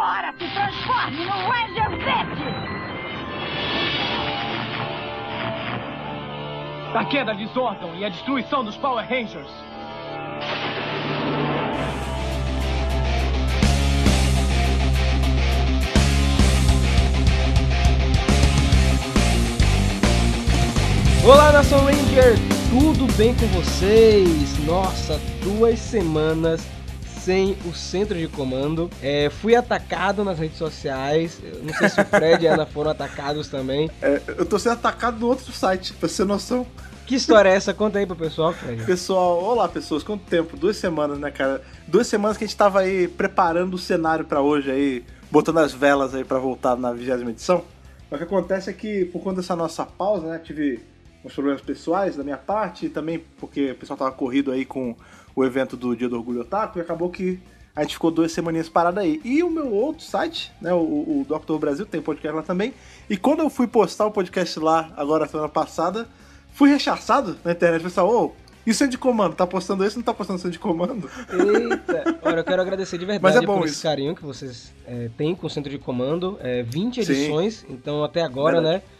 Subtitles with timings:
[0.00, 2.42] Agora se transforme no Ranger Verde!
[6.94, 9.50] A queda de Zordon e a destruição dos Power Rangers.
[21.26, 22.36] Olá, Nação Ranger!
[22.70, 24.64] Tudo bem com vocês?
[24.64, 26.79] Nossa, duas semanas
[27.30, 28.90] sem o centro de comando.
[29.00, 31.38] É, fui atacado nas redes sociais.
[31.40, 33.88] Eu Não sei se o Fred e a Ana foram atacados também.
[34.02, 36.66] É, eu tô sendo atacado no outro site, pra você ter noção.
[37.06, 37.72] Que história é essa?
[37.72, 38.84] Conta aí pro pessoal, Fred.
[38.84, 40.56] Pessoal, olá pessoas, quanto tempo?
[40.56, 41.62] Duas semanas, né, cara?
[41.86, 45.72] Duas semanas que a gente tava aí preparando o cenário pra hoje aí, botando as
[45.72, 47.62] velas aí pra voltar na vigésima edição.
[48.10, 50.80] Mas o que acontece é que, por conta dessa nossa pausa, né, tive
[51.24, 54.96] uns problemas pessoais da minha parte, e também porque o pessoal tava corrido aí com
[55.34, 57.40] o evento do Dia do Orgulho Otaku, e acabou que
[57.74, 59.20] a gente ficou duas semaninhas parado aí.
[59.24, 61.58] E o meu outro site, né, o, o Dr.
[61.58, 62.74] Brasil, tem podcast lá também,
[63.08, 66.08] e quando eu fui postar o podcast lá, agora semana passada,
[66.52, 68.32] fui rechaçado na internet, pessoal, ô,
[68.66, 69.34] e o centro de comando?
[69.34, 71.10] Tá postando isso ou não tá postando centro de comando?
[71.30, 72.18] Eita!
[72.22, 73.82] Olha, eu quero agradecer de verdade é por esse isso.
[73.82, 76.38] carinho que vocês é, têm com o centro de comando.
[76.40, 77.12] É, 20 Sim.
[77.12, 78.84] edições, então até agora, Verdade.
[78.84, 78.90] né?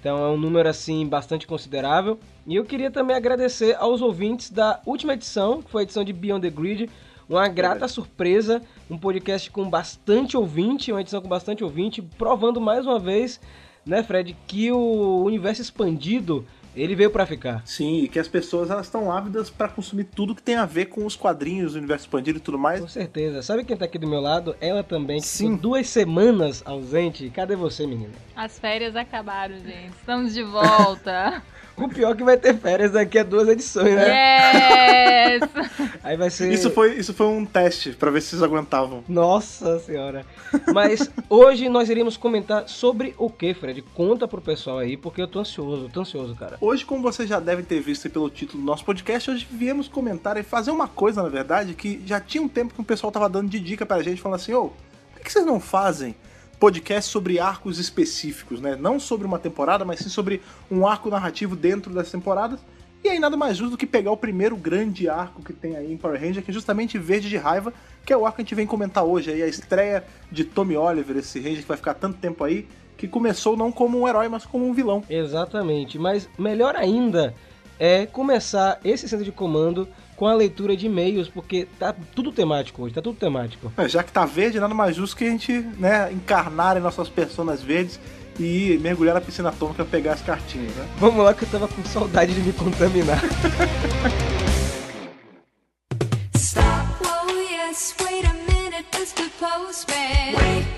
[0.00, 2.18] Então é um número assim bastante considerável.
[2.48, 6.14] E eu queria também agradecer aos ouvintes da última edição, que foi a edição de
[6.14, 6.88] Beyond the Grid.
[7.28, 12.86] Uma grata surpresa, um podcast com bastante ouvinte, uma edição com bastante ouvinte, provando mais
[12.86, 13.38] uma vez,
[13.84, 16.42] né, Fred, que o universo expandido
[16.74, 17.60] ele veio pra ficar.
[17.66, 20.86] Sim, e que as pessoas elas estão ávidas pra consumir tudo que tem a ver
[20.86, 22.80] com os quadrinhos, o universo expandido e tudo mais.
[22.80, 23.42] Com certeza.
[23.42, 24.56] Sabe quem tá aqui do meu lado?
[24.58, 25.48] Ela também, que Sim.
[25.48, 27.28] ficou duas semanas ausente.
[27.28, 28.14] Cadê você, menina?
[28.34, 29.92] As férias acabaram, gente.
[29.98, 31.42] Estamos de volta.
[31.80, 35.38] O pior é que vai ter férias daqui a duas edições, né?
[35.38, 35.42] yes!
[36.02, 36.52] Aí vai ser.
[36.52, 39.04] Isso foi, isso foi um teste pra ver se vocês aguentavam.
[39.08, 40.24] Nossa senhora.
[40.72, 43.82] Mas hoje nós iríamos comentar sobre o que, Fred?
[43.94, 46.56] Conta pro pessoal aí, porque eu tô ansioso, tô ansioso, cara.
[46.60, 49.86] Hoje, como vocês já devem ter visto aí pelo título do nosso podcast, hoje viemos
[49.88, 53.12] comentar e fazer uma coisa, na verdade, que já tinha um tempo que o pessoal
[53.12, 54.70] tava dando de dica pra gente, falando assim, ô,
[55.12, 56.14] por que vocês não fazem
[56.58, 58.76] podcast sobre arcos específicos, né?
[58.76, 62.60] Não sobre uma temporada, mas sim sobre um arco narrativo dentro das temporadas.
[63.02, 65.92] E aí nada mais justo do que pegar o primeiro grande arco que tem aí
[65.92, 67.72] em Power Ranger, que é justamente Verde de Raiva,
[68.04, 70.76] que é o arco que a gente vem comentar hoje, aí a estreia de Tommy
[70.76, 74.28] Oliver, esse Ranger que vai ficar tanto tempo aí, que começou não como um herói,
[74.28, 75.04] mas como um vilão.
[75.08, 75.96] Exatamente.
[75.96, 77.34] Mas melhor ainda
[77.78, 82.82] é começar esse centro de comando com a leitura de e-mails, porque tá tudo temático
[82.82, 83.72] hoje, tá tudo temático.
[83.76, 87.08] É, Já que tá verde, nada mais justo que a gente né, encarnar em nossas
[87.08, 88.00] personas verdes
[88.38, 90.88] e mergulhar na piscina atômica pra pegar as cartinhas, né?
[90.98, 93.22] Vamos lá que eu tava com saudade de me contaminar.
[93.80, 94.18] Oh.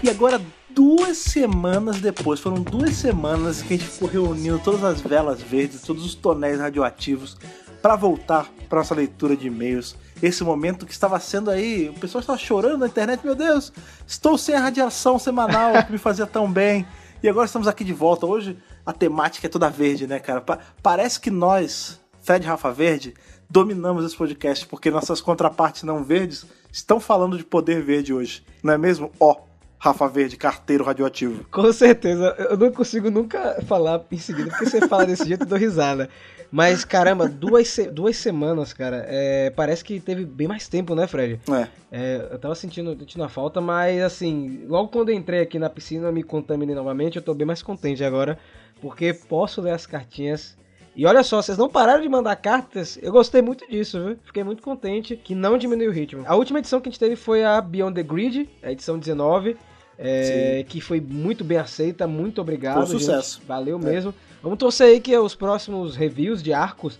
[0.02, 5.00] E agora, duas semanas depois, foram duas semanas que a gente ficou reunindo todas as
[5.00, 7.36] velas verdes, todos os tonéis radioativos
[7.82, 9.96] pra voltar pra nossa leitura de e-mails.
[10.22, 13.72] Esse momento que estava sendo aí, o pessoal estava chorando na internet, meu Deus,
[14.06, 16.86] estou sem a radiação semanal que me fazia tão bem.
[17.22, 18.26] E agora estamos aqui de volta.
[18.26, 20.40] Hoje a temática é toda verde, né, cara?
[20.40, 23.14] Pa- parece que nós, Fred e Rafa Verde,
[23.48, 28.42] dominamos esse podcast, porque nossas contrapartes não verdes estão falando de poder verde hoje.
[28.62, 29.10] Não é mesmo?
[29.18, 29.36] Ó,
[29.78, 31.44] Rafa Verde, carteiro radioativo.
[31.50, 35.46] Com certeza, eu não consigo nunca falar em seguida, porque você fala desse jeito eu
[35.46, 36.08] dou risada.
[36.50, 41.40] Mas caramba, duas, duas semanas, cara, é, parece que teve bem mais tempo, né, Fred?
[41.48, 41.68] É.
[41.92, 45.70] É, eu tava sentindo, sentindo a falta, mas assim, logo quando eu entrei aqui na
[45.70, 48.38] piscina, me contaminei novamente, eu tô bem mais contente agora,
[48.80, 50.58] porque posso ler as cartinhas.
[50.96, 54.18] E olha só, vocês não pararam de mandar cartas, eu gostei muito disso, viu?
[54.24, 56.24] Fiquei muito contente que não diminuiu o ritmo.
[56.26, 59.56] A última edição que a gente teve foi a Beyond the Grid, a edição 19,
[60.02, 62.86] é, que foi muito bem aceita, muito obrigado.
[62.86, 63.38] Foi um sucesso.
[63.38, 63.46] gente.
[63.46, 63.82] Valeu É.
[63.82, 64.14] mesmo.
[64.42, 66.98] Vamos torcer aí que os próximos reviews de arcos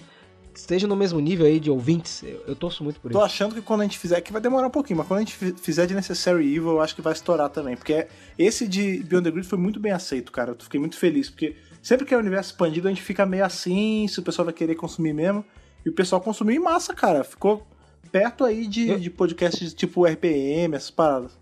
[0.55, 2.23] estejam no mesmo nível aí de ouvintes.
[2.23, 3.25] Eu, eu torço muito por Tô isso.
[3.27, 5.35] achando que quando a gente fizer, que vai demorar um pouquinho, mas quando a gente
[5.35, 7.77] fi- fizer de Necessary Evil, eu acho que vai estourar também.
[7.77, 8.07] Porque
[8.39, 10.51] esse de Beyond the Grid foi muito bem aceito, cara.
[10.51, 13.45] Eu fiquei muito feliz, porque sempre que é o universo expandido, a gente fica meio
[13.45, 15.43] assim, se o pessoal vai querer consumir mesmo.
[15.87, 17.25] E o pessoal consumiu em massa, cara.
[17.25, 17.67] Ficou
[18.13, 21.39] perto aí de, Eu- de podcasts tipo RPM, essas paradas.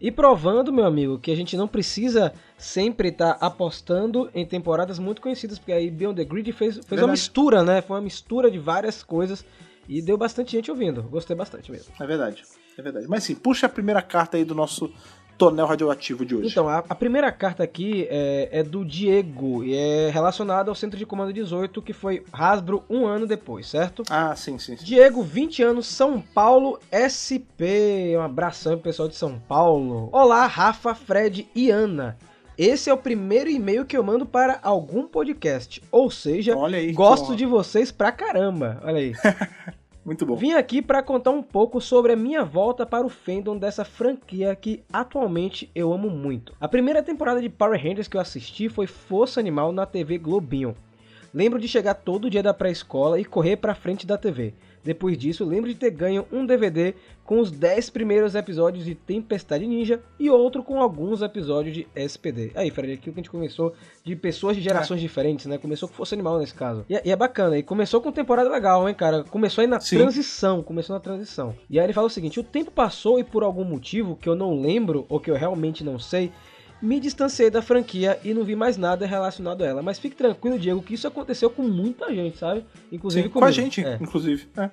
[0.00, 5.20] E provando, meu amigo, que a gente não precisa sempre estar apostando em temporadas muito
[5.20, 7.82] conhecidas, porque aí Beyond the Grid fez, fez uma mistura, né?
[7.82, 9.44] Foi uma mistura de várias coisas
[9.86, 11.02] e deu bastante gente ouvindo.
[11.02, 11.92] Gostei bastante mesmo.
[12.00, 12.42] É verdade,
[12.78, 13.06] é verdade.
[13.08, 14.90] Mas sim, puxa a primeira carta aí do nosso
[15.40, 16.48] tonel radioativo de hoje?
[16.48, 20.98] Então, a, a primeira carta aqui é, é do Diego e é relacionada ao Centro
[20.98, 24.02] de Comando 18, que foi Hasbro um ano depois, certo?
[24.10, 24.76] Ah, sim, sim.
[24.76, 24.84] sim.
[24.84, 28.12] Diego, 20 anos, São Paulo, SP.
[28.18, 30.10] Um abração pro pessoal de São Paulo.
[30.12, 32.18] Olá, Rafa, Fred e Ana.
[32.58, 35.82] Esse é o primeiro e-mail que eu mando para algum podcast.
[35.90, 38.78] Ou seja, aí, gosto de vocês pra caramba.
[38.84, 39.14] Olha aí.
[40.04, 40.34] Muito bom.
[40.34, 44.56] Vim aqui para contar um pouco sobre a minha volta para o fandom dessa franquia
[44.56, 46.54] que atualmente eu amo muito.
[46.58, 50.74] A primeira temporada de Power Rangers que eu assisti foi Força Animal na TV Globinho.
[51.32, 54.54] Lembro de chegar todo dia da pré-escola e correr pra frente da TV.
[54.82, 56.94] Depois disso, lembro de ter ganho um DVD
[57.30, 62.50] com os 10 primeiros episódios de Tempestade Ninja e outro com alguns episódios de SPD.
[62.56, 63.72] Aí, Fred, aqui que a gente começou
[64.04, 65.56] de pessoas de gerações diferentes, né?
[65.56, 66.84] Começou com Força Animal nesse caso.
[66.90, 69.22] E, é- e é bacana, e começou com temporada legal, hein, cara?
[69.22, 69.98] Começou aí na Sim.
[69.98, 71.54] transição, começou na transição.
[71.70, 74.34] E aí ele fala o seguinte: o tempo passou e por algum motivo que eu
[74.34, 76.32] não lembro ou que eu realmente não sei,
[76.82, 79.82] me distanciei da franquia e não vi mais nada relacionado a ela.
[79.82, 82.64] Mas fique tranquilo, Diego, que isso aconteceu com muita gente, sabe?
[82.90, 83.98] Inclusive Sim, com a gente, É.
[84.00, 84.48] inclusive.
[84.56, 84.68] É.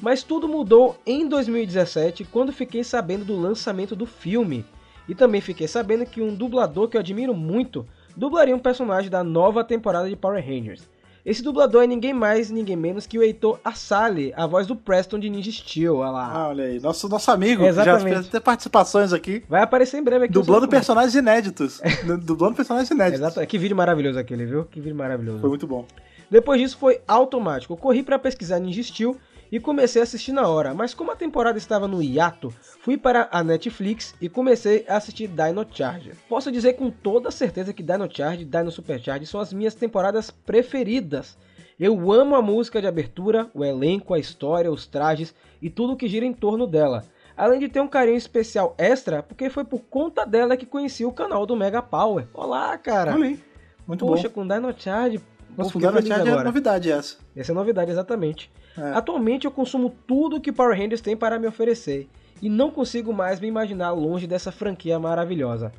[0.00, 4.64] Mas tudo mudou em 2017, quando fiquei sabendo do lançamento do filme.
[5.08, 7.86] E também fiquei sabendo que um dublador que eu admiro muito
[8.16, 10.88] dublaria um personagem da nova temporada de Power Rangers.
[11.24, 15.18] Esse dublador é ninguém mais, ninguém menos que o Heitor Assali, a voz do Preston
[15.18, 15.96] de Ninja Steel.
[15.96, 16.30] Olha lá.
[16.30, 16.78] Ah, olha aí.
[16.78, 18.14] Nosso, nosso amigo, que já Exatamente.
[18.14, 19.42] fez até participações aqui.
[19.48, 20.34] Vai aparecer em breve aqui.
[20.34, 21.80] no Dublando personagens inéditos.
[22.22, 23.20] dublando personagens inéditos.
[23.20, 23.46] Exato.
[23.46, 24.64] Que vídeo maravilhoso aquele, viu?
[24.66, 25.40] Que vídeo maravilhoso.
[25.40, 25.86] Foi muito bom.
[26.30, 27.72] Depois disso foi automático.
[27.72, 29.16] Eu corri pra pesquisar Ninja Steel
[29.50, 30.74] e comecei a assistir na hora.
[30.74, 35.28] Mas como a temporada estava no hiato, fui para a Netflix e comecei a assistir
[35.28, 36.12] Dino Charge.
[36.28, 40.30] Posso dizer com toda certeza que Dino Charge e Dino Supercharge são as minhas temporadas
[40.30, 41.36] preferidas.
[41.78, 46.08] Eu amo a música de abertura, o elenco, a história, os trajes e tudo que
[46.08, 47.04] gira em torno dela.
[47.36, 51.12] Além de ter um carinho especial extra, porque foi por conta dela que conheci o
[51.12, 52.28] canal do Mega Power.
[52.32, 53.14] Olá, cara!
[53.14, 53.40] Olha aí.
[53.86, 54.34] Muito Poxa, bom.
[54.34, 55.20] com Dino Charge.
[55.56, 56.44] Nossa, Dino feliz Charge é agora.
[56.44, 57.16] novidade essa.
[57.36, 58.50] Essa é a novidade, exatamente.
[58.76, 58.92] É.
[58.92, 62.08] Atualmente eu consumo tudo que Power Rangers tem para me oferecer
[62.42, 65.72] e não consigo mais me imaginar longe dessa franquia maravilhosa.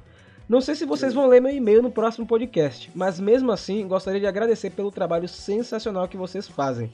[0.48, 4.20] Não sei se vocês vão ler meu e-mail no próximo podcast, mas mesmo assim gostaria
[4.20, 6.92] de agradecer pelo trabalho sensacional que vocês fazem.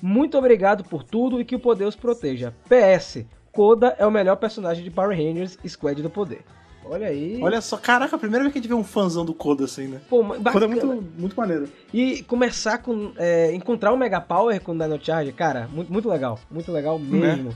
[0.00, 2.54] Muito obrigado por tudo e que o poder os proteja.
[2.68, 6.42] PS, Koda é o melhor personagem de Power Rangers Squad do Poder.
[6.84, 7.38] Olha aí.
[7.42, 9.86] Olha só, caraca, a primeira vez que a gente vê um fãzão do Koda assim,
[9.88, 10.00] né?
[10.10, 10.66] Pô, O Koda é bacana.
[10.68, 11.68] muito, muito maneiro.
[11.92, 13.12] E começar com.
[13.16, 16.38] é, encontrar o Mega Power com o Dino Charge, cara, muito, muito legal.
[16.50, 17.54] Muito legal mesmo.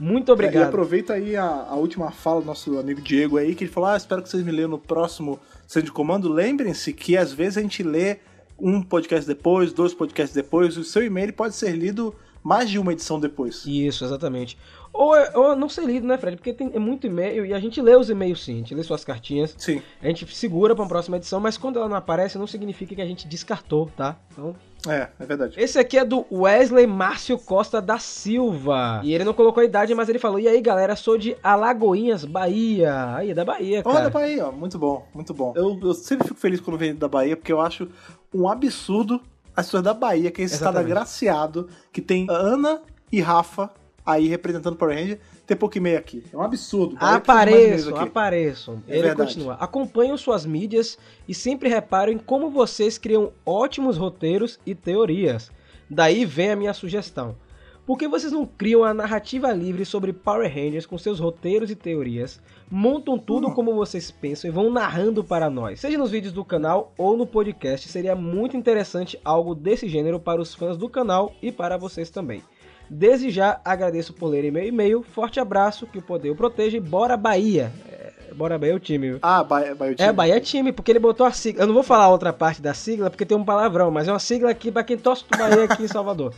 [0.00, 0.68] Muito E obrigado.
[0.68, 3.96] aproveita aí a, a última fala do nosso amigo Diego aí, que ele falou: Ah,
[3.96, 6.28] espero que vocês me leiam no próximo Centro de Comando.
[6.32, 8.18] Lembrem-se que às vezes a gente lê
[8.60, 12.14] um podcast depois, dois podcasts depois, o seu e-mail pode ser lido
[12.44, 13.64] mais de uma edição depois.
[13.66, 14.56] Isso, exatamente.
[14.98, 16.36] Ou, é- ou não ser lido, né, Fred?
[16.36, 18.82] Porque tem é muito e-mail e a gente lê os e-mails sim, a gente lê
[18.82, 19.80] suas cartinhas, Sim.
[20.02, 23.00] a gente segura pra uma próxima edição, mas quando ela não aparece, não significa que
[23.00, 24.16] a gente descartou, tá?
[24.32, 24.56] Então,
[24.88, 25.54] É, é verdade.
[25.56, 29.00] Esse aqui é do Wesley Márcio Costa da Silva.
[29.04, 32.24] E ele não colocou a idade, mas ele falou: E aí, galera, sou de Alagoinhas,
[32.24, 33.14] Bahia.
[33.16, 33.94] Aí, é da Bahia, cara.
[33.96, 35.52] Olha da Bahia, ó, muito bom, muito bom.
[35.56, 37.88] Eu, eu sempre fico feliz quando vem da Bahia, porque eu acho
[38.34, 39.20] um absurdo
[39.56, 42.80] as pessoas da Bahia, que é esse estado agraciado, que tem Ana
[43.10, 43.70] e Rafa
[44.08, 46.24] aí representando o Power Ranger, ter e meio aqui.
[46.32, 46.96] É um absurdo.
[46.98, 48.82] Apareçam, apareçam.
[48.88, 49.34] É Ele verdade.
[49.34, 49.54] continua.
[49.60, 55.50] Acompanho suas mídias e sempre reparo em como vocês criam ótimos roteiros e teorias.
[55.90, 57.36] Daí vem a minha sugestão.
[57.84, 61.74] Por que vocês não criam a narrativa livre sobre Power Rangers com seus roteiros e
[61.74, 62.38] teorias,
[62.70, 63.54] montam tudo Hum.
[63.54, 65.80] como vocês pensam e vão narrando para nós?
[65.80, 70.40] Seja nos vídeos do canal ou no podcast, seria muito interessante algo desse gênero para
[70.40, 72.42] os fãs do canal e para vocês também.
[72.90, 75.02] Desde já agradeço por lerem meu e-mail.
[75.02, 77.70] Forte abraço, que o poder o proteja e bora Bahia.
[77.90, 79.10] É, bora Bahia é o time.
[79.10, 79.18] viu?
[79.22, 81.62] Ah, Bahia, Bahia, É, Bahia é time, porque ele botou a sigla.
[81.62, 84.12] Eu não vou falar a outra parte da sigla, porque tem um palavrão, mas é
[84.12, 86.32] uma sigla aqui pra quem torce pro Bahia aqui em Salvador.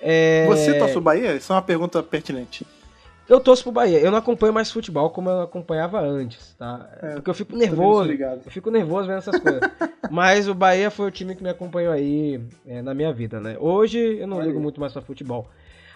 [0.00, 1.34] É, Você torce o Bahia?
[1.34, 2.64] Isso é uma pergunta pertinente.
[3.28, 3.98] Eu torço pro Bahia.
[3.98, 6.88] Eu não acompanho mais futebol como eu acompanhava antes, tá?
[7.02, 8.10] É, porque eu fico nervoso.
[8.10, 9.60] Eu fico nervoso vendo essas coisas.
[10.10, 13.56] Mas o Bahia foi o time que me acompanhou aí é, na minha vida, né?
[13.60, 15.46] Hoje eu não Olha ligo muito mais pra futebol.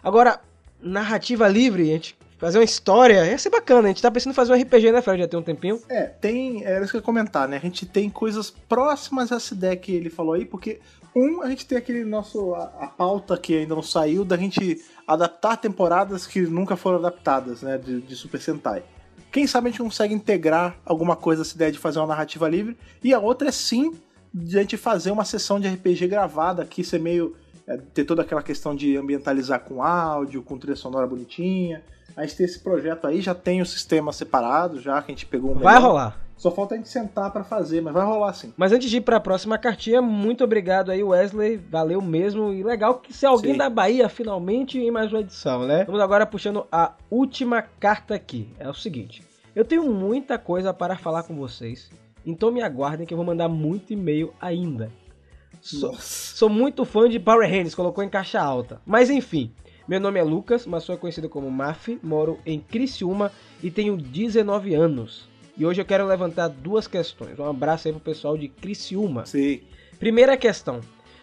[0.02, 0.40] Agora,
[0.80, 3.87] narrativa livre, a gente fazer uma história, ia ser bacana.
[3.87, 5.23] A gente tá pensando em fazer um RPG, né, Fred?
[5.23, 5.80] Já tem um tempinho.
[5.88, 6.64] É, tem.
[6.64, 7.56] Era isso que eu ia comentar, né?
[7.56, 10.80] A gente tem coisas próximas a essa ideia que ele falou aí, porque,
[11.14, 12.52] um, a gente tem aquele nosso.
[12.54, 17.62] A, a pauta que ainda não saiu, da gente adaptar temporadas que nunca foram adaptadas,
[17.62, 17.78] né?
[17.78, 18.82] De, de Super Sentai.
[19.30, 22.76] Quem sabe a gente consegue integrar alguma coisa essa ideia de fazer uma narrativa livre.
[23.04, 23.92] E a outra é sim
[24.35, 28.23] de a gente fazer uma sessão de RPG gravada aqui, ser meio é, ter toda
[28.23, 31.83] aquela questão de ambientalizar com áudio, com trilha sonora bonitinha.
[32.16, 35.26] A gente tem esse projeto aí, já tem o sistema separado, já que a gente
[35.26, 35.88] pegou um Vai melhor.
[35.88, 36.23] rolar.
[36.37, 38.52] Só falta a gente sentar pra fazer, mas vai rolar sim.
[38.57, 41.57] Mas antes de ir pra próxima cartinha, muito obrigado aí, Wesley.
[41.57, 42.52] Valeu mesmo.
[42.52, 43.59] E legal que se alguém Sim.
[43.59, 45.85] da Bahia finalmente em mais uma edição, né?
[45.85, 48.49] Vamos agora puxando a última carta aqui.
[48.59, 49.23] É o seguinte:
[49.54, 51.90] eu tenho muita coisa para falar com vocês.
[52.26, 54.90] Então me aguardem que eu vou mandar muito e-mail ainda.
[55.62, 58.81] Sou, sou muito fã de Power Rangers, colocou em caixa alta.
[58.85, 59.52] Mas enfim,
[59.87, 63.31] meu nome é Lucas, mas sou conhecido como Maf, moro em Criciúma
[63.62, 65.28] e tenho 19 anos.
[65.57, 67.38] E hoje eu quero levantar duas questões.
[67.38, 69.25] Um abraço aí pro pessoal de Criciúma.
[69.25, 69.61] Sim.
[70.00, 70.81] Primeira questão.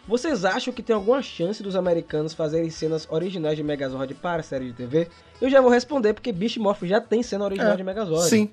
[0.08, 4.42] Vocês acham que tem alguma chance dos americanos fazerem cenas originais de Megazord para a
[4.42, 5.08] série de TV?
[5.38, 8.28] Eu já vou responder porque Beast Morph já tem cena original É, de Megazord.
[8.28, 8.50] Sim.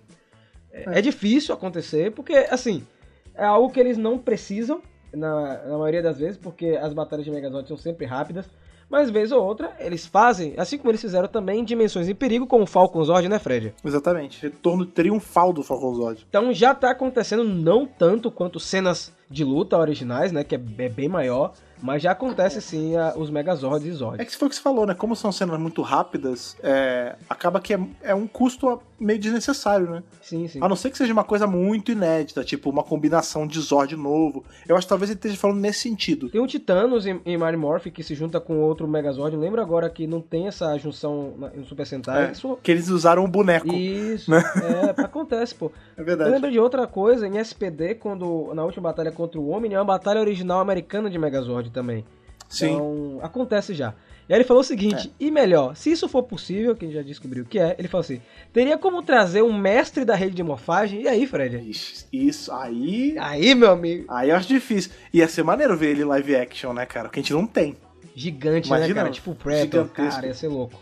[0.70, 2.86] É, é difícil acontecer porque, assim,
[3.34, 4.82] é algo que eles não precisam
[5.18, 8.46] na, na maioria das vezes, porque as batalhas de Megazord são sempre rápidas.
[8.90, 12.48] Mas vez ou outra, eles fazem, assim como eles fizeram também em Dimensões em Perigo
[12.48, 13.74] com o Falcon Zord, né, Fred?
[13.84, 14.42] Exatamente.
[14.42, 16.26] Retorno triunfal do Falcon Zod.
[16.30, 20.42] Então já tá acontecendo não tanto quanto cenas de luta originais, né?
[20.46, 21.52] Que é, é bem maior.
[21.82, 24.22] Mas já acontece sim a- os Megazords e Zords.
[24.22, 24.94] É que foi o que você falou, né?
[24.96, 30.04] Como são cenas muito rápidas, é, acaba que é, é um custo meio desnecessário, né?
[30.22, 30.60] Sim, sim.
[30.62, 34.44] A não ser que seja uma coisa muito inédita, tipo uma combinação de Zord novo.
[34.68, 36.30] Eu acho que talvez ele esteja falando nesse sentido.
[36.30, 39.36] Tem o Titanos em, em Mighty Morph que se junta com outro Megazord.
[39.36, 42.28] Eu lembro agora que não tem essa junção no Super Sentai.
[42.28, 43.68] É, Isso, que eles usaram o boneco.
[43.74, 44.44] isso Né?
[44.98, 45.72] é, acontece, pô.
[45.96, 46.32] É Eu verdade.
[46.32, 49.86] lembro de outra coisa, em SPD, quando na última batalha contra o Omni, é uma
[49.86, 52.04] batalha original americana de Megazord também.
[52.50, 52.74] Sim.
[52.76, 53.94] Então, acontece já.
[54.30, 56.98] E aí ele falou o seguinte, e melhor, se isso for possível, que a gente
[56.98, 60.36] já descobriu o que é, ele falou assim, teria como trazer um mestre da rede
[60.36, 61.04] de morfagem?
[61.04, 61.58] E aí, Fred?
[61.70, 63.16] Ixi, Isso aí.
[63.18, 64.92] Aí, meu amigo, Aí eu acho difícil.
[65.14, 67.08] Ia ser maneiro ver ele live action, né, cara?
[67.08, 67.78] Que a gente não tem.
[68.14, 69.12] gigante, né, Imagina, cara?
[69.12, 70.78] Tipo o Predator, cara, ia ser louco.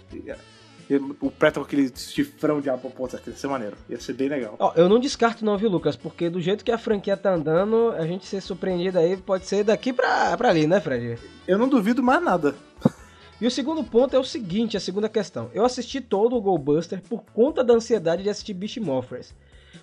[1.19, 3.75] O Preto com aquele chifrão de apopota, ia ser maneiro.
[3.89, 4.55] Ia ser bem legal.
[4.59, 5.95] Ó, eu não descarto não, viu, Lucas?
[5.95, 9.63] Porque do jeito que a franquia tá andando, a gente ser surpreendido aí pode ser
[9.63, 11.17] daqui pra, pra ali, né, Fred?
[11.47, 12.55] Eu não duvido mais nada.
[13.39, 15.49] E o segundo ponto é o seguinte, a segunda questão.
[15.53, 19.33] Eu assisti todo o Goldbuster por conta da ansiedade de assistir Beast Morphers.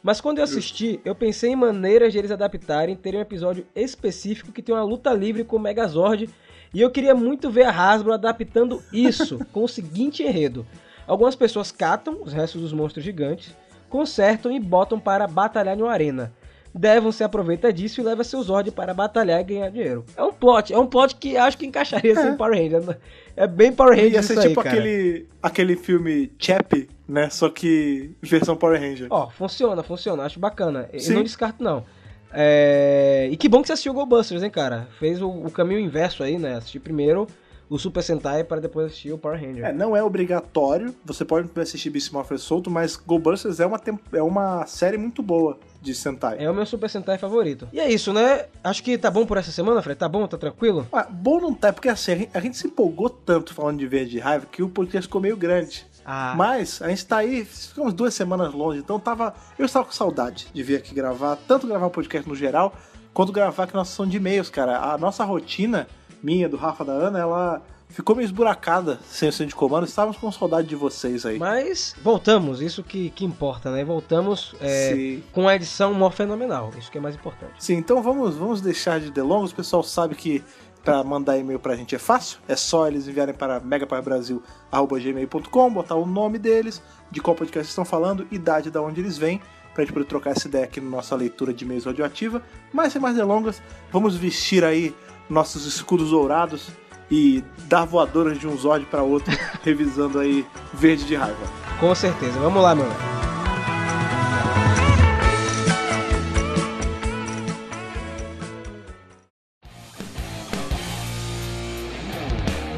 [0.03, 4.51] Mas quando eu assisti, eu pensei em maneiras de eles adaptarem, terem um episódio específico
[4.51, 6.31] que tem uma luta livre com o Megazord.
[6.73, 10.67] E eu queria muito ver a Hasbro adaptando isso com o seguinte enredo.
[11.07, 13.55] Algumas pessoas catam os restos dos monstros gigantes,
[13.91, 16.33] consertam e botam para batalhar em uma arena.
[16.75, 20.05] Devon se aproveita disso e leva seu Zord para batalhar e ganhar dinheiro.
[20.17, 22.97] É um plot, é um plot que acho que encaixaria assim, em Power Rangers.
[23.37, 27.29] É bem Power Rangers Ia ser isso tipo aquele, aquele filme Chap, né?
[27.31, 29.09] Só que versão Power Ranger.
[29.11, 30.89] Ó, funciona, funciona, acho bacana.
[30.93, 31.15] Eu Sim.
[31.15, 31.85] não descarto, não.
[32.33, 34.89] É, E que bom que você assistiu o Goldbusters, hein, cara?
[34.99, 36.57] Fez o, o caminho inverso aí, né?
[36.57, 37.27] Assistir primeiro
[37.73, 39.65] o Super Sentai para depois assistir o Power Ranger.
[39.65, 40.95] É, não é obrigatório.
[41.07, 43.81] Você pode assistir Beast Morphers solto, mas Goldbusters é uma,
[44.13, 46.37] é uma série muito boa de Sentai.
[46.39, 47.67] É o meu Super Sentai favorito.
[47.73, 48.45] E é isso, né?
[48.63, 49.99] Acho que tá bom por essa semana, Fred?
[49.99, 50.27] Tá bom?
[50.27, 50.87] Tá tranquilo?
[50.93, 53.87] Ah, bom não tá, porque assim, a gente, a gente se empolgou tanto falando de
[53.87, 55.87] Verde Raiva que o podcast ficou meio grande.
[56.05, 59.35] Ah, Mas a gente tá aí, ficamos duas semanas longe, então tava.
[59.59, 62.75] Eu estava com saudade de vir aqui gravar, tanto gravar o podcast no geral,
[63.15, 64.93] quanto gravar aqui nossa sessão de e-mails, cara.
[64.93, 65.87] A nossa rotina,
[66.23, 69.87] minha, do Rafa da Ana, ela ficou meio esburacada sem o centro de comando.
[69.87, 71.39] Estávamos com saudade de vocês aí.
[71.39, 73.85] Mas voltamos, isso que, que importa, né?
[73.85, 77.53] Voltamos é, com a edição mó fenomenal, isso que é mais importante.
[77.59, 79.53] Sim, então vamos, vamos deixar de delongas.
[79.53, 80.43] O pessoal sabe que
[80.83, 82.39] para mandar e-mail pra gente é fácil.
[82.49, 88.27] É só eles enviarem para megapowerbrasil.gmail.com, botar o nome deles, de qual podcast estão falando,
[88.31, 89.41] idade de onde eles vêm,
[89.75, 92.43] pra gente poder trocar essa ideia aqui na nossa leitura de e-mails radioativa.
[92.73, 93.63] Mas sem mais delongas,
[93.93, 94.93] vamos vestir aí
[95.33, 96.69] nossos escudos dourados
[97.11, 99.35] e dar voadoras de um Zord para outro,
[99.65, 101.41] revisando aí Verde de Raiva.
[101.81, 102.39] Com certeza.
[102.39, 102.93] Vamos lá, mano.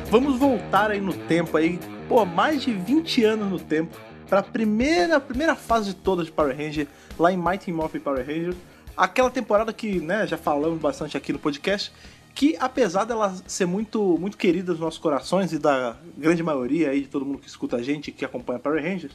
[0.09, 3.97] Vamos voltar aí no tempo aí, pô, mais de 20 anos no tempo,
[4.29, 6.87] pra primeira, primeira fase de todas de Power Ranger,
[7.19, 8.55] lá em Mighty Morphin Power Ranger.
[8.97, 11.93] Aquela temporada que, né, já falamos bastante aqui no podcast,
[12.35, 17.03] que apesar dela ser muito, muito querida nos nossos corações e da grande maioria aí
[17.03, 19.13] de todo mundo que escuta a gente, que acompanha Power Rangers,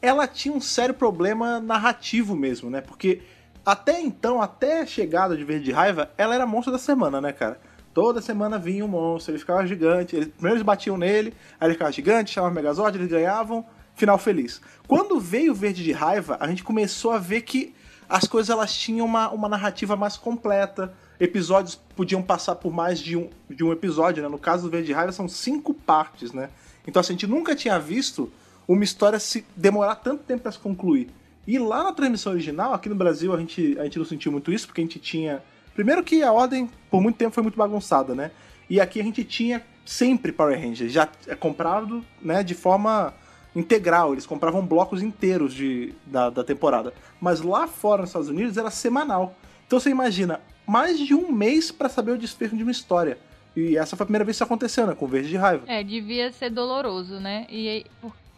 [0.00, 2.80] ela tinha um sério problema narrativo mesmo, né?
[2.80, 3.20] Porque
[3.64, 7.60] até então, até a chegada de Verde Raiva, ela era monstro da semana, né, cara?
[7.94, 11.74] Toda semana vinha um monstro, ele ficava gigante, ele- primeiro eles batiam nele, aí ele
[11.74, 13.64] ficava gigante, chamava Megazord, eles ganhavam,
[13.94, 14.60] final feliz.
[14.88, 17.74] Quando veio Verde de Raiva, a gente começou a ver que
[18.08, 23.16] as coisas elas tinham uma, uma narrativa mais completa, episódios podiam passar por mais de
[23.16, 24.28] um, de um episódio, né?
[24.28, 26.50] No caso do Verde Raiva são cinco partes, né?
[26.86, 28.32] Então assim, a gente nunca tinha visto
[28.66, 31.08] uma história se demorar tanto tempo para se concluir.
[31.46, 34.52] E lá na transmissão original, aqui no Brasil, a gente, a gente não sentiu muito
[34.52, 35.42] isso, porque a gente tinha.
[35.74, 38.30] Primeiro que a ordem, por muito tempo, foi muito bagunçada, né?
[38.68, 43.12] E aqui a gente tinha sempre Power Rangers, já é comprado né, de forma
[43.54, 46.92] integral, eles compravam blocos inteiros de, da, da temporada.
[47.20, 49.34] Mas lá fora nos Estados Unidos era semanal.
[49.66, 53.18] Então você imagina, mais de um mês para saber o desfecho de uma história.
[53.54, 54.94] E essa foi a primeira vez que isso aconteceu, né?
[54.94, 55.64] Com Verde de Raiva.
[55.66, 57.46] É, devia ser doloroso, né?
[57.50, 57.84] E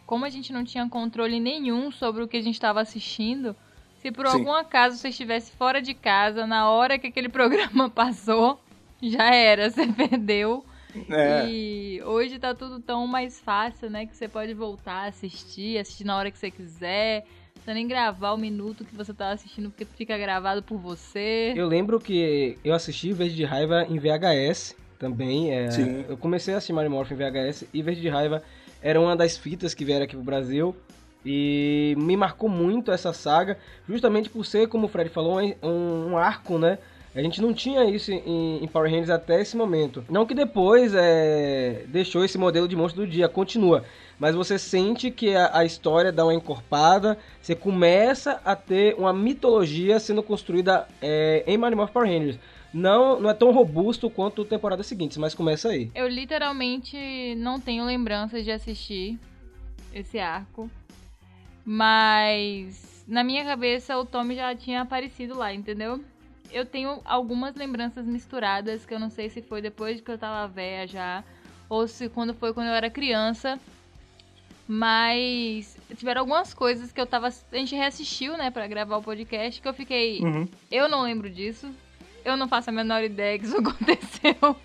[0.05, 3.55] como a gente não tinha controle nenhum sobre o que a gente estava assistindo,
[4.01, 4.37] se por Sim.
[4.37, 8.59] algum acaso você estivesse fora de casa na hora que aquele programa passou,
[9.01, 10.63] já era, você perdeu.
[11.09, 11.47] É.
[11.47, 14.05] E hoje tá tudo tão mais fácil, né?
[14.05, 17.21] Que você pode voltar a assistir, assistir na hora que você quiser.
[17.21, 21.53] Não precisa nem gravar o minuto que você tá assistindo, porque fica gravado por você.
[21.55, 25.51] Eu lembro que eu assisti Verde de Raiva em VHS também.
[25.51, 26.05] é, Sim.
[26.07, 28.43] Eu comecei a assistir Mario Morph em VHS e Verde de Raiva
[28.81, 30.75] era uma das fitas que vieram aqui pro Brasil.
[31.25, 33.57] E me marcou muito essa saga,
[33.89, 36.77] justamente por ser, como o Fred falou, um, um arco, né?
[37.15, 40.03] A gente não tinha isso em, em Power Rangers até esse momento.
[40.09, 43.85] Não que depois é, deixou esse modelo de monstro do dia, continua.
[44.19, 49.13] Mas você sente que a, a história dá uma encorpada, você começa a ter uma
[49.13, 52.39] mitologia sendo construída é, em Mighty Morphin Power Rangers.
[52.73, 55.89] Não, não é tão robusto quanto temporadas seguintes, mas começa aí.
[55.95, 59.17] Eu literalmente não tenho lembranças de assistir
[59.93, 60.69] esse arco.
[61.63, 66.03] Mas na minha cabeça o Tommy já tinha aparecido lá, entendeu?
[66.51, 70.47] Eu tenho algumas lembranças misturadas que eu não sei se foi depois que eu tava
[70.47, 71.23] velha já
[71.69, 73.59] ou se quando foi quando eu era criança.
[74.67, 77.27] Mas tiveram algumas coisas que eu tava.
[77.27, 80.21] A gente reassistiu, né, pra gravar o podcast, que eu fiquei.
[80.21, 80.47] Uhum.
[80.71, 81.69] Eu não lembro disso.
[82.23, 84.55] Eu não faço a menor ideia que isso aconteceu.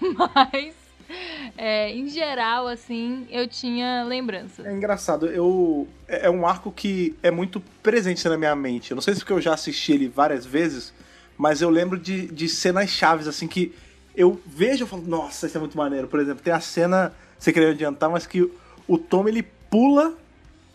[0.16, 0.74] Mas,
[1.56, 4.64] é, em geral, assim, eu tinha lembranças.
[4.64, 5.88] É engraçado, eu.
[6.08, 8.90] É é um arco que é muito presente na minha mente.
[8.90, 10.92] Eu não sei se porque eu já assisti ele várias vezes,
[11.36, 13.74] mas eu lembro de, de cenas chaves, assim, que
[14.14, 16.08] eu vejo e falo, nossa, isso é muito maneiro.
[16.08, 18.50] Por exemplo, tem a cena, você queria adiantar, mas que
[18.86, 20.14] o Tom ele pula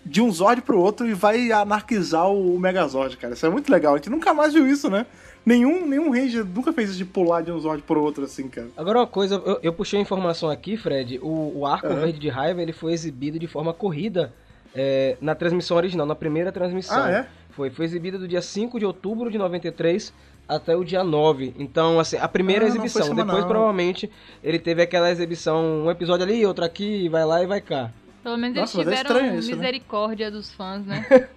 [0.05, 3.33] de um Zord pro outro e vai anarquizar o Megazord, cara.
[3.33, 3.93] Isso é muito legal.
[3.95, 5.05] A gente nunca mais viu isso, né?
[5.45, 8.67] Nenhum, nenhum Ranger nunca fez isso de pular de um Zord pro outro, assim, cara.
[8.77, 11.19] Agora uma coisa, eu, eu puxei a informação aqui, Fred.
[11.21, 12.01] O, o arco Aham.
[12.01, 14.33] verde de raiva ele foi exibido de forma corrida
[14.73, 17.03] é, na transmissão original, na primeira transmissão.
[17.03, 17.27] Ah, é?
[17.51, 20.11] Foi, foi exibido do dia 5 de outubro de 93
[20.47, 21.53] até o dia 9.
[21.57, 23.13] Então, assim, a primeira Ah, exibição.
[23.13, 24.09] Depois, provavelmente,
[24.43, 27.91] ele teve aquela exibição, um episódio ali, outro aqui, vai lá e vai cá.
[28.25, 29.55] Pelo menos Nossa, eles é tiveram estranho isso, né?
[29.55, 31.05] misericórdia dos fãs, né?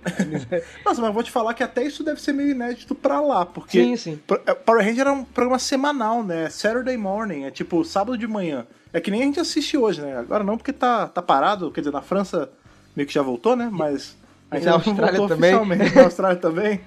[0.83, 3.45] Nossa, mas eu vou te falar que até isso deve ser meio inédito pra lá,
[3.45, 4.21] porque Sim, sim.
[4.47, 6.49] É, Power Ranger era um programa semanal, né?
[6.49, 8.67] Saturday morning, é tipo sábado de manhã.
[8.91, 10.17] É que nem a gente assiste hoje, né?
[10.17, 12.49] Agora não, porque tá, tá parado, quer dizer, na França
[12.97, 13.69] meio que já voltou, né?
[13.71, 14.17] Mas.
[14.51, 15.55] E ainda na Austrália também.
[15.55, 16.81] oficialmente, Na Austrália também.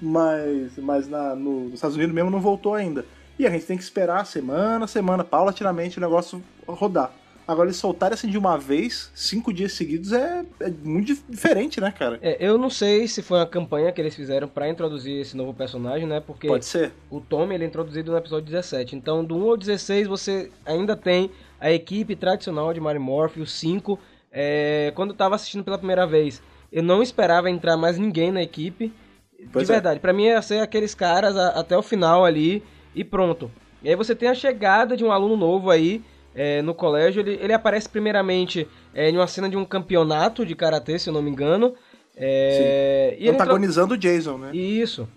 [0.00, 3.04] Mas, mas na, no, nos Estados Unidos mesmo não voltou ainda.
[3.36, 7.10] E a gente tem que esperar semana a semana, paulatinamente, o negócio rodar.
[7.48, 11.80] Agora, eles soltarem assim de uma vez, cinco dias seguidos, é, é muito dif- diferente,
[11.80, 12.18] né, cara?
[12.20, 15.54] É, eu não sei se foi uma campanha que eles fizeram pra introduzir esse novo
[15.54, 16.20] personagem, né?
[16.20, 16.92] Porque Pode ser.
[17.10, 18.94] o Tommy ele é introduzido no episódio 17.
[18.94, 23.50] Então, do 1 ao 16, você ainda tem a equipe tradicional de Mario Morph, os
[23.52, 23.98] 5.
[24.30, 28.42] É, quando eu tava assistindo pela primeira vez, eu não esperava entrar mais ninguém na
[28.42, 28.92] equipe.
[29.50, 29.76] Pois de é.
[29.76, 32.62] verdade, pra mim ia ser aqueles caras a- até o final ali
[32.94, 33.50] e pronto.
[33.82, 36.02] E aí você tem a chegada de um aluno novo aí
[36.38, 37.20] é, no colégio.
[37.20, 41.12] Ele, ele aparece primeiramente é, em uma cena de um campeonato de karatê, se eu
[41.12, 41.74] não me engano.
[42.16, 44.50] É, e ele entrou- Antagonizando o Jason, né?
[44.54, 45.08] isso.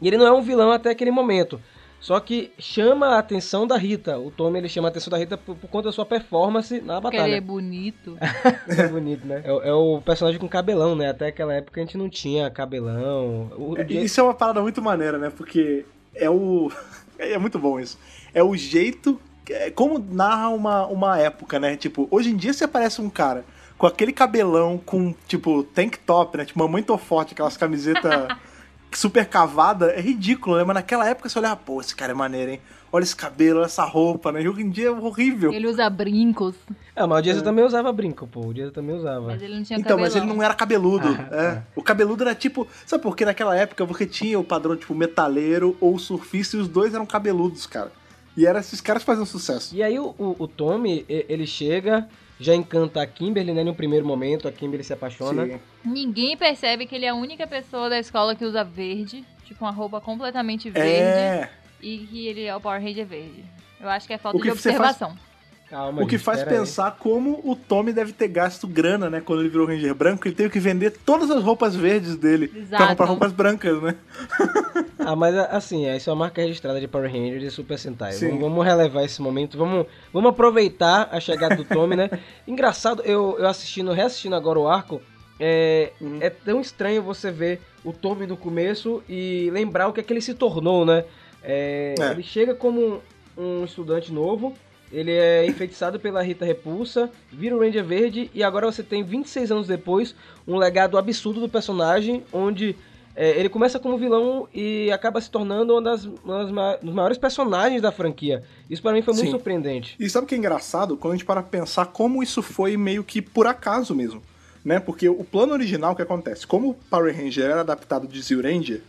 [0.00, 1.60] E ele não é um vilão até aquele momento.
[2.00, 4.16] Só que chama a atenção da Rita.
[4.20, 7.00] O Tommy ele chama a atenção da Rita por, por conta da sua performance na
[7.00, 7.42] Porque ele é batalha.
[7.42, 8.16] bonito.
[8.78, 9.42] É bonito, né?
[9.44, 11.08] É, o- é o personagem com cabelão, né?
[11.10, 13.50] Até aquela época a gente não tinha cabelão.
[13.58, 15.30] O, o É, Isso é uma parada muito maneira, né?
[15.36, 16.70] Porque é o.
[17.20, 17.98] É muito bom isso.
[18.32, 19.20] É o jeito.
[19.50, 21.76] É como narra uma, uma época, né?
[21.76, 23.44] Tipo, hoje em dia você aparece um cara
[23.76, 26.44] com aquele cabelão, com, tipo, tank top, né?
[26.44, 28.28] Tipo, mamãe tô forte, aquelas camisetas
[28.92, 30.64] super cavada, é ridículo, né?
[30.64, 32.60] Mas naquela época você olhava, pô, esse cara é maneiro, hein?
[32.90, 34.42] Olha esse cabelo, olha essa roupa, né?
[34.42, 35.52] E hoje em dia é horrível.
[35.52, 36.54] Ele usa brincos,
[36.96, 38.46] Ah, mas o Jason também usava brinco, pô.
[38.46, 39.26] O Jason também usava.
[39.26, 40.36] mas ele não tinha Então, mas ele cabelão.
[40.36, 41.08] não era cabeludo.
[41.08, 41.54] Ah, é.
[41.56, 41.62] tá.
[41.76, 42.66] O cabeludo era tipo.
[42.86, 46.66] Sabe por que naquela época você tinha o padrão tipo metaleiro ou surfista e os
[46.66, 47.92] dois eram cabeludos, cara.
[48.38, 49.74] E era esses caras fazendo sucesso.
[49.74, 53.64] E aí o, o, o Tommy, ele chega, já encanta a Kimberly, né?
[53.64, 55.44] No primeiro momento, a Kimberly se apaixona.
[55.44, 55.60] Sim.
[55.84, 59.24] Ninguém percebe que ele é a única pessoa da escola que usa verde.
[59.44, 60.88] Tipo, uma roupa completamente verde.
[60.88, 61.50] É.
[61.82, 63.44] e que ele é o Power Ranger verde.
[63.80, 65.27] Eu acho que é falta O que de você faz- observação.
[65.70, 66.58] Calma, O que gente, faz pera aí.
[66.58, 69.20] pensar como o Tommy deve ter gasto grana, né?
[69.20, 72.60] Quando ele virou Ranger branco, ele teve que vender todas as roupas verdes dele pra
[72.60, 72.86] Exato.
[72.88, 73.94] comprar roupas brancas, né?
[75.00, 78.14] Ah, mas assim, isso é uma marca registrada de Power Rangers e Super Sentai.
[78.16, 82.10] Vamos, vamos relevar esse momento, vamos, vamos aproveitar a chegada do Tommy, né?
[82.46, 85.00] Engraçado, eu, eu assistindo, reassistindo agora o arco,
[85.40, 86.18] é, Uhum.
[86.20, 90.12] é tão estranho você ver o Tommy no começo e lembrar o que é que
[90.12, 91.04] ele se tornou, né?
[91.42, 92.10] É, É.
[92.10, 93.00] Ele chega como
[93.36, 94.52] um estudante novo,
[94.92, 99.52] ele é enfeitiçado pela Rita Repulsa, vira o Ranger Verde e agora você tem 26
[99.52, 100.14] anos depois
[100.46, 102.74] um legado absurdo do personagem, onde
[103.14, 107.82] é, ele começa como vilão e acaba se tornando um das, uma dos maiores personagens
[107.82, 108.44] da franquia.
[108.70, 109.32] Isso pra mim foi muito Sim.
[109.32, 109.96] surpreendente.
[109.98, 110.96] E sabe o que é engraçado?
[110.96, 114.22] Quando a gente para pensar como isso foi meio que por acaso mesmo.
[114.64, 114.78] Né?
[114.78, 116.46] Porque o plano original, o que acontece?
[116.46, 118.82] Como o Power Ranger era adaptado de Zio Ranger,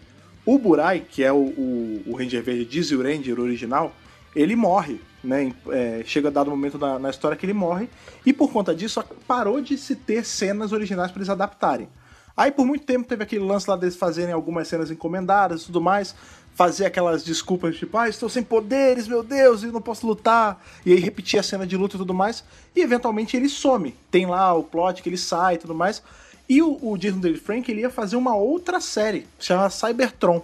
[0.45, 3.91] o Burai, que é o, o, o Ranger Verde de Zio Ranger original,
[4.35, 4.99] ele morre.
[5.23, 5.53] Né?
[5.69, 7.89] É, chega dado momento na, na história que ele morre.
[8.25, 11.89] E por conta disso, parou de se ter cenas originais para eles adaptarem.
[12.39, 15.82] Aí por muito tempo teve aquele lance lá deles fazerem algumas cenas encomendadas e tudo
[15.82, 16.15] mais,
[16.55, 20.93] fazer aquelas desculpas tipo, ah, estou sem poderes, meu Deus, e não posso lutar, e
[20.93, 23.93] aí repetir a cena de luta e tudo mais, e eventualmente ele some.
[24.10, 26.01] Tem lá o plot que ele sai e tudo mais.
[26.47, 30.41] E o, o Jason David Frank ele ia fazer uma outra série, chamada Cybertron,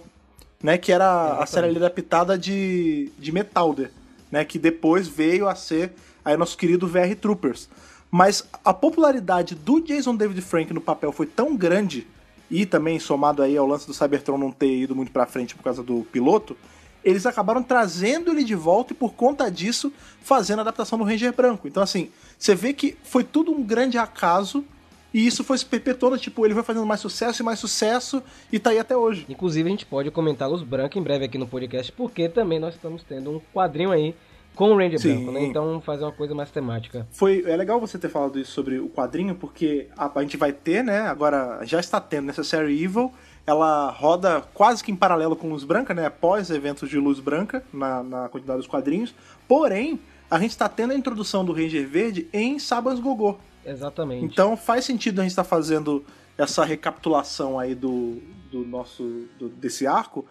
[0.62, 1.50] né, que era a Exatamente.
[1.50, 3.90] série ali adaptada de, de Metalder,
[4.30, 5.92] né, que depois veio a ser
[6.24, 7.68] aí nosso querido VR Troopers.
[8.10, 12.06] Mas a popularidade do Jason David Frank no papel foi tão grande,
[12.50, 15.62] e também somado aí ao lance do Cybertron não ter ido muito pra frente por
[15.62, 16.56] causa do piloto,
[17.04, 21.32] eles acabaram trazendo ele de volta e por conta disso fazendo a adaptação do Ranger
[21.32, 21.68] Branco.
[21.68, 24.64] Então assim, você vê que foi tudo um grande acaso
[25.12, 28.58] e isso foi se perpetuando, tipo, ele foi fazendo mais sucesso e mais sucesso e
[28.58, 29.24] tá aí até hoje.
[29.28, 32.74] Inclusive a gente pode comentar Luz Branca em breve aqui no podcast, porque também nós
[32.74, 34.14] estamos tendo um quadrinho aí
[34.54, 35.14] com o Ranger Sim.
[35.14, 35.44] Branco, né?
[35.44, 37.06] Então fazer uma coisa mais temática.
[37.10, 40.52] Foi, é legal você ter falado isso sobre o quadrinho, porque a, a gente vai
[40.52, 43.12] ter, né, agora já está tendo nessa série Evil,
[43.46, 47.62] ela roda quase que em paralelo com Luz Branca, né, após eventos de Luz Branca,
[47.72, 49.14] na, na quantidade dos quadrinhos,
[49.46, 53.36] porém, a gente está tendo a introdução do Ranger Verde em Sabas Gogô.
[53.66, 54.24] Exatamente.
[54.24, 56.04] Então faz sentido a gente estar fazendo
[56.38, 60.24] essa recapitulação aí do, do nosso do- desse arco,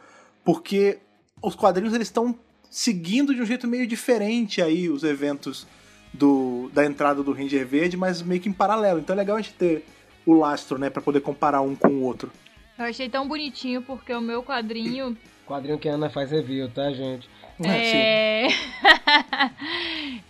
[0.43, 1.00] porque
[1.41, 2.34] os quadrinhos eles estão
[2.69, 5.65] seguindo de um jeito meio diferente aí os eventos
[6.13, 9.00] do, da entrada do Ranger Verde, mas meio que em paralelo.
[9.00, 9.86] Então é legal a gente ter
[10.26, 12.32] o lastro, né, para poder comparar um com o outro.
[12.78, 16.91] Eu achei tão bonitinho porque o meu quadrinho Quadrinho que a Ana faz review, tá,
[16.91, 17.30] gente?
[17.63, 17.97] É, sim.
[17.97, 18.47] é...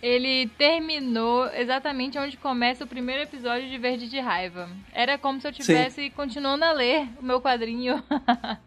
[0.00, 4.68] ele terminou exatamente onde começa o primeiro episódio de Verde de Raiva.
[4.92, 8.02] Era como se eu tivesse continuando a ler o meu quadrinho.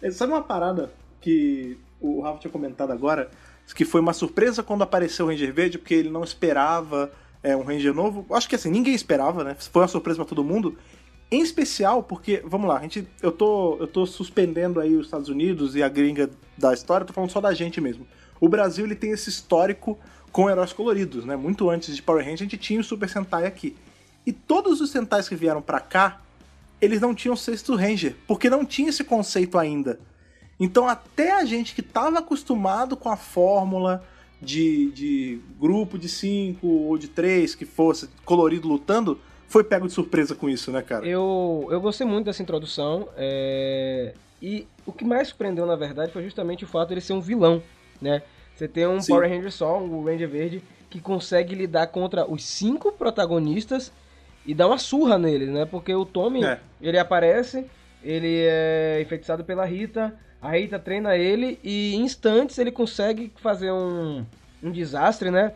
[0.00, 3.28] É, Sabe uma parada que o Rafa tinha comentado agora,
[3.74, 7.62] que foi uma surpresa quando apareceu o Ranger Verde, porque ele não esperava é, um
[7.62, 8.24] Ranger novo?
[8.34, 9.56] Acho que assim, ninguém esperava, né?
[9.58, 10.78] Foi uma surpresa pra todo mundo.
[11.30, 15.28] Em especial porque, vamos lá, a gente, eu, tô, eu tô suspendendo aí os Estados
[15.28, 18.06] Unidos e a gringa da história, tô falando só da gente mesmo.
[18.40, 19.98] O Brasil ele tem esse histórico
[20.32, 21.36] com heróis coloridos, né?
[21.36, 23.76] Muito antes de Power Ranger a gente tinha o Super Sentai aqui.
[24.24, 26.20] E todos os Sentais que vieram pra cá,
[26.80, 30.00] eles não tinham sexto Ranger, porque não tinha esse conceito ainda.
[30.60, 34.04] Então, até a gente que estava acostumado com a fórmula
[34.40, 39.92] de, de grupo de cinco ou de três que fosse colorido lutando, foi pego de
[39.92, 41.04] surpresa com isso, né, cara?
[41.06, 43.08] Eu, eu gostei muito dessa introdução.
[43.16, 47.14] é, E o que mais surpreendeu, na verdade, foi justamente o fato de ele ser
[47.14, 47.62] um vilão,
[48.00, 48.22] né?
[48.54, 49.12] Você tem um Sim.
[49.12, 53.92] Power Ranger só, um Ranger Verde, que consegue lidar contra os cinco protagonistas
[54.46, 55.64] e dar uma surra neles, né?
[55.64, 56.58] Porque o Tommy, É.
[56.80, 57.66] ele aparece,
[58.02, 63.72] ele é enfeitiçado pela Rita, a Rita treina ele e em instantes ele consegue fazer
[63.72, 64.24] um,
[64.62, 65.52] um desastre, né?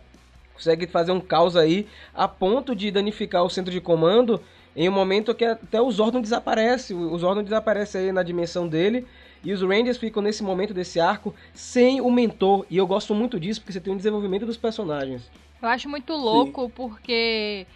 [0.63, 4.41] Consegue fazer um caos aí a ponto de danificar o centro de comando
[4.77, 6.95] em um momento que até o Zordon desaparece.
[6.95, 9.05] O Zordon desaparece aí na dimensão dele.
[9.45, 12.65] E os Rangers ficam nesse momento desse arco sem o mentor.
[12.71, 15.29] E eu gosto muito disso porque você tem um desenvolvimento dos personagens.
[15.61, 17.67] Eu acho muito louco porque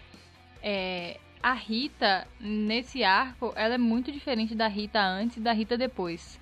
[0.63, 5.77] é, a Rita, nesse arco, ela é muito diferente da Rita antes e da Rita
[5.77, 6.39] depois.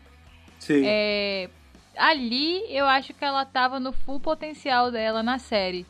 [0.59, 0.83] Sim.
[0.85, 1.49] É,
[1.97, 5.87] ali eu acho que ela tava no full potencial dela na série.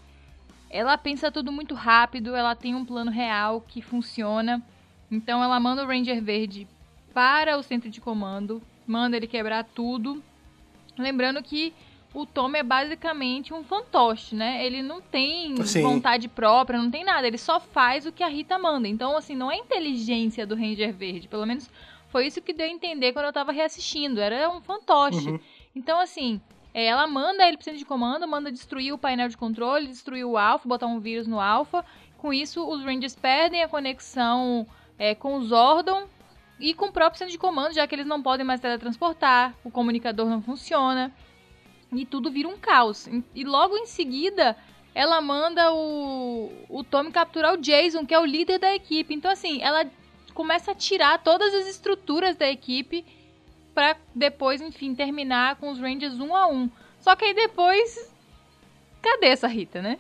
[0.76, 4.62] Ela pensa tudo muito rápido, ela tem um plano real que funciona.
[5.10, 6.68] Então ela manda o Ranger Verde
[7.14, 10.22] para o centro de comando, manda ele quebrar tudo.
[10.98, 11.74] Lembrando que
[12.14, 14.66] o Tom é basicamente um fantoche, né?
[14.66, 15.82] Ele não tem Sim.
[15.82, 18.88] vontade própria, não tem nada, ele só faz o que a Rita manda.
[18.88, 21.70] Então, assim, não é inteligência do Ranger Verde, pelo menos
[22.10, 24.22] foi isso que deu a entender quando eu tava reassistindo.
[24.22, 25.30] Era um fantoche.
[25.30, 25.40] Uhum.
[25.76, 26.40] Então, assim,
[26.76, 30.26] é, ela manda ele pro centro de comando, manda destruir o painel de controle, destruir
[30.26, 31.86] o Alpha, botar um vírus no Alpha.
[32.18, 34.68] Com isso, os Rangers perdem a conexão
[35.00, 36.06] é, com os Zordon
[36.60, 39.72] e com o próprio centro de comando, já que eles não podem mais teletransportar, o
[39.72, 41.14] comunicador não funciona.
[41.94, 43.08] E tudo vira um caos.
[43.34, 44.58] E logo em seguida,
[44.94, 49.14] ela manda o, o Tommy capturar o Jason, que é o líder da equipe.
[49.14, 49.90] Então, assim, ela
[50.34, 53.06] começa a tirar todas as estruturas da equipe
[53.76, 56.70] pra depois, enfim, terminar com os Rangers um a um.
[57.02, 58.10] Só que aí depois.
[59.02, 60.00] Cadê essa Rita, né?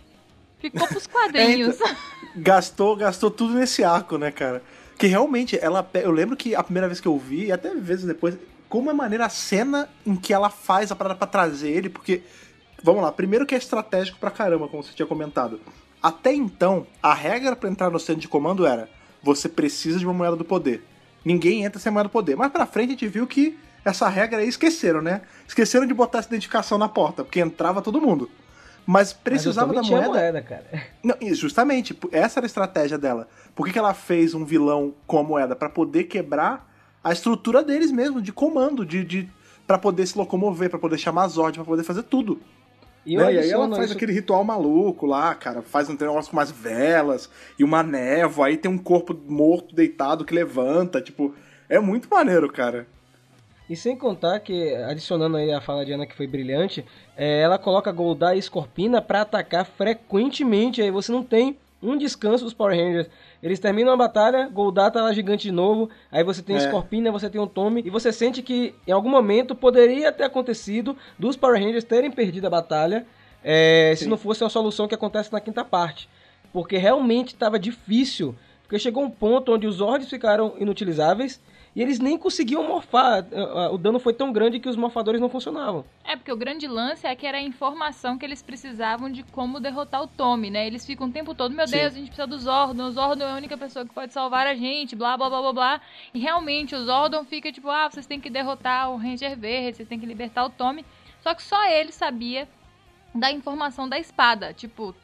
[0.57, 1.77] Ficou pros quadrinhos.
[2.35, 4.63] gastou, gastou tudo nesse arco, né, cara?
[4.97, 5.87] Que realmente, ela.
[5.93, 8.37] Eu lembro que a primeira vez que eu vi, e até vezes depois,
[8.69, 12.23] como é maneira a cena em que ela faz a parada pra trazer ele, porque.
[12.81, 15.59] Vamos lá, primeiro que é estratégico pra caramba, como você tinha comentado.
[16.03, 18.87] Até então, a regra pra entrar no centro de comando era:
[19.23, 20.83] você precisa de uma moeda do poder.
[21.23, 22.35] Ninguém entra sem moeda do poder.
[22.35, 25.21] Mas pra frente a gente viu que essa regra aí esqueceram, né?
[25.47, 28.29] Esqueceram de botar essa identificação na porta, porque entrava todo mundo.
[28.85, 30.07] Mas precisava Mas da moeda.
[30.09, 30.65] moeda, cara.
[31.03, 33.27] Não, justamente, essa era a estratégia dela.
[33.55, 35.55] Por que, que ela fez um vilão com a moeda?
[35.55, 36.69] Pra poder quebrar
[37.03, 39.29] a estrutura deles mesmo, de comando, de, de
[39.65, 42.39] para poder se locomover, pra poder chamar as ordens, pra poder fazer tudo.
[43.05, 43.33] E né?
[43.33, 46.49] E aí ela faz isso- aquele ritual maluco lá, cara, faz um negócio com umas
[46.49, 51.33] velas e uma névoa, aí tem um corpo morto deitado que levanta, tipo,
[51.69, 52.87] é muito maneiro, cara.
[53.69, 56.85] E sem contar que, adicionando aí a fala de Ana que foi brilhante,
[57.17, 60.81] é, ela coloca Goldar e Scorpina pra atacar frequentemente.
[60.81, 63.09] Aí você não tem um descanso dos Power Rangers.
[63.41, 65.89] Eles terminam a batalha, Goldar tá lá gigante de novo.
[66.11, 66.59] Aí você tem É.
[66.59, 67.81] Scorpina, você tem o Tommy.
[67.85, 72.45] E você sente que em algum momento poderia ter acontecido dos Power Rangers terem perdido
[72.47, 73.05] a batalha.
[73.47, 76.09] é, se não fosse uma solução que acontece na quinta parte.
[76.51, 78.33] Porque realmente estava difícil.
[78.63, 81.39] Porque chegou um ponto onde os Zords ficaram inutilizáveis.
[81.75, 83.25] E eles nem conseguiam morfar.
[83.33, 85.83] Ah, ah, O dano foi tão grande que os morfadores não funcionavam.
[86.05, 89.59] É, porque o grande lance é que era a informação que eles precisavam de como
[89.59, 90.65] derrotar o Tommy, né?
[90.65, 91.77] Eles ficam o tempo todo, meu Sim.
[91.77, 94.47] Deus, a gente precisa do Zordon, o Zordon é a única pessoa que pode salvar
[94.47, 95.81] a gente, blá, blá, blá, blá, blá.
[96.13, 99.89] E realmente, o Zordon fica tipo, ah, vocês têm que derrotar o Ranger Verde, vocês
[99.89, 100.85] têm que libertar o Tommy.
[101.21, 102.47] Só que só ele sabia
[103.13, 104.95] da informação da espada, tipo,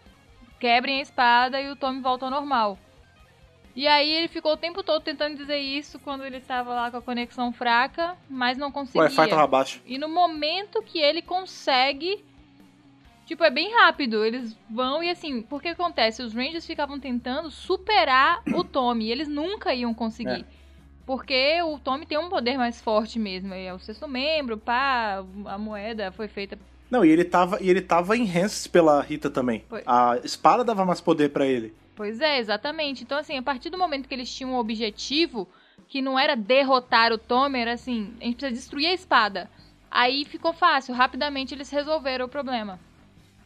[0.60, 2.78] quebrem a espada e o Tommy volta ao normal.
[3.76, 6.98] E aí ele ficou o tempo todo tentando dizer isso quando ele estava lá com
[6.98, 9.04] a conexão fraca, mas não O conseguia.
[9.04, 9.82] Wi-Fi tava baixo.
[9.86, 12.24] E no momento que ele consegue.
[13.26, 14.26] Tipo, é bem rápido.
[14.26, 16.22] Eles vão e assim, porque acontece?
[16.22, 19.06] Os Rangers ficavam tentando superar o Tommy.
[19.06, 20.42] E eles nunca iam conseguir.
[20.42, 20.62] É.
[21.06, 23.54] Porque o Tommy tem um poder mais forte mesmo.
[23.54, 26.60] Ele é o sexto membro, pá, a moeda foi feita.
[26.90, 29.64] Não, e ele tava, e ele tava enhanced pela Rita também.
[29.70, 29.82] Foi.
[29.86, 31.74] A espada dava mais poder pra ele.
[32.02, 33.04] Pois é, exatamente.
[33.04, 35.48] Então, assim, a partir do momento que eles tinham um objetivo,
[35.88, 39.48] que não era derrotar o Tommy, era assim, a gente precisa destruir a espada.
[39.92, 42.80] Aí ficou fácil, rapidamente eles resolveram o problema.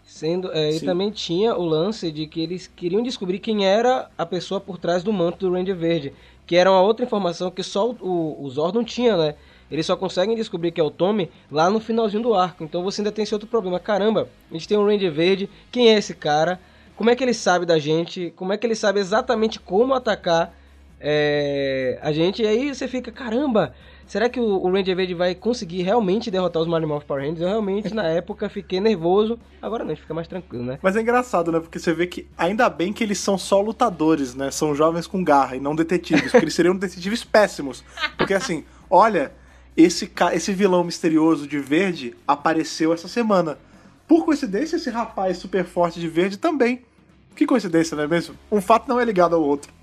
[0.05, 4.25] Sendo, é, e também tinha o lance de que eles queriam descobrir quem era a
[4.25, 6.13] pessoa por trás do manto do Ranger Verde.
[6.47, 9.35] Que era uma outra informação que só o, o, o Zordon tinha, né?
[9.69, 12.63] Eles só conseguem descobrir que é o Tommy lá no finalzinho do arco.
[12.63, 13.81] Então você ainda tem esse outro problema.
[13.81, 15.49] Caramba, a gente tem um Ranger Verde.
[15.73, 16.57] Quem é esse cara?
[16.95, 18.33] Como é que ele sabe da gente?
[18.35, 20.53] Como é que ele sabe exatamente como atacar
[20.99, 22.41] é, a gente?
[22.41, 23.73] E aí você fica, caramba,
[24.07, 27.41] será que o, o Ranger Verde vai conseguir realmente derrotar os Morphin Power Rangers?
[27.41, 29.37] Eu realmente, na época, fiquei nervoso.
[29.61, 30.79] Agora não, a gente fica mais tranquilo, né?
[30.81, 31.59] Mas é engraçado, né?
[31.59, 34.49] Porque você vê que ainda bem que eles são só lutadores, né?
[34.49, 36.31] São jovens com garra e não detetives.
[36.31, 37.83] Porque eles seriam detetives péssimos.
[38.17, 39.33] Porque assim, olha,
[39.75, 43.57] esse, esse vilão misterioso de verde apareceu essa semana.
[44.07, 46.83] Por coincidência, esse rapaz super forte de verde também.
[47.35, 48.35] Que coincidência, não é mesmo?
[48.51, 49.73] Um fato não é ligado ao outro.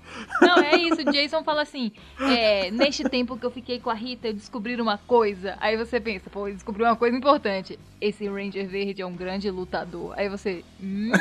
[0.41, 1.01] Não, é isso.
[1.01, 4.79] O Jason fala assim: é, neste tempo que eu fiquei com a Rita, eu descobri
[4.79, 5.55] uma coisa.
[5.59, 7.79] Aí você pensa, pô, ele descobriu uma coisa importante.
[8.01, 10.13] Esse Ranger Verde é um grande lutador.
[10.17, 11.11] Aí você, hum,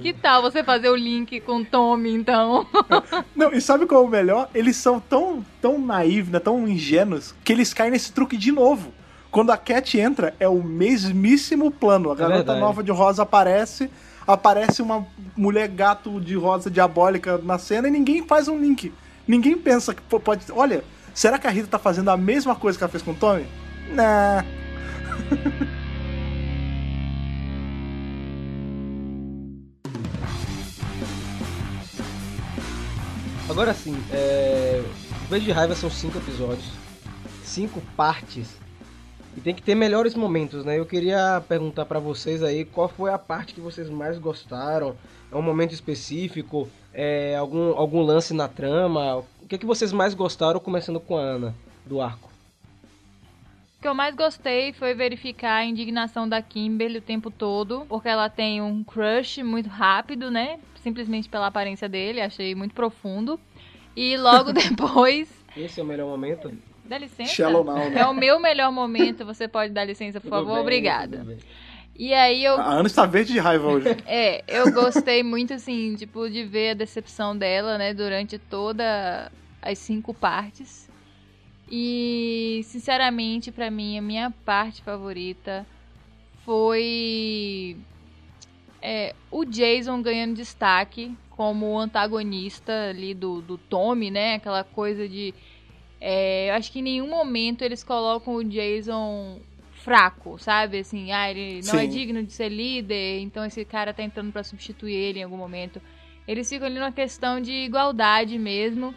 [0.00, 2.66] que tal você fazer o link com o Tommy, então?
[3.34, 4.48] Não, e sabe qual é o melhor?
[4.54, 6.38] Eles são tão, tão naivos, né?
[6.38, 8.92] tão ingênuos, que eles caem nesse truque de novo.
[9.34, 12.12] Quando a Cat entra, é o mesmíssimo plano.
[12.12, 12.60] A garota verdade.
[12.60, 13.90] nova de rosa aparece,
[14.24, 15.04] aparece uma
[15.36, 18.94] mulher gato de rosa diabólica na cena e ninguém faz um link.
[19.26, 20.44] Ninguém pensa que pode.
[20.52, 23.14] Olha, será que a Rita tá fazendo a mesma coisa que ela fez com o
[23.16, 23.44] Tommy?
[23.90, 24.44] Nah.
[33.50, 34.80] Agora sim, é...
[35.28, 36.70] Verde de Raiva são cinco episódios,
[37.42, 38.62] cinco partes,
[39.36, 40.78] e tem que ter melhores momentos, né?
[40.78, 44.96] Eu queria perguntar pra vocês aí qual foi a parte que vocês mais gostaram,
[45.30, 50.14] é um momento específico, é algum, algum lance na trama, o que, que vocês mais
[50.14, 52.34] gostaram, começando com a Ana, do arco?
[53.84, 58.30] que eu mais gostei foi verificar a indignação da Kimberly o tempo todo, porque ela
[58.30, 60.58] tem um crush muito rápido, né?
[60.76, 63.38] Simplesmente pela aparência dele, achei muito profundo.
[63.94, 65.28] E logo depois.
[65.54, 66.50] Esse é o melhor momento?
[66.84, 67.32] Dá licença?
[67.32, 68.00] Shallow now, né?
[68.00, 70.52] É o meu melhor momento, você pode dar licença, por Tudo favor?
[70.52, 71.26] bem, Obrigada.
[71.96, 73.86] E aí eu A Ana está verde de raiva hoje.
[74.06, 79.30] É, eu gostei muito, assim, tipo, de ver a decepção dela, né, durante toda
[79.62, 80.88] as cinco partes.
[81.70, 85.66] E, sinceramente, pra mim, a minha parte favorita
[86.44, 87.76] foi
[88.82, 94.34] é, o Jason ganhando destaque como antagonista ali do, do Tommy, né?
[94.34, 95.34] Aquela coisa de.
[96.06, 99.40] É, eu acho que em nenhum momento eles colocam o Jason
[99.72, 100.80] fraco, sabe?
[100.80, 101.88] Assim, ah, ele não é Sim.
[101.88, 105.80] digno de ser líder, então esse cara tá entrando pra substituir ele em algum momento.
[106.28, 108.94] Eles ficam ali numa questão de igualdade mesmo.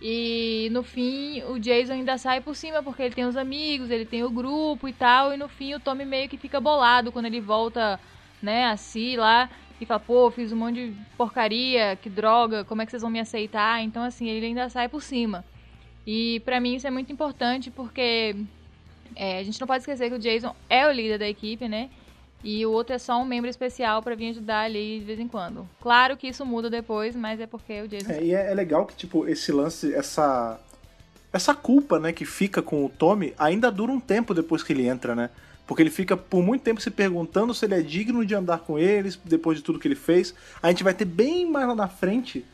[0.00, 4.06] E no fim, o Jason ainda sai por cima porque ele tem os amigos, ele
[4.06, 5.34] tem o grupo e tal.
[5.34, 8.00] E no fim, o Tommy meio que fica bolado quando ele volta,
[8.42, 12.80] né, a si lá e fala: pô, fiz um monte de porcaria, que droga, como
[12.80, 13.82] é que vocês vão me aceitar?
[13.82, 15.44] Então, assim, ele ainda sai por cima.
[16.10, 18.34] E pra mim isso é muito importante porque
[19.14, 21.90] é, a gente não pode esquecer que o Jason é o líder da equipe, né?
[22.42, 25.28] E o outro é só um membro especial pra vir ajudar ali de vez em
[25.28, 25.68] quando.
[25.82, 28.86] Claro que isso muda depois, mas é porque o Jason É, e é, é legal
[28.86, 30.58] que, tipo, esse lance, essa.
[31.30, 34.88] Essa culpa, né, que fica com o Tommy ainda dura um tempo depois que ele
[34.88, 35.28] entra, né?
[35.66, 38.78] Porque ele fica por muito tempo se perguntando se ele é digno de andar com
[38.78, 40.34] eles depois de tudo que ele fez.
[40.62, 42.46] A gente vai ter bem mais lá na frente,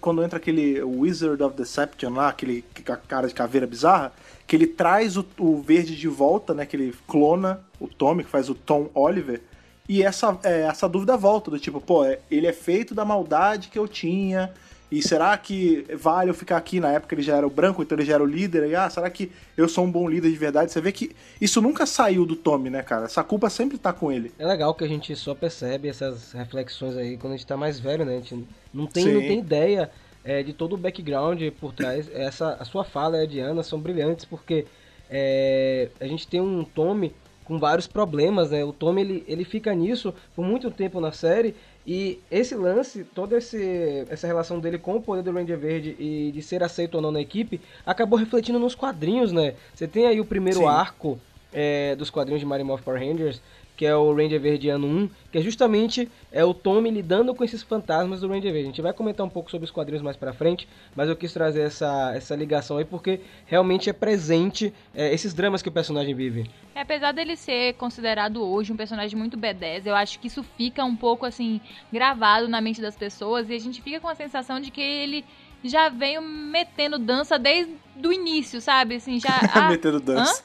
[0.00, 4.12] quando entra aquele Wizard of Deception lá, aquele com a cara de caveira bizarra,
[4.46, 6.64] que ele traz o, o verde de volta, né?
[6.64, 9.42] Que ele clona o Tommy, que faz o Tom Oliver.
[9.86, 13.68] E essa, é, essa dúvida volta, do tipo, pô, é- ele é feito da maldade
[13.68, 14.52] que eu tinha.
[14.90, 16.80] E será que vale eu ficar aqui?
[16.80, 18.68] Na época ele já era o branco, então ele já era o líder.
[18.68, 20.72] E, ah, será que eu sou um bom líder de verdade?
[20.72, 23.04] Você vê que isso nunca saiu do Tommy, né, cara?
[23.04, 24.32] Essa culpa sempre tá com ele.
[24.38, 27.78] É legal que a gente só percebe essas reflexões aí quando a gente tá mais
[27.78, 28.16] velho, né?
[28.16, 29.12] A gente não tem, Sim.
[29.12, 29.90] não tem ideia
[30.24, 32.10] é, de todo o background por trás.
[32.12, 34.64] Essa, a sua fala e a Diana são brilhantes porque
[35.10, 38.62] é, a gente tem um Tommy com vários problemas, né?
[38.62, 41.54] O Tommy ele, ele fica nisso por muito tempo na série
[41.90, 46.30] e esse lance, toda esse, essa relação dele com o poder do Ranger Verde e
[46.32, 49.54] de ser aceito ou não na equipe, acabou refletindo nos quadrinhos, né?
[49.72, 50.66] Você tem aí o primeiro Sim.
[50.66, 51.18] arco
[51.50, 53.40] é, dos quadrinhos de Mario Morph Power Rangers,
[53.78, 57.44] que é o Ranger Verde ano 1, que é justamente é o Tommy lidando com
[57.44, 58.64] esses fantasmas do Ranger Verde.
[58.66, 61.32] A gente vai comentar um pouco sobre os quadrinhos mais pra frente, mas eu quis
[61.32, 66.12] trazer essa, essa ligação aí porque realmente é presente é, esses dramas que o personagem
[66.12, 66.50] vive.
[66.74, 70.84] É, apesar dele ser considerado hoje um personagem muito B10, eu acho que isso fica
[70.84, 71.60] um pouco assim
[71.92, 75.24] gravado na mente das pessoas e a gente fica com a sensação de que ele
[75.62, 77.72] já veio metendo dança desde
[78.04, 78.96] o início, sabe?
[78.96, 79.38] Assim, já
[79.70, 80.42] Metendo dança.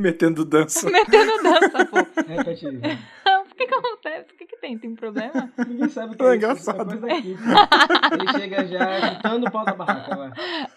[0.02, 0.88] Metendo dança.
[0.90, 1.96] metendo dança, pô.
[2.26, 2.80] Repete aí.
[3.50, 4.32] Por que que acontece?
[4.32, 4.78] O que que tem?
[4.78, 5.52] Tem um problema?
[5.68, 6.94] Ninguém sabe o que É é, isso, engraçado.
[6.94, 8.14] isso é coisa daqui, pô.
[8.14, 10.16] Ele chega já chutando o pau da barraca.
[10.16, 10.32] Vai.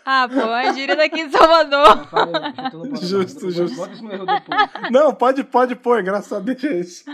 [0.05, 1.91] Ah, pô, a gíria daqui de Salvador.
[1.91, 2.71] O barraca.
[3.01, 3.77] Justo, justo.
[3.77, 4.91] Bota isso no erro depois.
[4.91, 7.05] Não, pode, pode pôr, engraçado, deixa isso.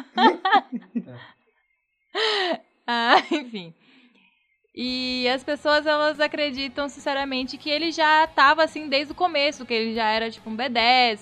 [2.87, 3.71] Ah, enfim.
[4.73, 9.73] E as pessoas, elas acreditam sinceramente que ele já tava assim desde o começo, que
[9.73, 11.19] ele já era tipo um B10.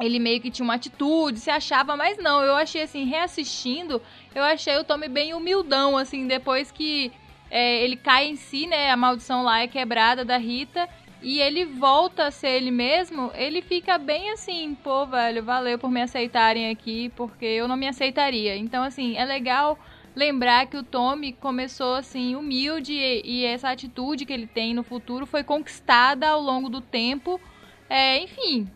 [0.00, 4.00] Ele meio que tinha uma atitude, se achava, mas não, eu achei assim, reassistindo,
[4.34, 7.12] eu achei o Tommy bem humildão, assim, depois que
[7.50, 10.88] é, ele cai em si, né, a maldição lá é quebrada da Rita,
[11.22, 15.90] e ele volta a ser ele mesmo, ele fica bem assim, pô, velho, valeu por
[15.90, 18.56] me aceitarem aqui, porque eu não me aceitaria.
[18.56, 19.78] Então, assim, é legal
[20.16, 25.24] lembrar que o Tommy começou assim humilde e, essa atitude que ele tem no futuro
[25.24, 27.40] foi conquistada ao longo do tempo,
[27.88, 28.68] é, enfim,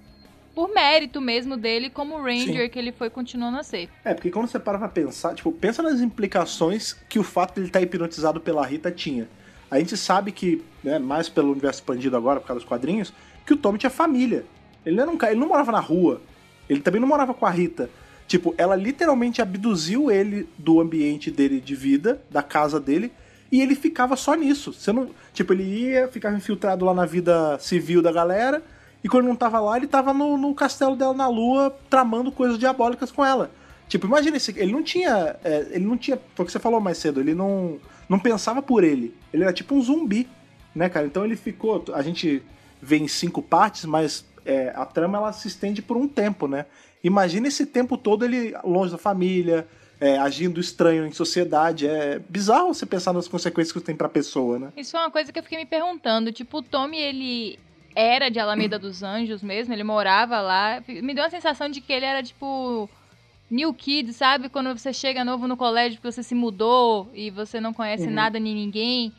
[0.57, 2.69] por mérito mesmo dele como Ranger Sim.
[2.71, 3.91] que ele foi continuando a ser.
[4.03, 7.61] É, porque quando você para pra pensar, tipo, pensa nas implicações que o fato de
[7.61, 9.29] ele estar hipnotizado pela Rita tinha.
[9.71, 13.13] A gente sabe que, né, mais pelo universo expandido agora, por causa dos quadrinhos,
[13.45, 14.47] que o Tommy tinha família.
[14.85, 16.23] Ele não, ca- ele não morava na rua.
[16.69, 17.91] Ele também não morava com a Rita.
[18.27, 23.13] Tipo, ela literalmente abduziu ele do ambiente dele de vida, da casa dele,
[23.53, 24.73] e ele ficava só nisso.
[24.73, 28.63] Você não, tipo, ele ia, ficava infiltrado lá na vida civil da galera,
[29.07, 32.59] e quando não tava lá, ele tava no, no castelo dela na lua, tramando coisas
[32.59, 33.53] diabólicas com ela.
[33.87, 36.81] Tipo, imagina esse, ele não tinha, é, ele não tinha, foi o que você falou
[36.81, 39.15] mais cedo, ele não, não pensava por ele.
[39.33, 40.29] Ele era tipo um zumbi,
[40.75, 41.07] né, cara?
[41.07, 42.43] Então ele ficou, a gente
[42.83, 46.67] vê em cinco partes, mas é, a trama ela se estende por um tempo, né?
[47.05, 49.69] Imagina esse tempo todo ele longe da família,
[50.01, 51.87] é, agindo estranho em sociedade.
[51.87, 54.73] É bizarro você pensar nas consequências que isso tem pra pessoa, né?
[54.77, 57.57] Isso é uma coisa que eu fiquei me perguntando, tipo, o Tommy ele
[57.97, 60.83] era de Alameda dos Anjos mesmo, ele morava lá.
[60.87, 62.89] Me deu a sensação de que ele era tipo
[63.51, 64.51] new kid, sabe?
[64.51, 68.13] Quando você chega novo no colégio, que você se mudou e você não conhece Uhum.
[68.13, 69.13] nada nem ninguém.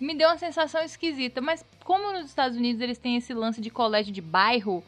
[0.00, 3.70] Me deu uma sensação esquisita, mas como nos Estados Unidos eles têm esse lance de
[3.70, 4.82] colégio de bairro,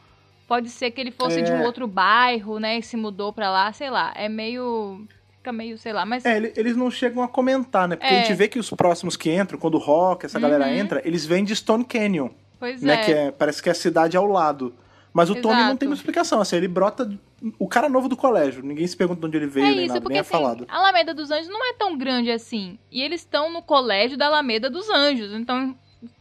[0.48, 1.64] pode ser que ele fosse de um É.
[1.66, 4.12] outro bairro, né, e se mudou pra lá, sei lá.
[4.16, 7.94] É meio fica meio, sei lá, mas É, ele- eles não chegam a comentar, né?
[7.94, 8.18] Porque É.
[8.18, 10.72] a gente vê que os próximos que entram, quando o Rock, essa galera Uhum.
[10.74, 12.94] entra, eles vêm de Stone Canyon, pois né?
[12.94, 13.04] é.
[13.04, 14.74] Que é, parece que é a cidade ao lado.
[15.12, 15.78] Mas o Tommy não Exato.
[15.78, 17.10] tem muita explicação, assim, ele brota
[17.58, 18.62] o cara novo do colégio.
[18.62, 20.30] Ninguém se pergunta de onde ele veio, É nem isso, nada, porque nem é assim,
[20.30, 20.66] falado.
[20.68, 22.78] a Alameda dos Anjos não é tão grande assim.
[22.92, 25.32] E eles estão no colégio da Alameda dos Anjos.
[25.32, 25.74] Então,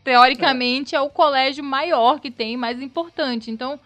[0.04, 3.52] teoricamente, é, o colégio maior que tem, mais importante.
[3.52, 3.80] Então,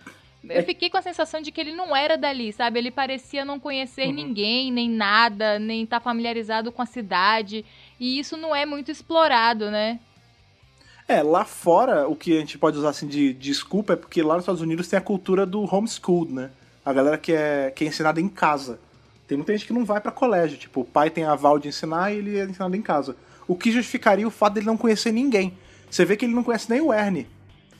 [0.47, 0.63] eu É.
[0.63, 2.79] fiquei com a sensação de que ele não era dali, sabe?
[2.79, 4.13] Ele parecia não conhecer Uhum.
[4.13, 7.65] ninguém, nem nada, nem estar familiarizado com a cidade.
[7.99, 9.99] E isso não é muito explorado, né?
[11.11, 14.35] É, lá fora, o que a gente pode usar assim de desculpa é porque lá
[14.35, 16.49] nos Estados Unidos tem a cultura do homeschool, né?
[16.85, 18.79] A galera que é, que é ensinada em casa.
[19.27, 22.11] Tem muita gente que não vai pra colégio, tipo, o pai tem aval de ensinar
[22.11, 23.15] e ele é ensinado em casa.
[23.47, 25.53] O que justificaria o fato dele não conhecer ninguém.
[25.89, 27.27] Você vê que ele não conhece nem o Ernie.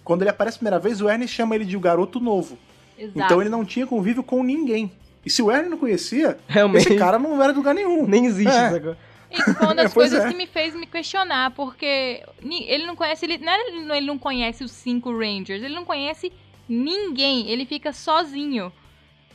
[0.04, 2.58] Quando ele aparece a primeira vez, o Ernie chama ele de o garoto novo.
[2.98, 3.20] Exato.
[3.20, 4.92] Então ele não tinha convívio com ninguém.
[5.26, 6.88] E se o Ernie não conhecia, Realmente.
[6.88, 8.06] esse cara não era de lugar nenhum.
[8.08, 8.66] Nem existe É.
[8.68, 8.98] essa coisa.
[9.32, 10.30] Isso foi uma das Pois coisas é.
[10.32, 14.06] que me fez me questionar, porque ele não conhece, ele, não é ele não- ele
[14.06, 16.32] não conhece os cinco Rangers, ele não conhece
[16.68, 18.72] ninguém, ele fica sozinho.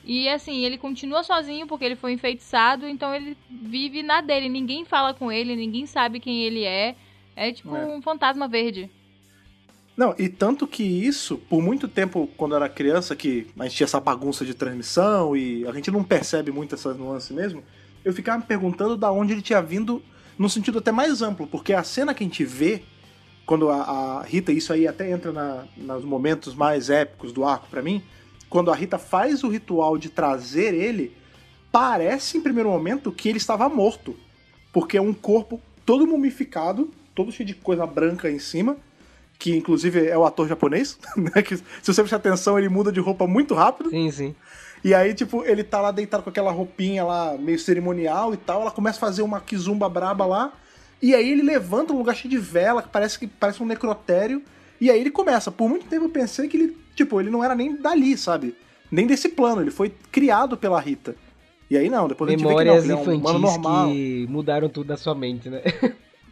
[0.04, 4.84] E assim, ele continua sozinho porque ele foi enfeitiçado, então ele vive na dele, ninguém
[4.84, 6.94] fala com ele, ninguém sabe quem ele é.
[7.34, 7.84] É tipo É.
[7.86, 8.88] um fantasma verde.
[9.96, 13.76] Não, e tanto que isso, por muito tempo, quando eu era criança, que a gente
[13.76, 17.64] tinha essa bagunça de transmissão e a gente não percebe muito essas nuances mesmo,
[18.06, 20.00] eu ficava me perguntando da onde ele tinha vindo
[20.38, 22.84] num sentido até mais amplo, porque a cena que a gente vê,
[23.44, 27.66] quando a, a Rita, isso aí até entra na, nos momentos mais épicos do arco
[27.68, 28.00] pra mim,
[28.48, 31.16] quando a Rita faz o ritual de trazer ele,
[31.72, 34.16] parece em primeiro momento que ele estava morto,
[34.72, 38.76] porque é um corpo todo mumificado, todo cheio de coisa branca em cima,
[39.36, 41.42] que inclusive é o ator japonês, né?
[41.42, 43.90] Que se você prestar atenção, ele muda de roupa muito rápido.
[43.90, 44.34] Sim, sim.
[44.86, 48.60] E aí, tipo, ele tá lá deitado com aquela roupinha lá, meio cerimonial e tal.
[48.60, 50.52] Ela começa a fazer uma kizumba braba lá.
[51.02, 54.40] E aí ele levanta um lugar cheio de vela, que parece que parece um necrotério.
[54.80, 55.50] E aí ele começa.
[55.50, 58.54] Por muito tempo eu pensei que ele, tipo, ele não era nem dali, sabe?
[58.88, 59.60] Nem desse plano.
[59.60, 61.16] Ele foi criado pela Rita.
[61.68, 63.38] E aí não, depois a gente vê que não, Memórias que ele é um humano
[63.40, 63.88] normal.
[63.88, 65.62] que mudaram tudo na sua mente, né?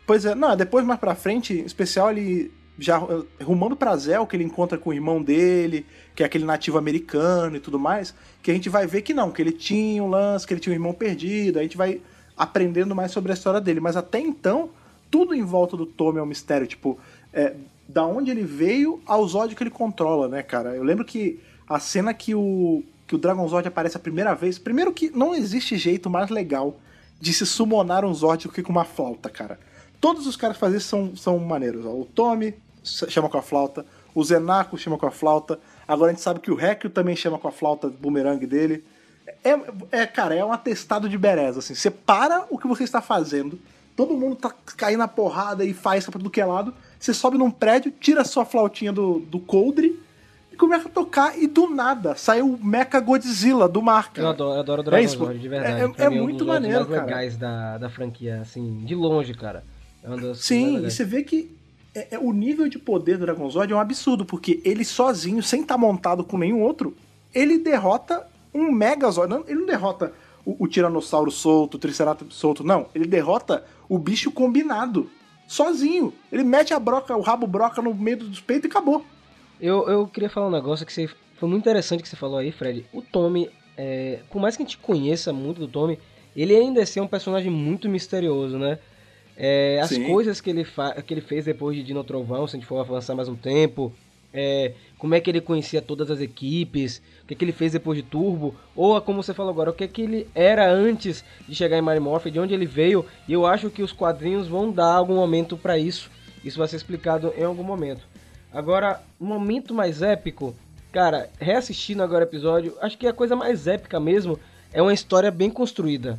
[0.06, 4.26] Pois é, não, depois mais pra frente, em especial ele já eh, rumando pra Zel,
[4.26, 8.14] que ele encontra com o irmão dele, que é aquele nativo americano e tudo mais,
[8.42, 10.72] que a gente vai ver que não, que ele tinha um lance, que ele tinha
[10.72, 12.00] um irmão perdido, a gente vai
[12.36, 13.80] aprendendo mais sobre a história dele.
[13.80, 14.70] Mas até então,
[15.10, 16.98] tudo em volta do Tommy é um mistério, tipo,
[17.32, 17.54] é,
[17.88, 20.74] da onde ele veio aos ódios que ele controla, né, cara?
[20.74, 24.58] Eu lembro que a cena que o, que o Dragon Zord aparece a primeira vez,
[24.58, 26.76] primeiro que não existe jeito mais legal
[27.20, 29.58] de se summonar um Zord que com uma flauta, cara.
[30.00, 31.86] Todos os caras que fazem isso são, são maneiros.
[31.86, 31.90] Ó.
[31.90, 32.54] O Tommy
[32.84, 35.58] chama com a flauta, o Zenaco chama com a flauta,
[35.88, 38.84] agora a gente sabe que o Rekio também chama com a flauta boomerang dele.
[39.42, 41.74] É, é, cara, é um atestado de bereza, assim.
[41.74, 43.58] Você para o que você está fazendo,
[43.96, 47.38] todo mundo tá caindo na porrada e faz pra tudo que é lado, você sobe
[47.38, 49.98] num prédio, tira a sua flautinha do, do coldre
[50.52, 54.28] e começa a tocar e do nada sai o Mecha Godzilla do mar, cara.
[54.28, 55.80] Eu adoro, eu adoro o É Dragon isso, Zord, de verdade.
[55.82, 57.04] é- Pra é mim, um muito dos jogos maneiro, mais cara.
[57.06, 59.64] legais da, da franquia, assim, de longe, cara.
[60.02, 61.50] É Sim, e você vê que
[61.94, 65.42] é, é- o nível de poder do Dragon Zord é um absurdo, porque ele sozinho,
[65.42, 66.96] sem estar montado com nenhum outro,
[67.34, 69.30] ele derrota um Megazord.
[69.30, 70.12] Não, ele não derrota
[70.44, 72.86] o, o Tiranossauro solto, o Triceratops solto, não.
[72.94, 75.10] Ele derrota o bicho combinado,
[75.46, 76.12] sozinho.
[76.30, 79.04] Ele mete a broca, o rabo broca no meio dos peitos e acabou.
[79.60, 82.52] Eu, eu queria falar um negócio que você, foi muito interessante que você falou aí,
[82.52, 82.86] Fred.
[82.92, 85.98] O Tommy, é, por mais que a gente conheça muito do Tommy,
[86.36, 88.78] ele ainda é um personagem muito misterioso, né?
[89.36, 90.04] É, as Sim.
[90.04, 90.66] coisas que ele,
[91.06, 93.92] que ele fez depois de Dino Trovão, se a gente for avançar mais um tempo,
[94.32, 97.96] é, como é que ele conhecia todas as equipes, o que, que ele fez depois
[97.96, 101.78] de Turbo, ou como você falou agora, o que, que ele era antes de chegar
[101.78, 104.94] em Mario Morphin, de onde ele veio, e eu acho que os quadrinhos vão dar
[104.94, 106.10] algum momento pra isso.
[106.44, 108.02] Isso vai ser explicado em algum momento.
[108.52, 110.54] Agora, um momento mais épico,
[110.92, 114.38] cara, reassistindo agora o episódio, acho que a coisa mais épica mesmo
[114.72, 116.18] é uma história bem construída.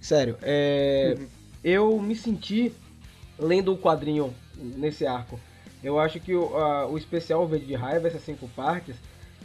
[0.00, 1.16] Sério, é,
[1.62, 2.72] eu me senti
[3.38, 5.38] lendo o quadrinho nesse arco.
[5.82, 8.94] Eu acho que o, a- o especial Verde de Raiva, essas cinco partes,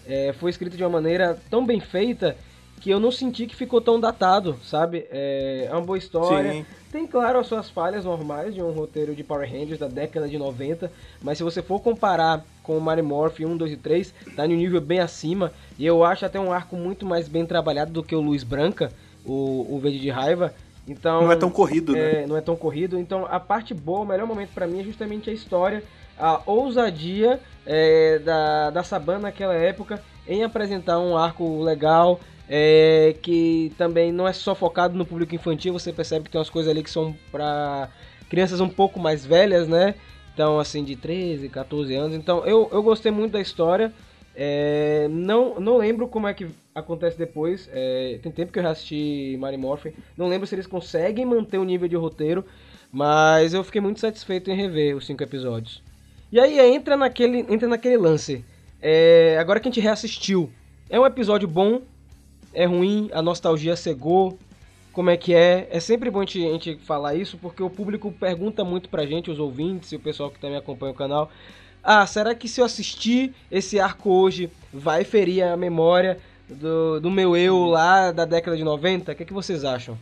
[0.05, 2.36] é, foi escrito de uma maneira tão bem feita
[2.82, 5.05] que eu não senti que ficou tão datado, sabe?
[5.09, 6.51] É, é uma boa história.
[6.51, 6.66] Sim.
[6.91, 10.38] Tem, claro, as suas falhas normais de um roteiro de Power Rangers da década de
[10.38, 10.91] 90,
[11.22, 14.53] mas se você for comparar com o Mario Morph 1, 2 e 3, tá em
[14.53, 18.03] um nível bem acima, e eu acho até um arco muito mais bem trabalhado do
[18.03, 18.91] que o Luz Branca,
[19.26, 20.53] o, o Verde de Raiva.
[20.88, 22.23] Então, Não é tão corrido, né?
[22.23, 22.99] é, não é tão corrido.
[22.99, 25.83] Então, a parte boa, o melhor momento pra mim é justamente a história,
[26.17, 32.19] a ousadia é, da, da Saban naquela época em apresentar um arco legal,
[32.49, 36.49] é, que também não é só focado no público infantil, você percebe que tem umas
[36.49, 37.89] coisas ali que são pra
[38.29, 39.95] crianças um pouco mais velhas, né?
[40.33, 42.15] Então, assim, de 13, 14 anos.
[42.15, 43.93] Então, eu, eu gostei muito da história.
[44.36, 47.69] É, não, não lembro como é que acontece depois.
[47.71, 49.93] É, tem tempo que eu já assisti Mary Morphin.
[50.17, 52.45] Não lembro se eles conseguem manter o nível de roteiro.
[52.91, 55.81] Mas eu fiquei muito satisfeito em rever os cinco episódios.
[56.31, 58.43] E aí entra naquele, entra naquele lance.
[58.81, 60.49] É, agora que a gente reassistiu.
[60.89, 61.81] É um episódio bom.
[62.53, 63.09] É ruim.
[63.13, 64.38] A nostalgia cegou.
[64.91, 65.67] Como é que é?
[65.71, 67.38] É sempre bom a gente, a gente falar isso.
[67.38, 70.93] Porque o público pergunta muito pra gente, os ouvintes e o pessoal que também acompanha
[70.93, 71.29] o canal.
[71.88, 76.19] Ah, será que se eu assistir esse arco hoje vai ferir a memória
[76.49, 79.11] do, do meu eu lá da década de 90?
[79.11, 79.95] O que, é que vocês acham?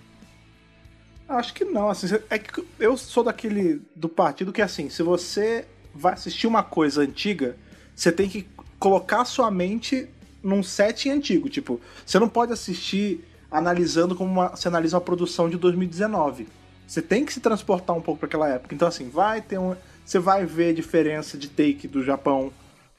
[1.28, 5.66] Acho que não, assim, é que eu sou daquele do partido que assim, se você
[5.94, 7.58] vai assistir uma coisa antiga,
[7.94, 8.48] você tem que
[8.80, 10.08] colocar sua mente
[10.42, 15.50] num setting antigo, tipo, você não pode assistir analisando como uma, você analisa uma produção
[15.50, 16.48] de 2019.
[16.88, 18.74] Você tem que se transportar um pouco para aquela época.
[18.74, 19.76] Então assim, vai ter um,
[20.06, 22.52] você vai ver diferença de take do Japão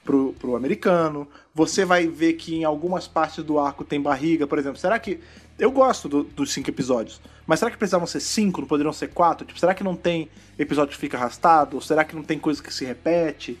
[0.03, 1.27] pro, pro americano.
[1.53, 4.77] Você vai ver que em algumas partes do arco tem barriga, por exemplo.
[4.79, 5.19] Será que.
[5.57, 8.59] Eu gosto do- dos cinco episódios, mas será que precisavam ser cinco?
[8.59, 9.45] Não poderiam ser quatro?
[9.47, 10.27] Tipo, será que não tem
[10.59, 11.77] episódio que fica arrastado?
[11.77, 13.57] Ou será que não tem coisa que se repete?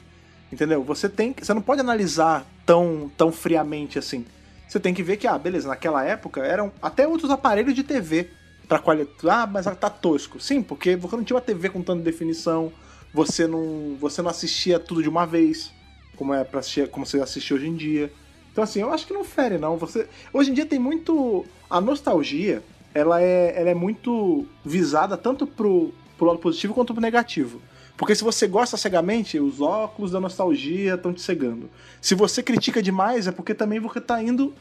[0.51, 0.83] Entendeu?
[0.83, 1.33] Você tem.
[1.39, 4.25] Você não pode analisar tão, tão friamente assim.
[4.67, 8.29] Você tem que ver que, ah, beleza, naquela época eram até outros aparelhos de TV
[8.67, 9.15] pra qualidade.
[9.29, 10.39] Ah, mas tá tosco.
[10.39, 12.73] Sim, porque você não tinha uma TV com tanta definição,
[13.15, 15.71] você não, você não assistia tudo de uma vez,
[16.17, 18.11] como é para assistir, como você assiste hoje em dia.
[18.51, 19.77] Então assim, eu acho que não fere não.
[19.77, 22.61] Você hoje em dia tem muito a nostalgia,
[22.93, 27.61] ela é, ela é muito visada tanto pro, pro lado positivo quanto pro negativo.
[27.95, 31.69] Porque se você gosta cegamente, os óculos da nostalgia estão te cegando.
[32.01, 34.53] Se você critica demais, é porque também você tá indo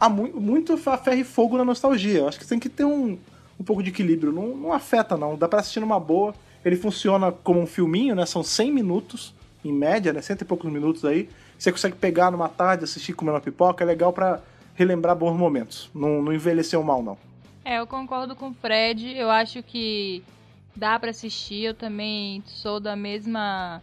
[0.00, 2.20] a mu- muito a ferro e fogo na nostalgia.
[2.20, 3.18] Eu acho que tem que ter um,
[3.60, 4.32] um pouco de equilíbrio.
[4.32, 5.36] Não, não afeta, não.
[5.36, 6.34] Dá pra assistir numa boa.
[6.64, 8.26] Ele funciona como um filminho, né?
[8.26, 9.34] São 100 minutos,
[9.64, 10.20] em média, né?
[10.20, 11.28] Cento e poucos minutos aí.
[11.58, 13.82] Você consegue pegar numa tarde, assistir comendo uma pipoca.
[13.82, 14.40] É legal pra
[14.74, 15.90] relembrar bons momentos.
[15.94, 17.18] Não, não envelheceu mal, não.
[17.64, 19.16] É, eu concordo com o Fred.
[19.16, 20.22] Eu acho que
[20.76, 21.64] dá pra assistir.
[21.64, 23.82] Eu também sou da mesma.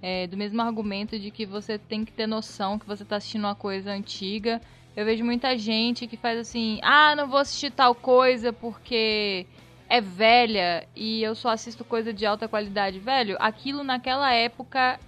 [0.00, 3.44] é, do mesmo argumento de que você tem que ter noção que você tá assistindo
[3.44, 4.60] uma coisa antiga.
[4.96, 9.46] Eu vejo muita gente que faz assim: ah, não vou assistir tal coisa porque
[9.88, 12.98] é velha e eu só assisto coisa de alta qualidade.
[12.98, 15.00] Velho, aquilo naquela época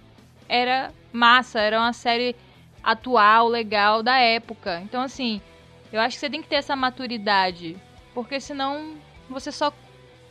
[0.49, 2.35] era massa, era uma série
[2.83, 4.81] atual, legal da época.
[4.81, 5.39] Então, assim,
[5.91, 7.77] eu acho que você tem que ter essa maturidade.
[8.13, 8.95] Porque senão
[9.29, 9.71] você só,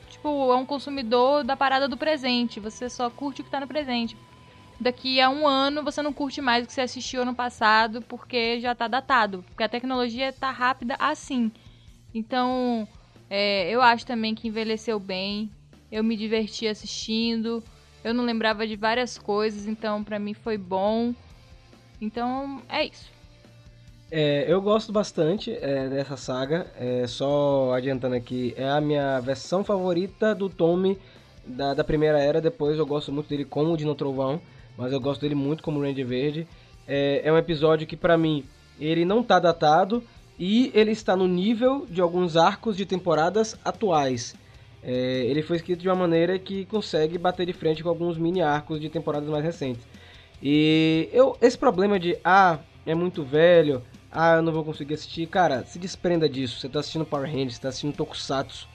[0.09, 2.59] tipo, é um consumidor da parada do presente.
[2.61, 4.17] Você só curte o que tá no presente.
[4.81, 8.59] Daqui a um ano você não curte mais o que você assistiu ano passado porque
[8.61, 9.45] já tá datado.
[9.49, 11.53] Porque a tecnologia tá rápida assim.
[12.13, 12.89] Então,
[13.31, 15.49] é, eu acho também que envelheceu bem.
[15.91, 17.63] Eu me diverti assistindo.
[18.03, 21.15] Eu não lembrava de várias coisas, então pra mim foi bom.
[22.01, 23.09] Então, é isso.
[24.11, 26.67] É, eu gosto bastante é, dessa saga.
[26.77, 30.99] É, só adiantando aqui, é a minha versão favorita do Tommy
[31.47, 32.41] da, da primeira era.
[32.41, 34.41] Depois eu gosto muito dele como o Dino Trovão,
[34.77, 36.49] mas eu gosto dele muito como Ranger Verde.
[36.89, 38.45] É, é um episódio que pra mim
[38.81, 40.03] ele não tá datado
[40.41, 44.35] e ele está no nível de alguns arcos de temporadas atuais.
[44.83, 48.41] É, ele foi escrito de uma maneira que consegue bater de frente com alguns mini
[48.41, 49.87] arcos de temporadas mais recentes.
[50.43, 55.27] E eu, esse problema de ah, é muito velho, ah, eu não vou conseguir assistir,
[55.27, 56.59] cara, se desprenda disso.
[56.59, 58.67] Você tá assistindo Power Rangers, você tá assistindo Tokusatsu.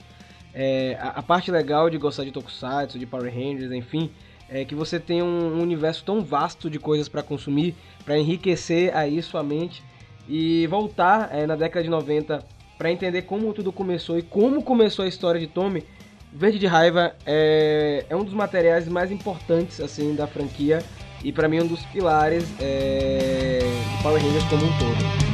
[0.54, 4.08] É, a, a parte legal de gostar de Tokusatsu, de Power Rangers, enfim,
[4.48, 8.96] é que você tem um, um universo tão vasto de coisas para consumir, para enriquecer
[8.96, 9.82] aí sua mente
[10.28, 12.42] e voltar é, na década de 90
[12.78, 15.84] para entender como tudo começou e como começou a história de Tommy.
[16.32, 20.82] Verde de Raiva é, é um dos materiais mais importantes assim da franquia
[21.24, 25.25] e para mim um dos pilares é, de Power Rangers como um todo.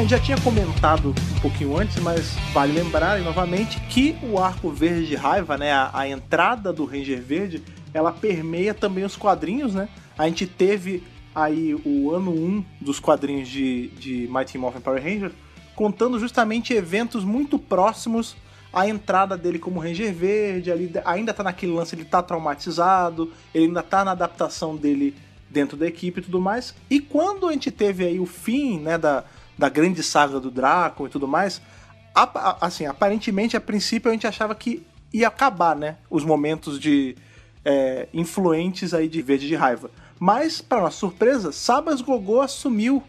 [0.00, 4.70] A gente já tinha comentado um pouquinho antes, mas vale lembrar novamente que o arco
[4.70, 9.74] verde de raiva, né, a, a entrada do Ranger Verde, ela permeia também os quadrinhos,
[9.74, 9.90] né?
[10.16, 11.02] A gente teve
[11.34, 15.34] aí o ano 1 dos quadrinhos de, de Mighty Morphin Power Rangers,
[15.76, 18.34] contando justamente eventos muito próximos
[18.72, 23.66] à entrada dele como Ranger Verde, ali ainda tá naquele lance, ele tá traumatizado, ele
[23.66, 25.14] ainda tá na adaptação dele
[25.50, 26.74] dentro da equipe e tudo mais.
[26.88, 29.24] E quando a gente teve aí o fim, né, da,
[29.60, 31.60] da grande saga do Draco e tudo mais,
[32.62, 34.82] assim, aparentemente, a princípio a gente achava que
[35.12, 37.14] ia acabar, né, os momentos de
[37.62, 39.90] é, influentes aí de Verde de Raiva.
[40.18, 43.02] Mas, para nossa surpresa, Sabas Gogô assumiu,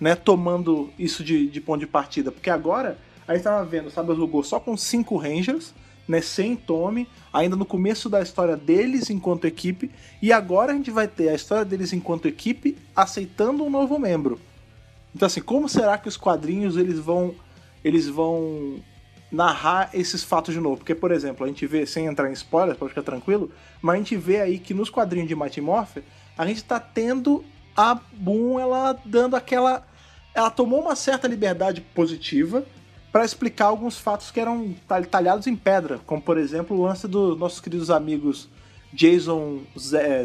[0.00, 2.96] né, tomando isso de, de ponto de partida, porque agora
[3.28, 5.74] a gente tava vendo Sabas Gogô só com cinco Rangers,
[6.08, 9.90] né, sem Tommy, ainda no começo da história deles enquanto equipe,
[10.22, 14.40] e agora a gente vai ter a história deles enquanto equipe aceitando um novo membro.
[15.14, 17.34] Então assim, como será que os quadrinhos eles vão
[17.82, 18.80] eles vão
[19.32, 20.78] narrar esses fatos de novo?
[20.78, 23.50] Porque, por exemplo, a gente vê, sem entrar em spoilers, pode ficar tranquilo,
[23.80, 26.02] mas a gente vê aí que nos quadrinhos de Mighty Morphin,
[26.36, 27.44] a gente tá tendo
[27.76, 29.86] a Boom ela dando aquela
[30.34, 32.64] ela tomou uma certa liberdade positiva
[33.10, 37.08] para explicar alguns fatos que eram tal- talhados em pedra, como por exemplo o lance
[37.08, 38.48] dos nossos queridos amigos
[38.92, 39.60] Jason,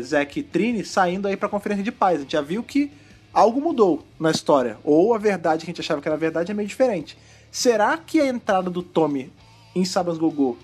[0.02, 2.18] Zack e Trini saindo aí para a conferência de paz.
[2.18, 2.92] A gente já viu que
[3.36, 6.54] algo mudou na história, ou a verdade que a gente achava que era verdade é
[6.56, 7.18] meio diferente.
[7.52, 9.32] Será que a entrada do Tommy
[9.76, 10.58] em Sabas Gogô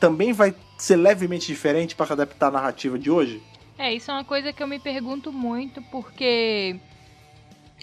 [0.00, 3.42] também vai ser levemente diferente para adaptar a narrativa de hoje?
[3.78, 6.76] É, isso é uma coisa que eu me pergunto muito, porque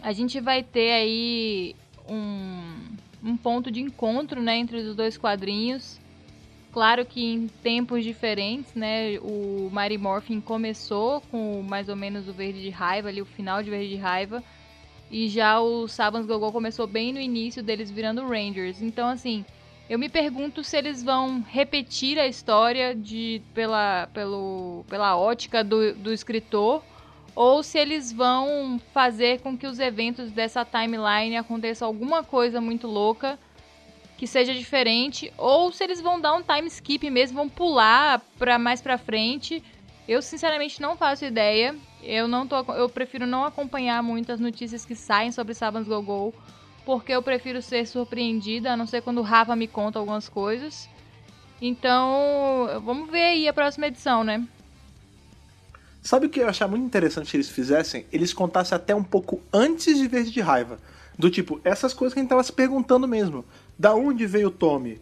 [0.01, 1.75] a gente vai ter aí
[2.09, 2.73] um,
[3.23, 5.99] um ponto de encontro, né, entre os dois quadrinhos.
[6.73, 12.33] Claro que em tempos diferentes, né, o Mighty Morphin começou com mais ou menos o
[12.33, 14.43] Verde de Raiva, ali o final de Verde de Raiva,
[15.11, 18.81] e já o Sabans Gogol começou bem no início deles virando Rangers.
[18.81, 19.45] Então, assim,
[19.87, 25.93] eu me pergunto se eles vão repetir a história de, pela, pelo, pela ótica do,
[25.93, 26.83] do escritor
[27.35, 32.87] ou se eles vão fazer com que os eventos dessa timeline aconteça alguma coisa muito
[32.87, 33.37] louca
[34.17, 38.57] que seja diferente ou se eles vão dar um time skip mesmo, vão pular para
[38.57, 39.63] mais para frente.
[40.07, 41.75] Eu sinceramente não faço ideia.
[42.01, 46.33] Eu não tô, eu prefiro não acompanhar muitas notícias que saem sobre Sabans Gogol
[46.85, 50.89] porque eu prefiro ser surpreendida, a não ser quando o Rafa me conta algumas coisas.
[51.61, 54.45] Então, vamos ver aí a próxima edição, né?
[56.01, 58.05] Sabe o que eu achar muito interessante que eles fizessem?
[58.11, 60.77] Eles contassem até um pouco antes de Verde de Raiva.
[61.17, 63.45] Do tipo, essas coisas que a gente tava se perguntando mesmo.
[63.77, 64.99] Da onde veio o Tommy?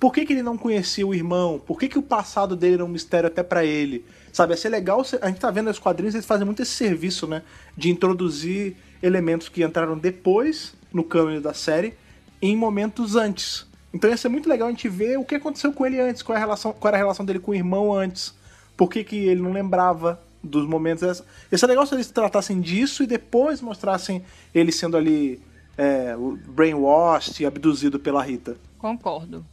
[0.00, 1.60] Por que, que ele não conhecia o irmão?
[1.64, 4.04] Por que, que o passado dele era um mistério até pra ele?
[4.32, 5.04] Sabe, ia ser legal.
[5.20, 7.42] A gente tá vendo os quadrinhos, eles fazem muito esse serviço, né?
[7.76, 11.94] De introduzir elementos que entraram depois no câmbio da série
[12.40, 13.66] em momentos antes.
[13.92, 16.34] Então ia ser muito legal a gente ver o que aconteceu com ele antes, qual,
[16.34, 18.34] é a relação, qual era a relação dele com o irmão antes,
[18.76, 21.22] por que, que ele não lembrava dos momentos.
[21.50, 24.22] Ia ser legal se eles tratassem disso e depois mostrassem
[24.54, 25.40] ele sendo ali
[25.76, 26.14] é,
[26.48, 28.56] brainwashed e abduzido pela Rita.
[28.78, 29.44] Concordo.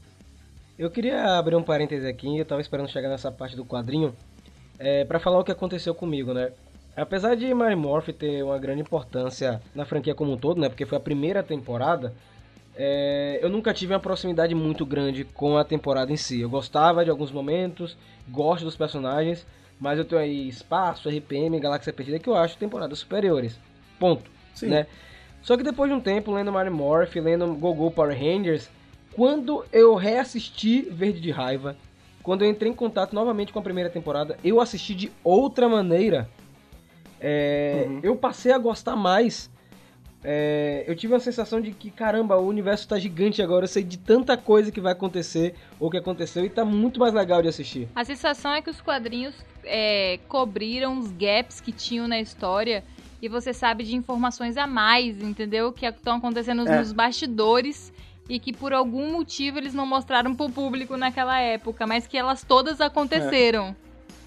[0.77, 4.15] Eu queria abrir um parêntese aqui, eu tava esperando chegar nessa parte do quadrinho,
[4.79, 6.51] é, para falar o que aconteceu comigo, né?
[6.95, 10.67] Apesar de Mary Morph ter uma grande importância na franquia como um todo, né?
[10.67, 12.13] Porque foi a primeira temporada,
[12.75, 16.41] é, eu nunca tive uma proximidade muito grande com a temporada em si.
[16.41, 17.97] Eu gostava de alguns momentos,
[18.29, 19.45] gosto dos personagens,
[19.79, 23.59] mas eu tenho aí Espaço, RPM, Galáxia Perdida que eu acho temporadas superiores.
[23.99, 24.29] Ponto.
[24.53, 24.67] Sim.
[24.67, 24.87] Né?
[25.41, 28.69] Só que depois de um tempo lendo Mary Morph, lendo Gogo Power Rangers,
[29.13, 31.75] quando eu reassisti Verde de Raiva,
[32.21, 36.29] quando eu entrei em contato novamente com a primeira temporada, eu assisti de outra maneira.
[37.19, 37.99] É, Uhum.
[38.03, 39.49] Eu passei a gostar mais.
[40.23, 43.63] É, eu tive a sensação de que, caramba, o universo tá gigante agora.
[43.65, 47.13] Eu sei de tanta coisa que vai acontecer ou que aconteceu e tá muito mais
[47.13, 47.87] legal de assistir.
[47.95, 52.83] A sensação é que os quadrinhos é, cobriram os gaps que tinham na história
[53.21, 55.71] e você sabe de informações a mais, entendeu?
[55.71, 56.79] Que estão acontecendo É.
[56.79, 57.93] nos bastidores
[58.27, 62.43] e que por algum motivo eles não mostraram pro público naquela época, mas que elas
[62.43, 63.75] todas aconteceram.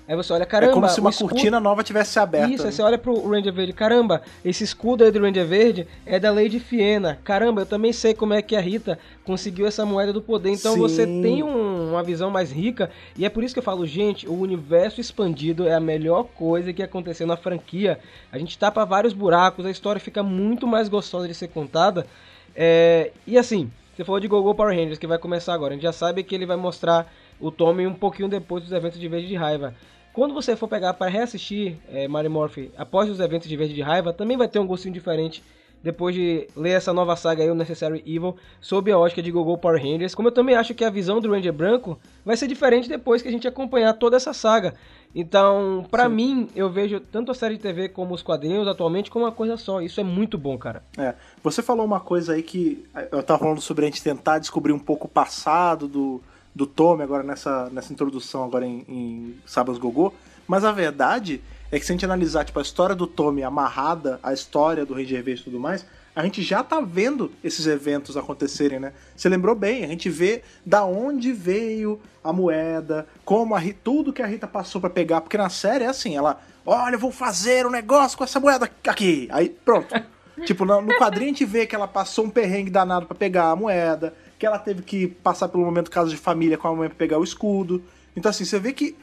[0.06, 2.52] Aí você olha, caramba, é como se uma escudo- cortina nova tivesse aberta.
[2.52, 2.68] Isso, né?
[2.68, 6.30] aí você olha pro Ranger Verde, caramba, esse escudo aí do Ranger Verde é da
[6.30, 7.18] Lady Fiena.
[7.24, 10.50] Caramba, eu também sei como é que a Rita conseguiu essa moeda do poder.
[10.50, 10.78] Então Sim.
[10.80, 12.90] você tem um- uma visão mais rica.
[13.16, 16.70] E é por isso que eu falo, gente, o universo expandido é a melhor coisa
[16.72, 17.98] que aconteceu na franquia.
[18.30, 22.06] A gente tapa vários buracos, a história fica muito mais gostosa de ser contada.
[22.54, 25.72] É, e assim, você falou de Gogo Power Rangers, que vai começar agora.
[25.72, 29.00] A gente já sabe que ele vai mostrar o Tommy um pouquinho depois dos eventos
[29.00, 29.74] de Verde de Raiva.
[30.14, 33.82] Quando você for pegar para reassistir é, Mario Morph após os eventos de Verde de
[33.82, 35.42] Raiva, também vai ter um gostinho diferente
[35.82, 39.58] depois de ler essa nova saga aí, o Necessary Evil, sob a ótica de Gogol
[39.58, 40.14] Power Rangers.
[40.14, 43.28] Como eu também acho que a visão do Ranger Branco vai ser diferente depois que
[43.28, 44.74] a gente acompanhar toda essa saga.
[45.12, 46.14] Então, pra Sim.
[46.14, 49.56] mim, eu vejo tanto a série de TV como os quadrinhos atualmente como uma coisa
[49.56, 49.82] só.
[49.82, 50.82] Isso é muito bom, cara.
[50.96, 54.72] É, você falou uma coisa aí que eu tava falando sobre a gente tentar descobrir
[54.72, 56.22] um pouco o passado do,
[56.54, 60.12] do Tommy agora nessa, nessa introdução agora em, em Sabas Gogô,
[60.46, 61.42] mas a verdade
[61.72, 64.94] é que se a gente analisar tipo, a história do Tommy amarrada à história do
[64.94, 65.84] Ranger Verde e tudo mais,
[66.14, 68.92] a gente já tá vendo esses eventos acontecerem, né?
[69.16, 74.12] Você lembrou bem, a gente vê da onde veio a moeda, como a Rita, tudo
[74.12, 77.10] que a Rita passou pra pegar, porque na série é assim, ela, olha, eu vou
[77.10, 79.92] fazer um negócio com essa moeda aqui, aí pronto.
[80.46, 83.50] tipo, no, no quadrinho a gente vê que ela passou um perrengue danado pra pegar
[83.50, 86.88] a moeda, que ela teve que passar pelo momento caso de família com a mãe
[86.88, 87.82] pra pegar o escudo.
[88.16, 88.96] Então assim, você vê que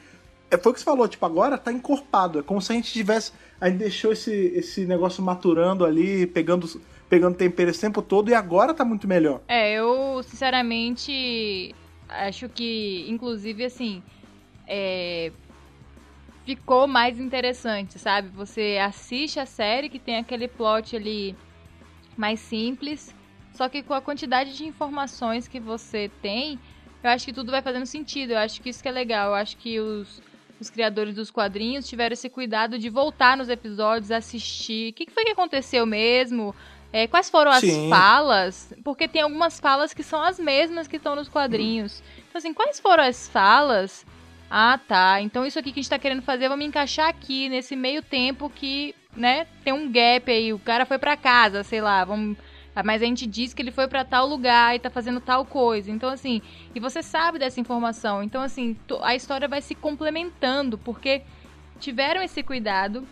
[0.52, 2.40] é, foi o que você falou, tipo, agora tá encorpado.
[2.40, 3.32] É como se a gente tivesse.
[3.58, 6.68] A gente deixou esse, esse negócio maturando ali, pegando,
[7.08, 9.40] pegando tempero esse tempo todo, e agora tá muito melhor.
[9.48, 11.74] É, eu sinceramente
[12.06, 14.02] acho que, inclusive, assim,
[14.68, 15.32] é,
[16.44, 18.28] ficou mais interessante, sabe?
[18.34, 21.34] Você assiste a série que tem aquele plot ali
[22.14, 23.14] mais simples,
[23.54, 26.58] só que com a quantidade de informações que você tem,
[27.02, 28.32] eu acho que tudo vai fazendo sentido.
[28.32, 29.28] Eu acho que isso que é legal.
[29.30, 30.22] Eu acho que os,
[30.60, 34.90] os criadores dos quadrinhos tiveram esse cuidado de voltar nos episódios, assistir.
[34.90, 36.54] O que, que foi que aconteceu mesmo?
[36.92, 37.88] É, quais foram as Sim.
[37.88, 38.72] falas?
[38.84, 42.02] Porque tem algumas falas que são as mesmas que estão nos quadrinhos.
[42.28, 44.04] Então, assim, quais foram as falas?
[44.50, 45.18] Ah, tá.
[45.22, 48.50] Então isso aqui que a gente tá querendo fazer, vamos encaixar aqui, nesse meio tempo
[48.50, 50.52] que, né, tem um gap aí.
[50.52, 52.36] O cara foi pra casa, sei lá, vamos.
[52.74, 55.44] Ah, Mas a gente diz que ele foi pra tal lugar e tá fazendo tal
[55.44, 55.90] coisa.
[55.90, 56.40] Então, assim,
[56.74, 58.22] e você sabe dessa informação.
[58.22, 61.22] Então, assim, a história vai se complementando, porque
[61.78, 63.06] tiveram esse cuidado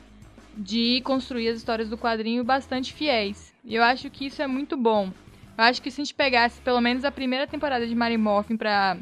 [0.56, 3.52] de construir as histórias do quadrinho bastante fiéis.
[3.64, 5.12] E eu acho que isso é muito bom.
[5.56, 8.56] Eu acho que se a gente pegasse pelo menos a primeira temporada de Mary Morphin
[8.56, 8.96] pra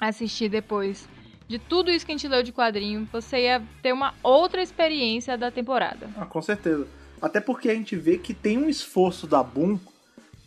[0.00, 1.08] assistir depois
[1.48, 5.36] de tudo isso que a gente leu de quadrinho, você ia ter uma outra experiência
[5.36, 6.08] da temporada.
[6.16, 6.86] Ah, com certeza.
[7.22, 9.78] Até porque a gente vê que tem um esforço da Boom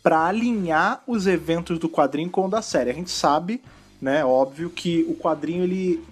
[0.02, 2.90] pra alinhar os eventos do quadrinho com o da série.
[2.90, 3.60] A gente sabe,
[4.00, 6.04] né, óbvio, que o quadrinho ele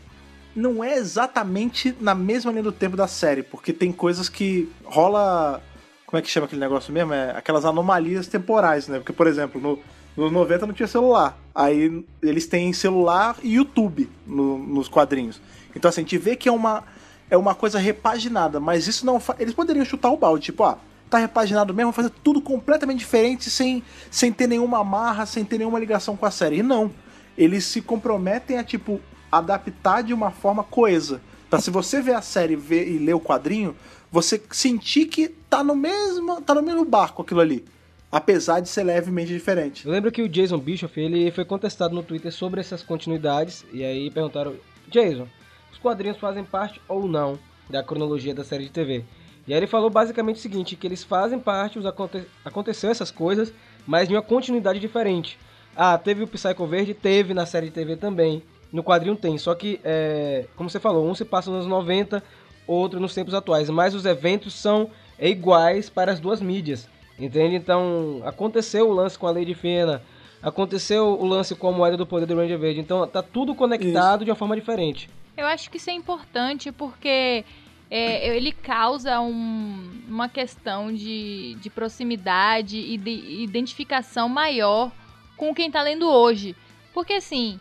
[0.56, 5.62] não é exatamente na mesma linha do tempo da série, porque tem coisas que rola.
[6.06, 7.12] Como é que chama aquele negócio mesmo?
[7.12, 8.98] É aquelas anomalias temporais, né?
[8.98, 9.78] Porque, por exemplo, no,
[10.16, 11.36] nos 90 não tinha celular.
[11.54, 15.40] Aí eles têm celular e YouTube no- nos quadrinhos.
[15.74, 16.84] Então, assim, a gente vê que é uma,
[17.30, 19.20] é uma coisa repaginada, mas isso não.
[19.38, 23.82] Eles poderiam chutar o balde, tipo, ah, tá repaginado mesmo, fazer tudo completamente diferente, sem,
[24.10, 26.58] sem ter nenhuma amarra, sem ter nenhuma ligação com a série.
[26.58, 26.90] E não.
[27.36, 29.00] Eles se comprometem a, tipo,
[29.30, 31.20] adaptar de uma forma coesa.
[31.50, 33.76] Pra se você ver a série e ler o quadrinho,
[34.10, 36.40] você sentir que tá no mesmo.
[36.40, 37.64] tá no mesmo barco aquilo ali.
[38.10, 39.86] Apesar de ser levemente diferente.
[39.86, 43.82] Eu lembro que o Jason Bischoff ele foi contestado no Twitter sobre essas continuidades e
[43.82, 44.54] aí perguntaram:
[44.88, 45.26] Jason,
[45.74, 49.04] os quadrinhos fazem parte ou não da cronologia da série de TV?
[49.46, 53.10] E aí ele falou basicamente o seguinte: que eles fazem parte, os aconte aconteceu essas
[53.10, 53.52] coisas,
[53.86, 55.38] mas em uma continuidade diferente.
[55.76, 58.42] Ah, teve o Psycho Verde, teve na série de TV também.
[58.72, 62.22] No quadrinho tem, só que, é, como você falou, um se passa nos anos 90,
[62.66, 66.88] outro nos tempos atuais, mas os eventos são iguais para as duas mídias.
[67.18, 67.54] Entende?
[67.54, 70.02] Então, aconteceu o lance com a Lady Fena,
[70.42, 72.80] aconteceu o lance com a moeda do poder do Ranger Verde.
[72.80, 75.08] Então, tá tudo conectado de uma forma diferente.
[75.36, 77.44] Eu acho que isso é importante porque
[77.90, 83.10] é, ele causa um- uma questão de, de proximidade e de
[83.42, 84.90] identificação maior
[85.36, 86.54] com quem tá lendo hoje.
[86.92, 87.58] Porque assim,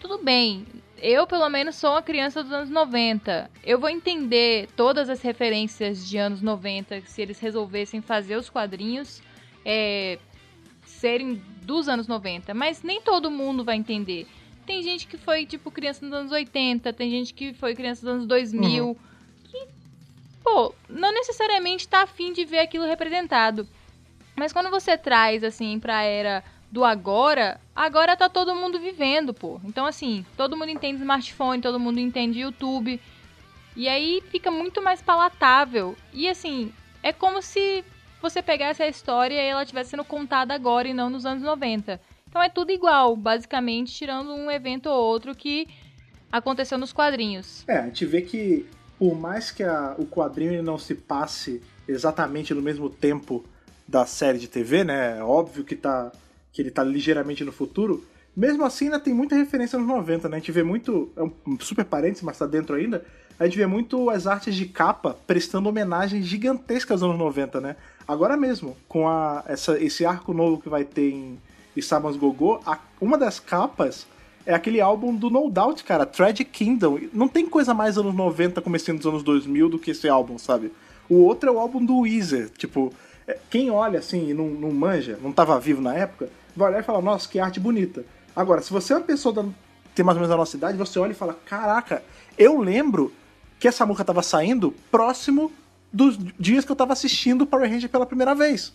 [0.00, 0.66] tudo bem,
[0.98, 3.50] eu pelo menos sou uma criança dos anos 90.
[3.62, 9.22] Eu vou entender todas as referências de anos 90 se eles resolvessem fazer os quadrinhos
[9.64, 10.18] é,
[10.84, 12.54] serem dos anos 90.
[12.54, 14.26] Mas nem todo mundo vai entender.
[14.66, 18.14] Tem gente que foi, tipo, criança nos anos 80, tem gente que foi criança dos
[18.14, 18.96] anos 2000,
[19.44, 19.66] que,
[20.42, 23.68] pô, não necessariamente tá afim de ver aquilo representado.
[24.34, 29.60] Mas quando você traz, assim, pra era do agora, agora tá todo mundo vivendo, pô.
[29.64, 33.00] Então, assim, todo mundo entende smartphone, todo mundo entende YouTube.
[33.76, 35.96] E aí fica muito mais palatável.
[36.12, 37.84] E, assim, é como se
[38.20, 42.00] você pegasse a história e ela estivesse sendo contada agora e não nos anos 90.
[42.34, 45.68] Então é tudo igual, basicamente, tirando um evento ou outro que
[46.32, 47.62] aconteceu nos quadrinhos.
[47.68, 48.66] É, a gente vê que
[48.98, 53.44] por mais que a- o quadrinho não se passe exatamente no mesmo tempo
[53.86, 55.18] da série de TV, né?
[55.18, 56.10] É óbvio que, tá,
[56.52, 58.04] que ele tá ligeiramente no futuro.
[58.36, 60.34] Mesmo assim, ainda tem muita referência nos 90, né?
[60.34, 61.12] A gente vê muito.
[61.16, 63.04] É um super parênteses, mas tá dentro ainda.
[63.38, 67.76] A gente vê muito as artes de capa prestando homenagens gigantescas aos anos 90, né?
[68.08, 71.38] Agora mesmo, com a, essa, esse arco novo que vai ter em
[71.76, 74.06] Isamas Gogô, a- uma das capas
[74.46, 76.98] é aquele álbum do No Doubt, cara, Tragic Kingdom.
[77.12, 80.72] Não tem coisa mais anos 90, começando dos anos 2000 do que esse álbum, sabe?
[81.08, 82.50] O outro é o álbum do Weezer.
[82.50, 82.92] Tipo,
[83.26, 86.80] é, quem olha assim e não, não manja, não tava vivo na época, vai olhar
[86.80, 88.04] e falar, nossa, que arte bonita.
[88.36, 89.44] Agora, se você é uma pessoa da,
[89.94, 92.02] tem mais ou menos a nossa idade, você olha e fala, caraca,
[92.36, 93.12] eu lembro
[93.58, 95.50] que essa música tava saindo próximo
[95.92, 98.72] dos dias que eu tava assistindo Power Ranger pela primeira vez.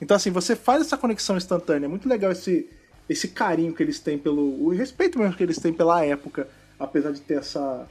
[0.00, 1.86] Então, assim, você faz essa conexão instantânea.
[1.86, 2.68] É muito legal esse,
[3.08, 4.64] esse carinho que eles têm pelo.
[4.64, 7.86] o respeito mesmo que eles têm pela época, apesar de ter essa,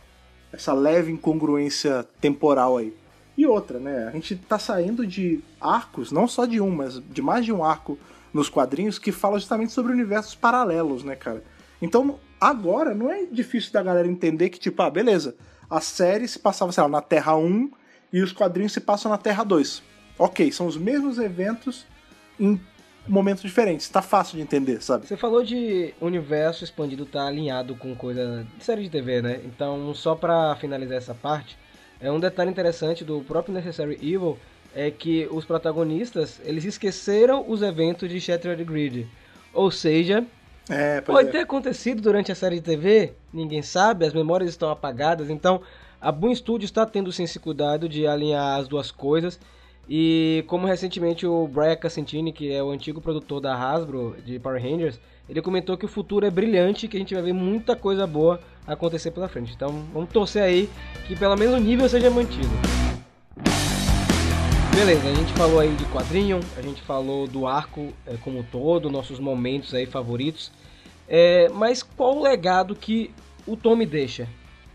[0.51, 2.93] essa leve incongruência temporal aí.
[3.37, 4.07] E outra, né?
[4.07, 7.63] A gente tá saindo de arcos, não só de um, mas de mais de um
[7.63, 7.97] arco
[8.33, 11.43] nos quadrinhos que fala justamente sobre universos paralelos, né, cara?
[11.81, 15.35] Então, agora não é difícil da galera entender que, tipo, ah, beleza,
[15.69, 17.71] a série se passava, sei lá, na Terra 1
[18.13, 19.83] e os quadrinhos se passam na Terra 2.
[20.17, 21.85] Ok, são os mesmos eventos
[22.39, 22.59] em
[23.07, 23.87] momentos diferentes.
[23.89, 25.05] Tá fácil de entender, sabe?
[25.05, 29.41] Você falou de universo expandido tá alinhado com coisa de série de TV, né?
[29.45, 31.57] Então, só pra finalizar essa parte,
[31.99, 34.37] é um detalhe interessante do próprio Necessary Evil
[34.73, 39.07] é que os protagonistas, eles esqueceram os eventos de Shattered Grid.
[39.53, 40.25] Ou seja,
[40.67, 41.31] É, pode é.
[41.31, 45.61] ter acontecido durante a série de TV, ninguém sabe, as memórias estão apagadas, então
[46.01, 49.39] a Boom Studios está tendo sim esse cuidado de alinhar as duas coisas.
[49.87, 54.61] E como recentemente o Brian Cassentini, que é o antigo produtor da Hasbro de Power
[54.61, 58.07] Rangers, ele comentou que o futuro é brilhante, que a gente vai ver muita coisa
[58.07, 59.53] boa acontecer pela frente.
[59.55, 60.69] Então vamos torcer aí
[61.07, 62.49] que pelo menos o nível seja mantido.
[64.75, 68.43] Beleza, a gente falou aí de quadrinho, a gente falou do arco é, como um
[68.43, 70.51] todo, nossos momentos aí favoritos.
[71.07, 73.11] É, mas qual o legado que
[73.47, 74.27] o Tommy deixa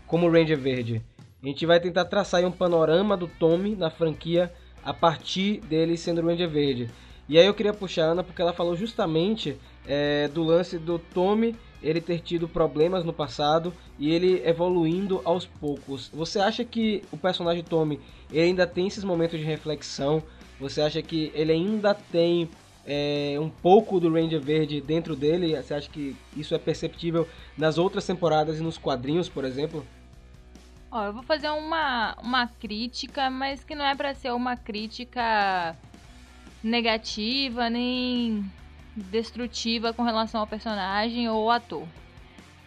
[0.07, 1.01] como Ranger Verde?
[1.43, 4.51] A gente vai tentar traçar aí um panorama do Tommy na franquia
[4.83, 6.89] a partir dele sendo Ranger Verde.
[7.29, 9.57] E aí eu queria puxar a Ana porque ela falou justamente
[9.87, 15.45] é, do lance do Tommy ele ter tido problemas no passado e ele evoluindo aos
[15.45, 16.09] poucos.
[16.13, 17.99] Você acha que o personagem Tommy
[18.31, 20.21] ainda tem esses momentos de reflexão?
[20.59, 22.49] Você acha que ele ainda tem
[22.85, 25.55] é, um pouco do Ranger Verde dentro dele?
[25.55, 27.27] Você acha que isso é perceptível
[27.57, 29.85] nas outras temporadas e nos quadrinhos, por exemplo?
[30.91, 35.73] Ó, eu vou fazer uma, uma crítica, mas que não é pra ser uma crítica
[36.61, 38.43] negativa nem
[38.93, 41.87] destrutiva com relação ao personagem ou ao ator.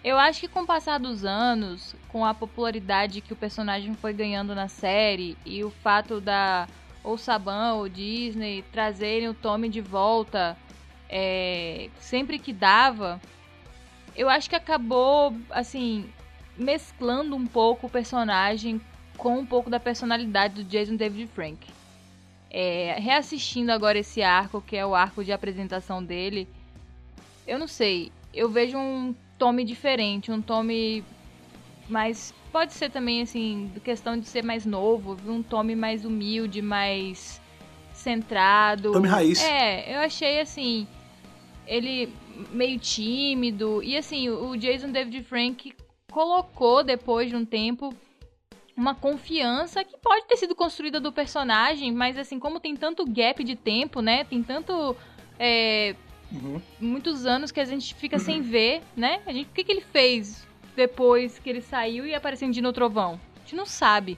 [0.03, 4.15] Eu acho que com o passar dos anos, com a popularidade que o personagem foi
[4.15, 6.67] ganhando na série e o fato da
[7.03, 10.57] ou Saban ou Disney trazerem o Tommy de volta
[11.11, 13.21] é, sempre que dava,
[14.17, 16.09] eu acho que acabou assim
[16.57, 18.81] mesclando um pouco o personagem
[19.17, 21.67] com um pouco da personalidade do Jason David Frank.
[22.51, 26.49] É, reassistindo agora esse arco, que é o arco de apresentação dele,
[27.47, 31.05] eu não sei, eu vejo um Tommy diferente, um Tommy
[31.89, 32.33] mais.
[32.53, 37.41] Pode ser também, assim, questão de ser mais novo, um Tommy mais humilde, mais
[37.93, 38.93] centrado.
[38.93, 39.43] Tommy raiz.
[39.43, 40.87] É, eu achei assim.
[41.67, 42.13] Ele
[42.53, 43.83] meio tímido.
[43.83, 45.75] E assim, o Jason David Frank
[46.15, 47.93] colocou, depois de um tempo,
[48.77, 53.43] uma confiança que pode ter sido construída do personagem, mas assim, como tem tanto gap
[53.43, 54.23] de tempo, né?
[54.23, 54.97] Tem tanto.
[55.39, 55.97] é,
[56.33, 56.61] Uhum.
[56.81, 59.21] muitos anos que a gente fica sem ver, né?
[59.27, 60.45] A gente, o que, que ele fez
[60.75, 63.21] depois que ele saiu e apareceu em Dino Trovão?
[63.37, 64.17] A gente não sabe.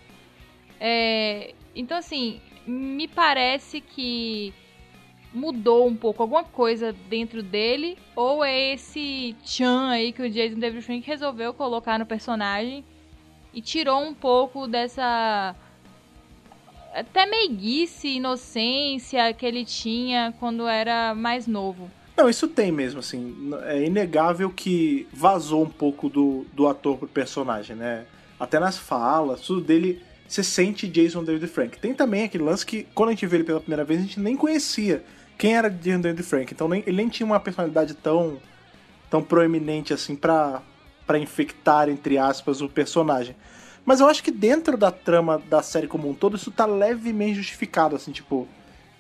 [0.80, 4.55] É, então, assim, me parece que
[5.37, 10.59] mudou um pouco alguma coisa dentro dele, ou é esse Chan aí que o Jason
[10.59, 12.82] David Frank resolveu colocar no personagem
[13.53, 15.55] e tirou um pouco dessa
[16.95, 21.91] até meiguice, inocência que ele tinha quando era mais novo.
[22.16, 23.51] Não, isso tem mesmo, assim.
[23.66, 28.07] É inegável que vazou um pouco do, do ator pro personagem, né?
[28.41, 31.78] Até nas falas, tudo dele, você sente Jason David Frank.
[31.78, 34.18] Tem também aquele lance que, quando a gente vê ele pela primeira vez, a gente
[34.18, 35.05] nem conhecia
[35.39, 36.53] quem era David Frank.
[36.53, 38.39] Então nem- ele nem tinha uma personalidade tão,
[39.11, 40.62] tão proeminente assim pra,
[41.07, 43.37] pra infectar, entre aspas, o personagem.
[43.84, 47.34] Mas eu acho que dentro da trama da série como um todo, isso tá levemente
[47.37, 48.49] justificado, assim, tipo.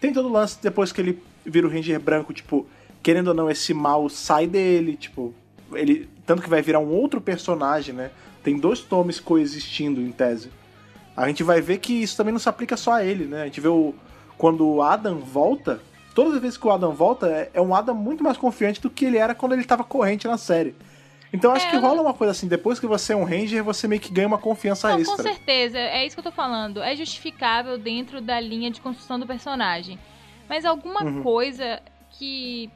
[0.00, 2.66] Tem todo o lance depois que ele vira o Ranger branco, tipo,
[3.02, 5.34] querendo ou não, esse mal sai dele, tipo.
[5.72, 6.08] Ele.
[6.24, 8.10] Tanto que vai virar um outro personagem, né?
[8.44, 10.50] Tem dois tomes coexistindo em tese.
[11.16, 13.42] A gente vai ver que isso também não se aplica só a ele, né?
[13.42, 13.92] A gente vê o.
[14.38, 15.80] Quando o Adam volta,
[16.16, 18.88] todas as vezes que o Adam volta, é, é um Adam muito mais confiante do
[18.88, 20.74] que ele era quando ele tava corrente na série.
[21.32, 23.86] Então acho É, que rola uma coisa assim, depois que você é um Ranger, você
[23.86, 25.22] meio que ganha uma confiança Não, com extra.
[25.22, 26.82] certeza, é isso que eu tô falando.
[26.82, 29.98] É justificável dentro da linha de construção do personagem.
[30.48, 31.22] Mas alguma Uhum.
[31.22, 32.70] coisa que.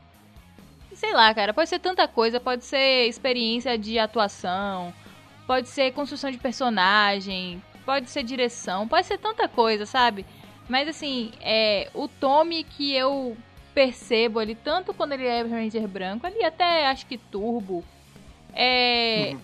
[0.92, 4.92] Sei lá, cara, pode ser tanta coisa, pode ser experiência de atuação,
[5.46, 10.26] pode ser construção de personagem, pode ser direção, pode ser tanta coisa, sabe?
[10.70, 13.36] Mas assim, é, o Tommy que eu
[13.74, 17.84] percebo ali, tanto quando ele é Ranger branco, ali até acho que Turbo,
[18.54, 19.36] é.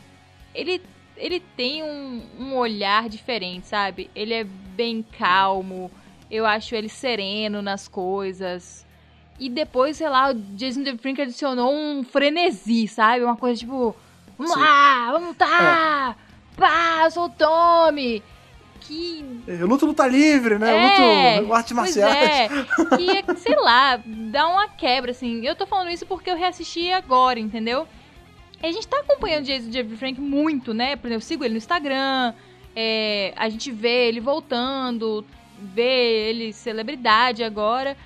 [0.55, 0.81] Ele,
[1.17, 4.09] ele tem um, um olhar diferente, sabe?
[4.15, 5.91] Ele é bem calmo,
[6.31, 8.87] eu acho ele sereno nas coisas.
[9.37, 13.25] E depois, sei lá, o Jason The Frink adicionou um frenesi, sabe?
[13.25, 13.97] Uma coisa tipo,
[14.39, 14.61] vamos Sim.
[14.61, 16.17] lá, vamos lutar!
[16.57, 18.23] Pá, eu sou o Tommy!
[18.87, 20.71] Que Eu luto luta livre, né?
[20.71, 22.29] é, eu luto pois marciais.
[22.31, 22.49] É,
[22.97, 25.45] que, é, sei lá, dá uma quebra, assim.
[25.45, 27.87] Eu tô falando isso porque eu reassisti agora, entendeu?
[28.63, 30.97] E a gente tá acompanhando o Jason Jeffrey Frank muito, né?
[30.97, 32.33] Por exemplo, eu sigo ele no Instagram,
[32.75, 35.25] é, a gente vê ele voltando,
[35.61, 37.97] vê ele celebridade agora.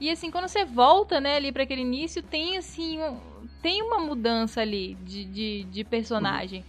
[0.00, 3.18] E assim, quando você volta, né, ali pra aquele início, tem assim, um-
[3.60, 6.64] tem uma mudança ali de, de, de personagem.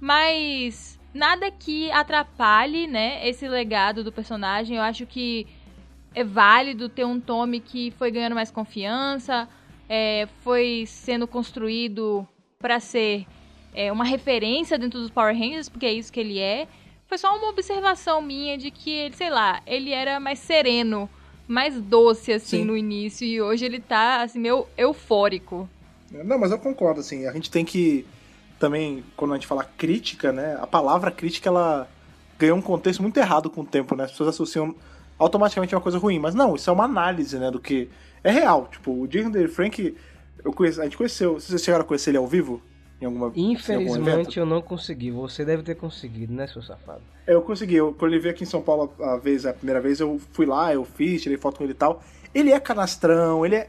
[0.00, 4.76] Mas nada que atrapalhe, né, esse legado do personagem.
[4.76, 5.46] Eu acho que
[6.14, 9.48] é válido ter um Tommy que foi ganhando mais confiança,
[9.88, 12.26] é, foi sendo construído
[12.58, 13.26] pra ser
[13.74, 16.66] é, uma referência dentro dos Power Rangers, porque é isso que ele é.
[17.06, 21.08] Foi só uma observação minha de que ele, sei lá, ele era mais sereno,
[21.46, 22.64] mais doce assim Sim.
[22.64, 25.68] no início e hoje ele tá assim meio eufórico.
[26.10, 28.06] Não, mas eu concordo, assim, a gente tem que
[28.58, 31.88] também, quando a gente fala crítica, né, a palavra crítica, ela
[32.38, 34.74] ganhou um contexto muito errado com o tempo, né, as pessoas associam
[35.18, 37.88] automaticamente a uma coisa ruim, mas não, isso é uma análise, né, do que
[38.22, 39.96] é real, tipo, o David Frank,
[40.44, 42.62] eu conheci, a gente conheceu, vocês chegaram a conhecer ele ao vivo?
[43.00, 43.30] Em alguma?
[43.34, 45.10] Infelizmente eu não consegui.
[45.10, 47.02] Você deve ter conseguido, né, seu safado?
[47.26, 50.00] Eu consegui, eu, quando ele veio aqui em São Paulo a vez, a primeira vez,
[50.00, 52.02] eu fui lá, eu fiz, tirei foto com ele e tal.
[52.34, 53.68] Ele é canastrão, ele é,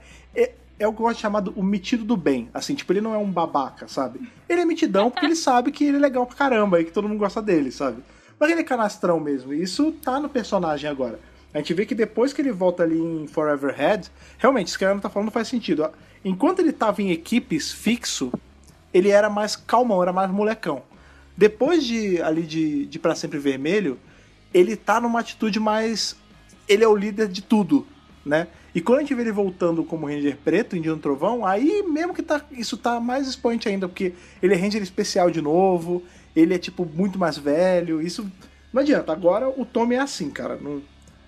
[0.79, 2.49] é, o que eu gosto de chamar do, o metido do bem.
[2.53, 4.19] Assim, tipo, ele não é um babaca, sabe?
[4.47, 7.07] Ele é mitidão porque ele sabe que ele é legal pra caramba e que todo
[7.07, 8.03] mundo gosta dele, sabe?
[8.39, 11.19] Mas ele é canastrão mesmo, e isso tá no personagem agora.
[11.53, 14.85] A gente vê que depois que ele volta ali em Forever Head, realmente, isso que
[14.85, 15.89] a Ana tá falando faz sentido.
[16.23, 18.31] Enquanto ele tava em equipes fixo,
[18.93, 20.83] ele era mais calmão, era mais molecão.
[21.35, 23.99] Depois de ali de, de Pra Sempre Vermelho,
[24.53, 26.15] ele tá numa atitude mais.
[26.67, 27.87] Ele é o líder de tudo,
[28.25, 28.47] né?
[28.75, 31.83] E quando a gente vê ele voltando como Ranger Preto em Dia do Trovão, aí
[31.83, 36.03] mesmo que tá, isso tá mais expoente ainda, porque ele é Ranger especial de novo,
[36.35, 38.29] ele é tipo muito mais velho, isso.
[38.71, 40.57] Não adianta, agora o Tommy é assim, cara.
[40.57, 40.81] Não...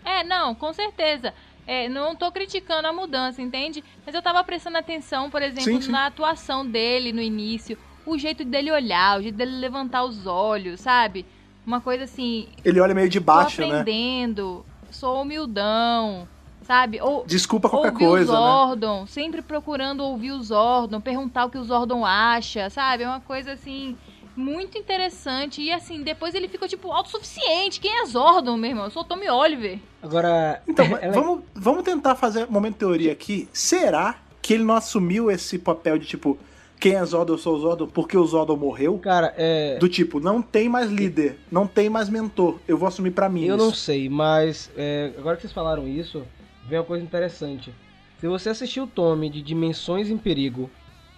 [0.06, 1.34] É, não, com certeza.
[1.66, 3.84] É, não tô criticando a mudança, entende?
[4.06, 5.92] Mas eu tava prestando atenção, por exemplo, Sim, sim.
[5.92, 10.82] na atuação dele no início, o jeito dele olhar, o jeito dele levantar os olhos,
[10.82, 11.26] sabe?
[11.66, 13.82] Uma coisa assim, Ele olha meio de tô baixo, né?
[13.82, 16.28] aprendendo, sou humildão,
[16.70, 17.02] sabe?
[17.02, 18.40] Ou Desculpa qualquer ouvir coisa, o né?
[18.42, 23.02] Zordon, sempre procurando ouvir o Zordon, perguntar o que o Zordon acha, sabe?
[23.02, 23.98] É uma coisa assim
[24.36, 27.80] muito interessante e assim, depois ele ficou tipo autossuficiente.
[27.80, 28.86] Quem é Zordon, meu irmão?
[28.86, 29.80] Eu sou o Tommy Oliver.
[30.00, 33.50] Agora, Então, ela- vamos, vamos tentar fazer um momento de teoria aqui.
[33.52, 36.38] Será que ele não assumiu esse papel de tipo,
[36.80, 39.00] quem é Zordon, eu sou o Zordon, porque o Zordon morreu?
[39.00, 39.76] cara, é.
[39.80, 43.46] Do tipo, não tem mais líder, não tem mais mentor, eu vou assumir pra mim.
[43.46, 43.78] Eu não isso.
[43.78, 46.24] sei, mas é, agora que vocês falaram isso,
[46.70, 47.74] vem uma coisa interessante.
[48.20, 50.70] Se você assistiu o Tommy de Dimensões em Perigo,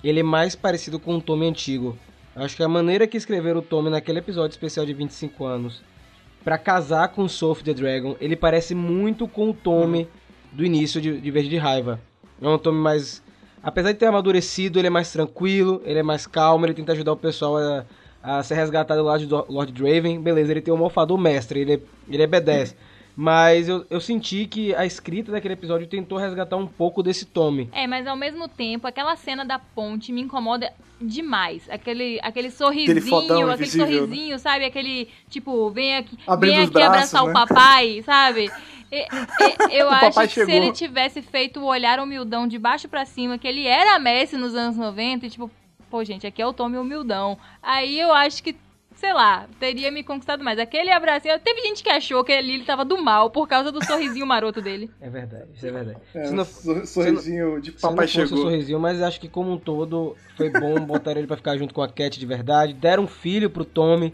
[0.03, 1.97] ele é mais parecido com o Tommy antigo.
[2.35, 5.83] Acho que a maneira que escreveram o Tommy naquele episódio especial de 25 anos,
[6.43, 10.07] pra casar com o Soul the Dragon, ele parece muito com o Tommy
[10.51, 11.99] do início de, de Verde de Raiva.
[12.41, 13.21] É um Tommy mais.
[13.61, 17.11] Apesar de ter amadurecido, ele é mais tranquilo, ele é mais calmo, ele tenta ajudar
[17.11, 17.85] o pessoal a,
[18.23, 20.19] a ser resgatado do lado do Lord Draven.
[20.19, 21.79] Beleza, ele tem um morfador mestre, ele é,
[22.09, 22.75] ele é B10.
[23.15, 27.69] Mas eu, eu senti que a escrita daquele episódio tentou resgatar um pouco desse Tommy.
[27.71, 31.69] É, mas ao mesmo tempo, aquela cena da ponte me incomoda demais.
[31.69, 33.97] Aquele, aquele sorrisinho, aquele invisível, né?
[34.07, 34.65] sorrisinho, sabe?
[34.65, 37.29] Aquele, tipo, vem aqui, Abrindo vem aqui braços, abraçar né?
[37.29, 38.51] o papai, sabe?
[38.93, 40.53] E- e- eu O acho que se chegou.
[40.53, 44.53] ele tivesse feito o olhar humildão de baixo pra cima, que ele era Messi nos
[44.53, 45.49] anos 90, e tipo,
[45.89, 47.37] pô, gente, aqui é o Tommy humildão.
[47.63, 48.53] Aí eu acho que,
[49.01, 50.59] sei lá, teria me conquistado mais.
[50.59, 53.83] Aquele abracinho, teve gente que achou que ali ele tava do mal por causa do
[53.83, 54.91] sorrisinho maroto dele.
[55.01, 55.97] É verdade, isso é verdade.
[56.13, 58.37] É, Se não- sor- sorrisinho de Se papai não chegou.
[58.43, 61.81] sorrisinho, mas acho que como um todo foi bom botar ele pra ficar junto com
[61.81, 62.73] a Cat de verdade.
[62.73, 64.13] Deram um filho pro Tommy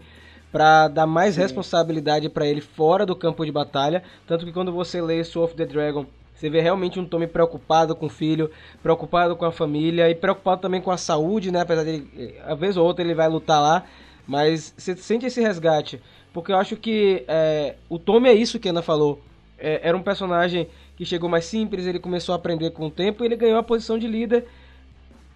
[0.50, 4.02] pra dar mais responsabilidade pra ele fora do campo de batalha.
[4.26, 7.94] Tanto que quando você lê Soul of the Dragon Você vê realmente um Tommy preocupado
[7.96, 8.48] com o filho,
[8.82, 11.60] preocupado com a família e preocupado também com a saúde, né?
[11.62, 12.04] Apesar de,
[12.46, 13.84] a vez ou outra, ele vai lutar lá.
[14.28, 16.00] Mas você sente esse resgate.
[16.34, 19.22] Porque eu acho que é, o Tommy é isso que a Ana falou.
[19.58, 23.24] É, era um personagem que chegou mais simples, ele começou a aprender com o tempo
[23.24, 24.44] e ele ganhou a posição de líder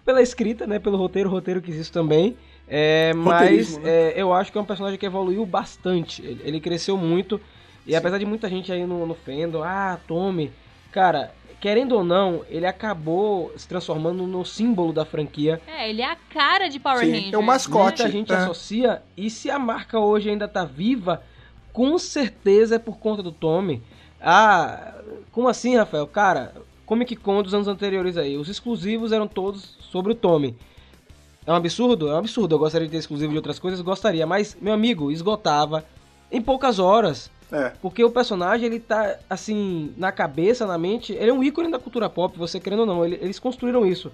[0.05, 0.77] pela escrita, né?
[0.77, 2.37] Pelo roteiro, roteiro quis isso também.
[2.67, 3.89] É, mas né?
[3.89, 6.21] é, eu acho que é um personagem que evoluiu bastante.
[6.21, 7.41] Ele, ele cresceu muito.
[7.87, 10.51] E apesar de muita gente aí no, no fandom, ah, Tommy,
[10.91, 11.33] cara,
[11.63, 15.61] querendo ou não, ele acabou se transformando no símbolo da franquia.
[15.65, 17.33] É, ele é a cara de Power Sim, Rangers.
[17.33, 18.01] é o mascote.
[18.01, 18.35] Muita gente é.
[18.35, 21.23] associa, e se a marca hoje ainda tá viva,
[21.71, 23.81] com certeza é por conta do Tommy.
[24.19, 24.95] Ah,
[25.31, 26.05] como assim, Rafael?
[26.05, 26.53] Cara,
[26.85, 30.57] Comic Con dos anos anteriores aí, os exclusivos eram todos sobre o Tommy.
[31.47, 32.09] É um absurdo?
[32.09, 32.55] É um absurdo.
[32.55, 35.85] Eu gostaria de ter exclusivo de outras coisas, gostaria, mas, meu amigo, esgotava
[36.29, 37.31] em poucas horas.
[37.53, 37.71] É.
[37.81, 41.77] Porque o personagem, ele tá, assim, na cabeça, na mente, ele é um ícone da
[41.77, 44.11] cultura pop, você querendo ou não, ele- eles construíram isso.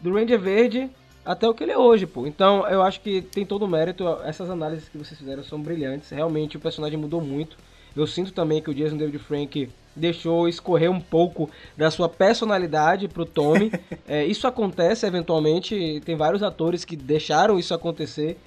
[0.00, 0.88] Do Ranger Verde
[1.26, 2.24] até o que ele é hoje, pô.
[2.26, 6.08] Então, eu acho que tem todo o mérito, essas análises que vocês fizeram são brilhantes,
[6.10, 7.56] realmente o personagem mudou muito.
[7.96, 13.08] Eu sinto também que o Jason David Frank deixou escorrer um pouco da sua personalidade
[13.08, 13.72] pro Tommy.
[14.06, 18.38] É, isso acontece eventualmente, tem vários atores que deixaram isso acontecer.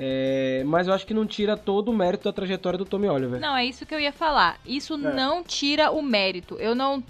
[0.00, 3.40] É, mas eu acho que não tira todo o mérito da trajetória do Tommy Oliver.
[3.40, 4.60] Não, é isso que eu ia falar.
[4.64, 4.96] Isso É.
[4.96, 6.54] não tira o mérito.
[6.60, 7.02] Eu não.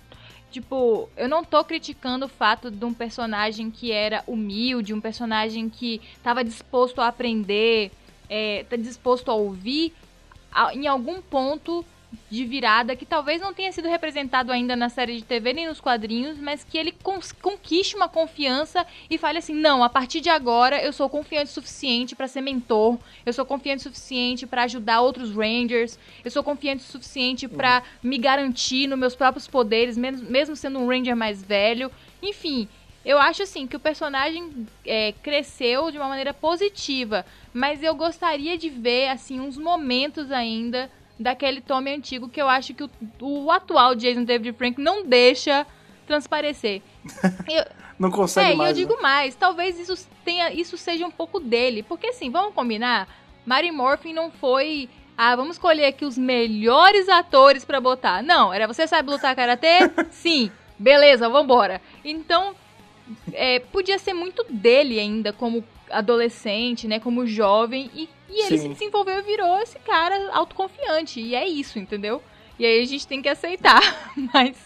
[0.51, 5.69] Tipo, eu não tô criticando o fato de um personagem que era humilde, um personagem
[5.69, 7.91] que tava disposto a aprender,
[8.31, 9.93] é, tá disposto a ouvir,
[10.51, 11.85] a- em algum ponto
[12.31, 15.81] de virada que talvez não tenha sido representado ainda na série de TV nem nos
[15.81, 16.95] quadrinhos, mas que ele
[17.43, 21.55] conquiste uma confiança e fale assim: não, a partir de agora eu sou confiante o
[21.55, 26.43] suficiente pra ser mentor, eu sou confiante o suficiente pra ajudar outros Rangers, eu sou
[26.43, 31.17] confiante o suficiente pra me garantir nos meus próprios poderes, mesmo, mesmo sendo um Ranger
[31.17, 31.91] mais velho.
[32.23, 32.69] Enfim,
[33.05, 38.59] eu acho assim que o personagem é, cresceu de uma maneira positiva, mas eu gostaria
[38.59, 42.91] de ver assim uns momentos ainda daquele Tommy antigo que eu acho que o,
[43.21, 45.67] o atual Jason David Frank não deixa
[46.07, 46.83] transparecer.
[47.49, 47.67] Eu-
[47.99, 48.71] Não consegue é, mais.
[48.71, 48.89] eu né?
[48.89, 53.09] digo mais, talvez isso tenha, isso seja um pouco dele, porque assim, vamos combinar,
[53.45, 58.23] Mary Morphin não foi, ah, vamos escolher aqui os melhores atores pra botar.
[58.23, 59.91] Não, era você sabe lutar karatê?
[60.13, 60.51] Sim.
[60.79, 61.83] Beleza, vambora.
[62.05, 62.55] Então,
[63.33, 68.63] é, podia ser muito dele ainda como adolescente, né, como jovem e, e ele Sim.
[68.69, 72.23] se desenvolveu e virou esse cara autoconfiante, e é isso, entendeu?
[72.59, 73.81] E aí a gente tem que aceitar,
[74.35, 74.57] mas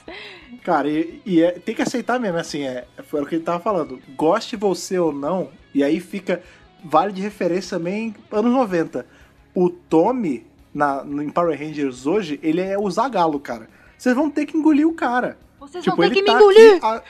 [0.65, 3.61] Cara, e, e é- tem que aceitar mesmo, assim, é, foi o que ele tava
[3.61, 4.01] falando.
[4.17, 6.43] Goste você ou não, e aí fica.
[6.85, 9.07] Vale de referência também anos 90.
[9.55, 10.45] O Tommy,
[10.75, 13.69] na, no, em Power Rangers hoje, ele é o Zagalo, cara.
[13.97, 15.39] Vocês vão ter que engolir o cara.
[15.61, 16.75] vocês Tipo, vão ter que me tá engolir.
[16.77, 17.03] aqui a-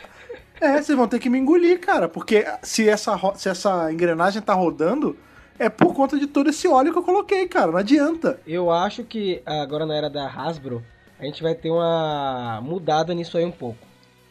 [0.61, 2.07] É, vocês vão ter que me engolir, cara.
[2.09, 5.17] Porque se essa, se essa engrenagem tá rodando,
[5.63, 7.71] é por conta de todo esse óleo que eu coloquei, cara.
[7.71, 8.41] Não adianta.
[8.47, 10.85] Eu acho que agora na era da Hasbro,
[11.19, 13.79] a gente vai ter uma mudada nisso aí um pouco.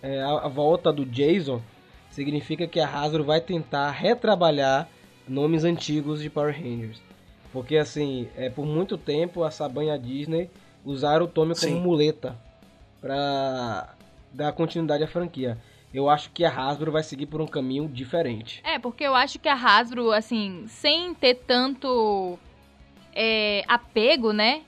[0.04, 1.62] É, a, a volta do Jason
[2.10, 4.90] significa que a Hasbro vai tentar retrabalhar
[5.26, 7.02] nomes antigos de Power Rangers.
[7.54, 10.50] Porque assim, é, por muito tempo a Saban e a Disney
[10.84, 11.80] usaram o Tommy como Sim.
[11.80, 12.36] muleta
[13.00, 13.94] pra
[14.34, 15.58] dar continuidade à franquia.
[15.94, 18.62] Eu acho que a Hasbro vai seguir por um caminho diferente.
[18.64, 22.40] É, porque eu acho que a Hasbro, assim, sem ter tanto
[23.14, 24.62] é, apego, né?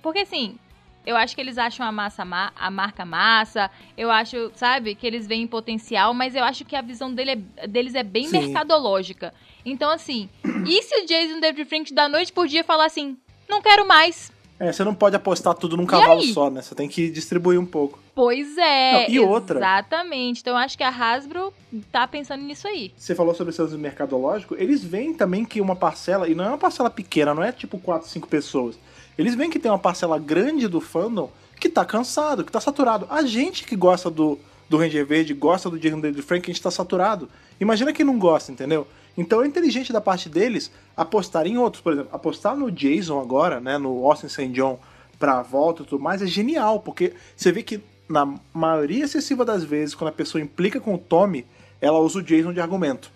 [0.00, 0.56] Porque, assim,
[1.04, 5.06] eu acho que eles acham a, massa, ma- a marca massa, eu acho, sabe, que
[5.06, 8.38] eles veem potencial, mas eu acho que a visão dele é- deles é bem Sim.
[8.38, 9.34] mercadológica.
[9.64, 10.28] Então, assim,
[10.66, 13.16] e se o Jason David Frank da noite por dia falar assim,
[13.48, 14.32] não quero mais?
[14.58, 16.62] É, você não pode apostar tudo num cavalo só, né?
[16.62, 17.98] Você tem que distribuir um pouco.
[18.14, 19.58] Pois é, Não, e outra?
[19.58, 20.40] exatamente.
[20.40, 21.52] Então, eu acho que a Hasbro
[21.90, 22.92] tá pensando nisso aí.
[22.96, 26.58] Você falou sobre seus mercadológico, eles veem também que uma parcela, e não é uma
[26.58, 28.78] parcela pequena, não é tipo 4, 5 pessoas.
[29.18, 31.30] Eles veem que tem uma parcela grande do fandom
[31.60, 33.06] que tá cansado, que tá saturado.
[33.10, 34.38] A gente que gosta do,
[34.68, 37.28] do Ranger Verde, gosta do Jason David Frank, a gente tá saturado.
[37.60, 38.86] Imagina quem não gosta, entendeu?
[39.16, 41.82] Então é inteligente da parte deles apostar em outros.
[41.82, 44.48] Por exemplo, apostar no Jason agora, né, no Austin St.
[44.48, 44.78] John
[45.18, 49.62] pra volta e tudo mais, é genial, porque você vê que na maioria excessiva das
[49.64, 51.46] vezes, quando a pessoa implica com o Tommy,
[51.80, 53.10] ela usa o Jason de argumento.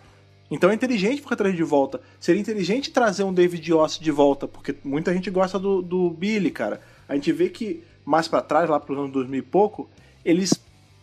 [0.50, 2.00] Então é inteligente porque trazer de volta.
[2.18, 6.50] Seria inteligente trazer um David Yost de volta, porque muita gente gosta do, do Billy,
[6.50, 6.80] cara.
[7.06, 9.90] A gente vê que mais pra trás, lá pros anos 2000 e pouco,
[10.24, 10.54] eles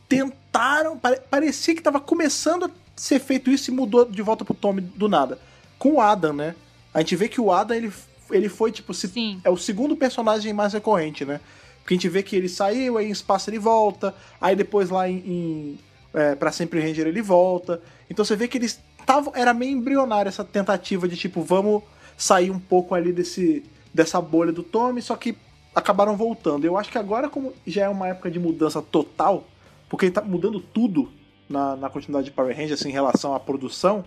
[0.09, 4.53] tentaram, pare- parecia que tava começando a ser feito isso e mudou de volta pro
[4.53, 5.39] Tommy do nada.
[5.77, 6.55] Com o Adam, né?
[6.93, 7.91] A gente vê que o Adam, ele,
[8.31, 9.41] ele foi, tipo, se, Sim.
[9.43, 11.41] é o segundo personagem mais recorrente, né?
[11.79, 15.07] Porque a gente vê que ele saiu, aí em espaço ele volta, aí depois lá
[15.07, 15.79] em, em
[16.15, 17.81] é, para sempre Ranger ele volta.
[18.09, 21.83] Então você vê que eles estavam era meio embrionária essa tentativa de tipo, vamos
[22.17, 23.63] sair um pouco ali desse
[23.93, 25.37] dessa bolha do Tommy, só que
[25.75, 26.65] acabaram voltando.
[26.65, 29.45] Eu acho que agora como já é uma época de mudança total,
[29.87, 31.11] porque ele tá mudando tudo
[31.49, 34.03] na, na continuidade de Power Rangers assim, em relação à produção,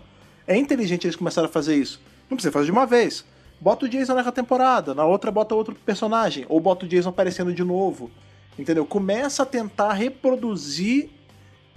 [0.47, 2.01] é inteligente eles começaram a fazer isso.
[2.29, 3.25] Não precisa fazer de uma vez.
[3.59, 7.53] Bota o Jason naquela temporada, na outra bota outro personagem, ou bota o Jason aparecendo
[7.53, 8.09] de novo.
[8.57, 8.85] Entendeu?
[8.85, 11.09] Começa a tentar reproduzir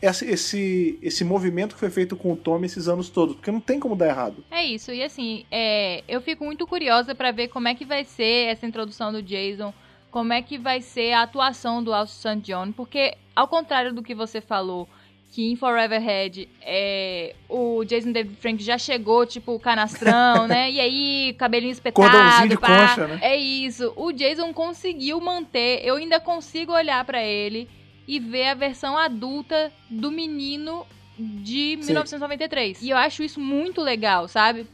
[0.01, 3.61] esse, esse, esse movimento que foi feito com o Tommy esses anos todos, porque não
[3.61, 4.45] tem como dar errado.
[4.51, 8.05] É isso, e assim, é, eu fico muito curiosa pra ver como é que vai
[8.05, 9.73] ser essa introdução do Jason,
[10.11, 12.41] como é que vai ser a atuação do Alce St.
[12.41, 14.89] John, porque ao contrário do que você falou,
[15.33, 20.71] que em Forever Head é, o Jason David Frank já chegou, tipo, canastrão, né?
[20.71, 22.07] E aí, cabelinho espetado.
[22.07, 22.89] Cordãozinho de pá.
[22.89, 23.19] concha, né?
[23.23, 23.95] É isso.
[23.97, 25.81] O Jason conseguiu manter.
[25.83, 27.67] Eu ainda consigo olhar pra ele
[28.07, 30.87] e ver a versão adulta do menino
[31.19, 31.87] de Sim.
[31.87, 32.83] 1993.
[32.83, 34.67] E eu acho isso muito legal, sabe?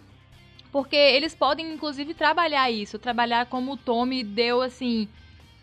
[0.73, 2.99] Porque eles podem, inclusive, trabalhar isso.
[2.99, 5.07] Trabalhar como o Tommy deu, assim,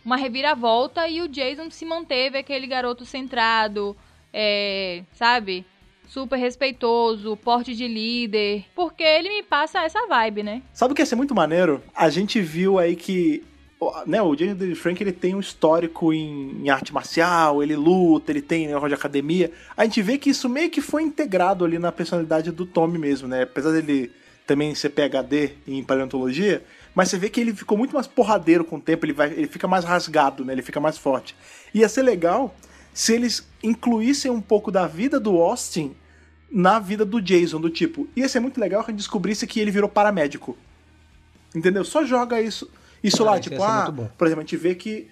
[0.06, 3.94] uma reviravolta e o Jason se manteve aquele garoto centrado,
[4.38, 5.66] é, sabe?
[6.10, 8.66] Super respeitoso, porte de líder.
[8.76, 10.62] Porque ele me passa essa vibe, né?
[10.74, 11.82] Sabe o que ia ser muito maneiro?
[11.96, 13.44] A gente viu aí que
[14.06, 18.32] né, o Jason David Frank ele tem um histórico em, em arte marcial, ele luta,
[18.32, 19.52] ele tem negócio de academia.
[19.76, 23.28] A gente vê que isso meio que foi integrado ali na personalidade do Tommy mesmo,
[23.28, 23.44] né?
[23.44, 24.12] Apesar dele
[24.46, 26.64] também ser PhD em paleontologia,
[26.94, 29.48] mas você vê que ele ficou muito mais porradeiro com o tempo, ele, vai, ele
[29.48, 30.54] fica mais rasgado, né?
[30.54, 31.36] Ele fica mais forte.
[31.74, 32.54] Ia ser legal
[32.94, 35.96] se eles incluíssem um pouco da vida do Austin
[36.52, 39.60] na vida do Jason, do tipo, ia ser muito legal que a gente descobrisse que
[39.60, 40.58] ele virou paramédico.
[41.54, 41.84] Entendeu?
[41.84, 42.70] Só joga isso,
[43.04, 45.08] isso Ah, lá, tipo, ah, por exemplo, a gente vê que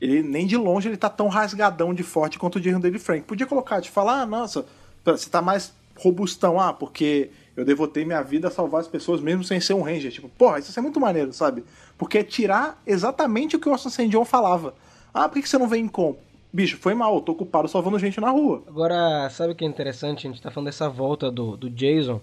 [0.00, 3.22] ele nem de longe ele tá tão rasgadão de forte quanto o Jason David Frank.
[3.22, 4.66] Podia colocar, de falar, ah, nossa,
[5.04, 9.44] você tá mais robustão, ah, porque eu devotei minha vida a salvar as pessoas mesmo
[9.44, 10.10] sem ser um ranger.
[10.10, 11.64] Tipo, porra, isso é muito maneiro, sabe?
[11.98, 14.08] Porque é tirar exatamente o que o Austin St.
[14.08, 14.74] John falava.
[15.12, 16.16] Ah, por que você não vem com?
[16.52, 18.62] Bicho, foi mal, eu tô ocupado salvando gente na rua.
[18.66, 20.26] Agora, sabe o que é interessante?
[20.26, 22.20] A gente tá falando dessa volta do, do Jason.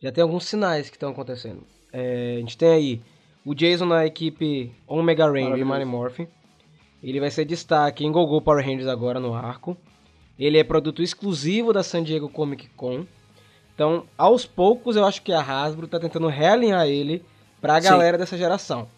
[0.00, 1.64] Já tem alguns sinais que estão acontecendo.
[1.92, 3.02] É, a gente tem aí
[3.44, 5.64] o Jason na equipe Omega Ranger e.
[5.64, 6.28] Mighty Morphin.
[7.02, 9.76] Ele vai ser destaque em GoGo Power Rangers agora no arco.
[10.38, 13.04] Ele é produto exclusivo da San Diego Comic Con.
[13.74, 17.24] Então, aos poucos, eu acho que a Hasbro tá tentando realinhar ele
[17.60, 17.88] pra Sim.
[17.88, 18.88] galera dessa geração.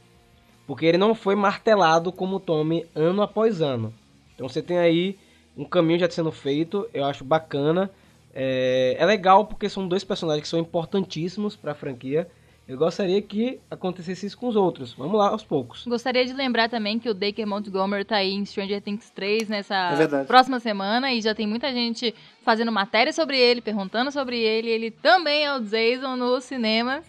[0.66, 3.92] Porque ele não foi martelado como o Tommy ano após ano.
[4.36, 5.18] Então você tem aí
[5.56, 7.90] um caminho já sendo feito, eu acho bacana.
[8.32, 12.28] É, é legal porque são dois personagens que são importantíssimos pra franquia.
[12.68, 14.92] Eu gostaria que acontecesse isso com os outros.
[14.92, 15.86] Vamos lá, aos poucos.
[15.86, 19.74] Gostaria de lembrar também que o Dacre Montgomery tá aí em Stranger Things 3 nessa
[19.92, 24.68] É próxima semana e já tem muita gente fazendo matéria sobre ele, perguntando sobre ele.
[24.68, 27.02] Ele também é o Jason no cinema.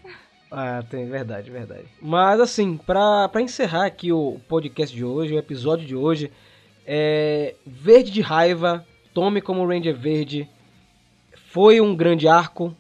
[0.52, 1.86] Ah, tem verdade, verdade.
[2.00, 6.32] Mas assim, pra encerrar aqui o podcast de hoje, o episódio de hoje,
[6.88, 10.50] é Verde de Raiva, Tome como Ranger Verde,
[11.52, 12.74] foi um grande arco,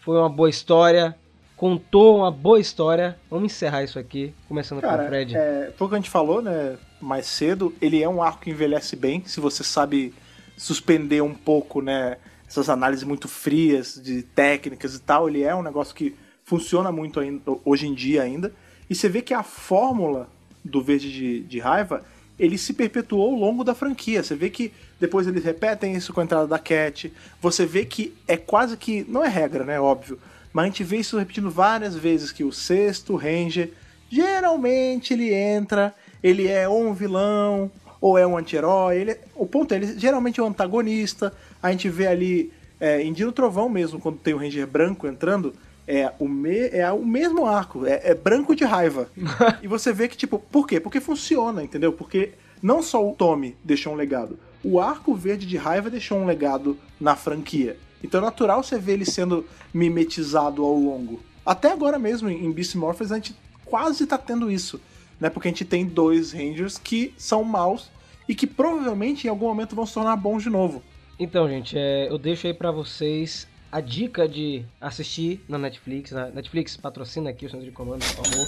[0.00, 1.16] foi uma boa história,
[1.56, 3.18] contou uma boa história.
[3.28, 5.36] Vamos encerrar isso aqui, começando com o Cara, Fred.
[5.36, 8.50] é, foi o que a gente falou, né, mais cedo, ele é um arco que
[8.50, 10.14] envelhece bem, se você sabe
[10.56, 15.62] suspender um pouco, né, essas análises muito frias de técnicas e tal, ele é um
[15.62, 16.14] negócio que
[16.44, 18.52] funciona muito ainda, hoje em dia ainda,
[18.88, 20.28] e você vê que a fórmula
[20.64, 22.04] do Verde de, de Raiva,
[22.38, 26.20] ele se perpetuou ao longo da franquia, você vê que depois eles repetem isso com
[26.20, 30.18] a entrada da Cat, você vê que é quase que, não é regra, né, óbvio,
[30.52, 33.72] mas a gente vê isso repetindo várias vezes, que o sexto Ranger,
[34.10, 37.70] geralmente ele entra, ele é ou um vilão,
[38.00, 41.32] ou é um anti-herói, é- o ponto é, ele geralmente é um antagonista,
[41.62, 45.06] a gente vê ali, é, em Dia do Trovão mesmo, quando tem o Ranger branco
[45.06, 45.52] entrando,
[45.88, 49.08] é o, me, é o mesmo arco, é, é branco de raiva.
[49.62, 50.78] e você vê que, tipo, por quê?
[50.78, 51.94] Porque funciona, entendeu?
[51.94, 52.32] Porque
[52.62, 56.76] não só o Tommy deixou um legado, o arco verde de raiva deixou um legado
[57.00, 57.78] na franquia.
[58.04, 61.20] Então é natural você ver ele sendo mimetizado ao longo.
[61.44, 63.34] Até agora mesmo, em Beast Morphers, a gente
[63.64, 64.78] quase tá tendo isso.
[65.18, 65.30] Né?
[65.30, 67.90] Porque a gente tem dois Rangers que são maus
[68.28, 70.82] e que provavelmente em algum momento vão se tornar bons de novo.
[71.18, 76.10] Então, gente, é, eu deixo aí pra vocês a dica de assistir na Netflix.
[76.10, 78.46] Na Netflix patrocina aqui o Centro de Comando, por favor.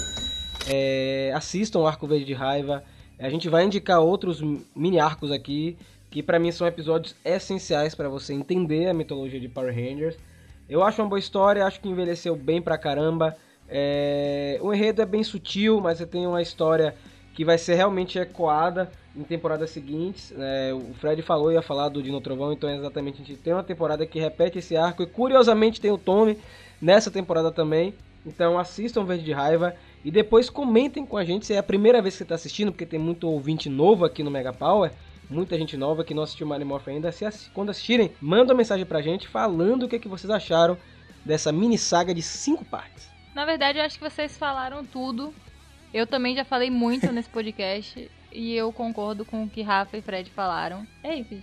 [0.69, 2.83] É, assistam Arco Verde de Raiva.
[3.19, 4.41] A gente vai indicar outros
[4.75, 5.77] mini arcos aqui,
[6.11, 10.17] que pra mim são episódios essenciais pra você entender a mitologia de Power Rangers.
[10.69, 13.37] Eu acho uma boa história, acho que envelheceu bem pra caramba.
[13.69, 16.95] É, o enredo é bem sutil, mas você tem uma história
[17.35, 20.31] que vai ser realmente ecoada em temporadas seguintes.
[20.31, 23.53] né, o Fred falou, ia falar do Dino Trovão, então é exatamente a gente tem
[23.53, 25.03] uma temporada que repete esse arco.
[25.03, 26.39] E curiosamente tem o Tommy
[26.81, 27.95] nessa temporada também.
[28.25, 29.75] Então assistam Verde de Raiva
[30.05, 32.71] e depois comentem com a gente se é a primeira vez que você está assistindo,
[32.71, 34.93] porque tem muito ouvinte novo aqui no Mega Power.
[35.29, 37.13] Muita gente nova que não assistiu Morphin ainda.
[37.13, 37.25] Se
[37.55, 40.77] quando assistirem, manda uma mensagem pra gente falando o que, é que vocês acharam
[41.25, 43.09] dessa mini saga de cinco partes.
[43.35, 45.33] Na verdade, eu acho que vocês falaram tudo.
[45.95, 48.11] Eu também já falei muito nesse podcast.
[48.33, 50.87] E eu concordo com o que Rafa e Fred falaram.
[51.03, 51.43] É isso.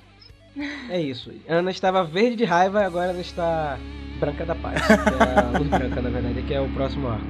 [0.89, 1.31] É isso.
[1.47, 3.77] Ana estava verde de raiva e agora ela está
[4.19, 4.81] branca da paz.
[4.81, 4.93] Que
[5.23, 7.25] é a luz branca, na verdade, que é o próximo arco.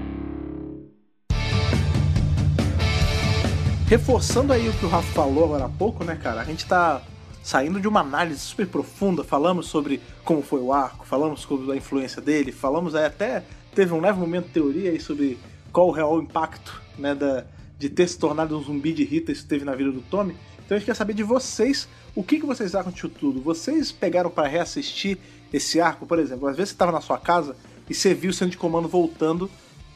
[3.88, 6.41] Reforçando aí o que o Rafa falou agora há pouco, né, cara?
[6.41, 7.01] A gente tá
[7.41, 11.75] saindo de uma análise super profunda, falamos sobre como foi o arco, falamos sobre a
[11.75, 13.43] influência dele, falamos aí até
[13.73, 15.39] teve um leve momento de teoria aí sobre
[15.71, 17.45] qual o real impacto, né, da,
[17.77, 20.35] de ter se tornado um zumbi de Rita isso teve na vida do Tommy.
[20.65, 23.41] Então a gente quer saber de vocês, o que, que vocês acham disso tudo?
[23.41, 25.17] Vocês pegaram para reassistir
[25.53, 26.47] esse arco, por exemplo?
[26.47, 27.55] Às vezes você estava na sua casa
[27.89, 29.49] e você viu o centro de comando voltando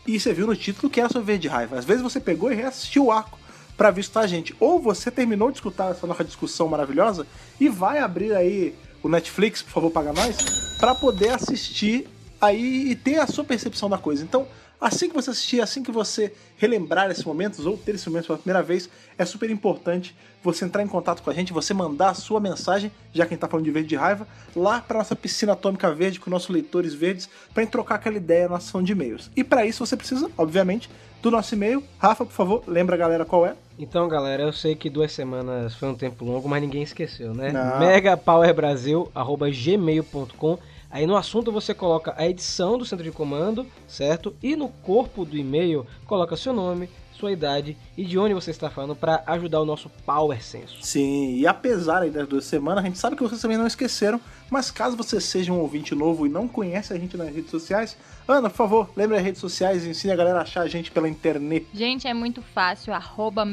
[0.07, 1.77] e você viu no título que era sobre verde raiva.
[1.77, 3.37] Às vezes você pegou e reassistiu o arco
[3.75, 4.55] para visitar a gente.
[4.59, 7.27] Ou você terminou de escutar essa nossa discussão maravilhosa
[7.59, 10.37] e vai abrir aí o Netflix, por favor, paga nós,
[10.79, 12.07] para poder assistir
[12.39, 14.23] aí e ter a sua percepção da coisa.
[14.23, 14.47] Então,
[14.81, 18.39] assim que você assistir, assim que você relembrar esses momentos ou ter esse momento pela
[18.39, 22.13] primeira vez, é super importante você entrar em contato com a gente, você mandar a
[22.15, 25.15] sua mensagem, já que a gente tá falando de verde de raiva, lá para nossa
[25.15, 29.29] piscina atômica verde com nossos leitores verdes, para trocar aquela ideia na ação de e-mails.
[29.35, 30.89] E para isso você precisa, obviamente,
[31.21, 31.83] do nosso e-mail.
[31.99, 33.53] Rafa, por favor, lembra a galera qual é?
[33.77, 37.51] Então, galera, eu sei que duas semanas foi um tempo longo, mas ninguém esqueceu, né?
[37.79, 40.57] Megapowerbrasil.gmail.com
[40.91, 44.35] Aí no assunto você coloca a edição do centro de comando, certo?
[44.43, 48.69] E no corpo do e-mail coloca seu nome, sua idade e de onde você está
[48.69, 50.77] falando para ajudar o nosso Power Senso.
[50.81, 54.19] Sim, e apesar aí das duas semanas, a gente sabe que vocês também não esqueceram,
[54.49, 57.95] mas caso você seja um ouvinte novo e não conhece a gente nas redes sociais,
[58.27, 60.91] Ana, por favor, lembre as redes sociais e ensine a galera a achar a gente
[60.91, 61.67] pela internet.
[61.73, 62.93] Gente, é muito fácil.
[62.93, 63.45] Arroba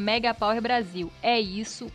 [0.63, 1.11] Brasil.
[1.23, 1.91] É isso.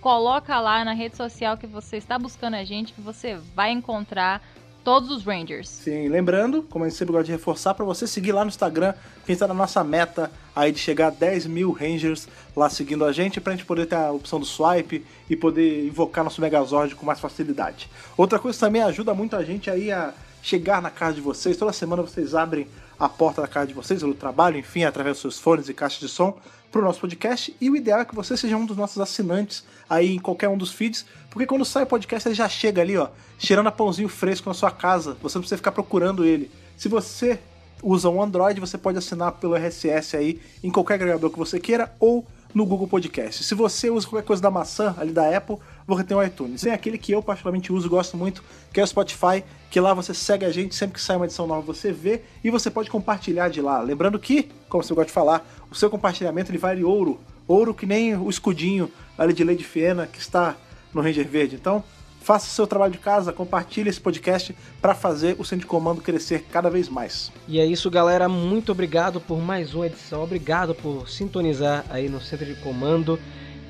[0.00, 4.42] Coloca lá na rede social que você está buscando a gente, que você vai encontrar
[4.84, 5.68] todos os Rangers.
[5.68, 8.92] Sim, lembrando, como a gente sempre gosta de reforçar, para você seguir lá no Instagram,
[9.24, 12.68] que a gente tá na nossa meta aí de chegar a 10 mil Rangers lá
[12.68, 16.40] seguindo a gente, pra gente poder ter a opção do swipe e poder invocar nosso
[16.40, 17.88] Megazord com mais facilidade.
[18.16, 20.12] Outra coisa também ajuda muito a gente aí a
[20.42, 22.68] chegar na casa de vocês, toda semana vocês abrem
[23.00, 25.74] a porta da casa de vocês, ou do trabalho, enfim, através dos seus fones e
[25.74, 26.38] caixas de som,
[26.74, 27.56] pro nosso podcast.
[27.60, 30.58] E o ideal é que você seja um dos nossos assinantes aí em qualquer um
[30.58, 34.08] dos feeds, porque quando sai o podcast ele já chega ali, ó, cheirando a pãozinho
[34.08, 35.16] fresco na sua casa.
[35.22, 36.50] Você não precisa ficar procurando ele.
[36.76, 37.38] Se você
[37.80, 41.94] usa um Android, você pode assinar pelo RSS aí em qualquer agregador que você queira
[42.00, 43.44] ou no Google Podcast.
[43.44, 46.62] Se você usa qualquer coisa da maçã ali da Apple, você tem o iTunes.
[46.62, 48.42] Tem aquele que eu particularmente uso gosto muito,
[48.72, 51.46] que é o Spotify, que lá você segue a gente sempre que sai uma edição
[51.46, 53.80] nova, você vê e você pode compartilhar de lá.
[53.80, 57.86] Lembrando que, como você gosta de falar, o seu compartilhamento ele vale ouro, ouro que
[57.86, 60.56] nem o escudinho ali de Lady Fiena que está
[60.92, 61.56] no Ranger Verde.
[61.56, 61.84] Então,
[62.24, 66.00] faça o seu trabalho de casa, compartilhe esse podcast para fazer o centro de comando
[66.00, 67.30] crescer cada vez mais.
[67.46, 68.28] E é isso, galera.
[68.30, 70.22] Muito obrigado por mais uma edição.
[70.22, 73.18] Obrigado por sintonizar aí no centro de comando.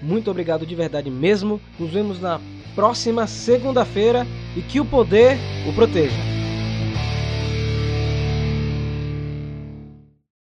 [0.05, 1.61] Muito obrigado de verdade mesmo.
[1.79, 2.39] Nos vemos na
[2.75, 6.44] próxima segunda-feira e que o poder o proteja.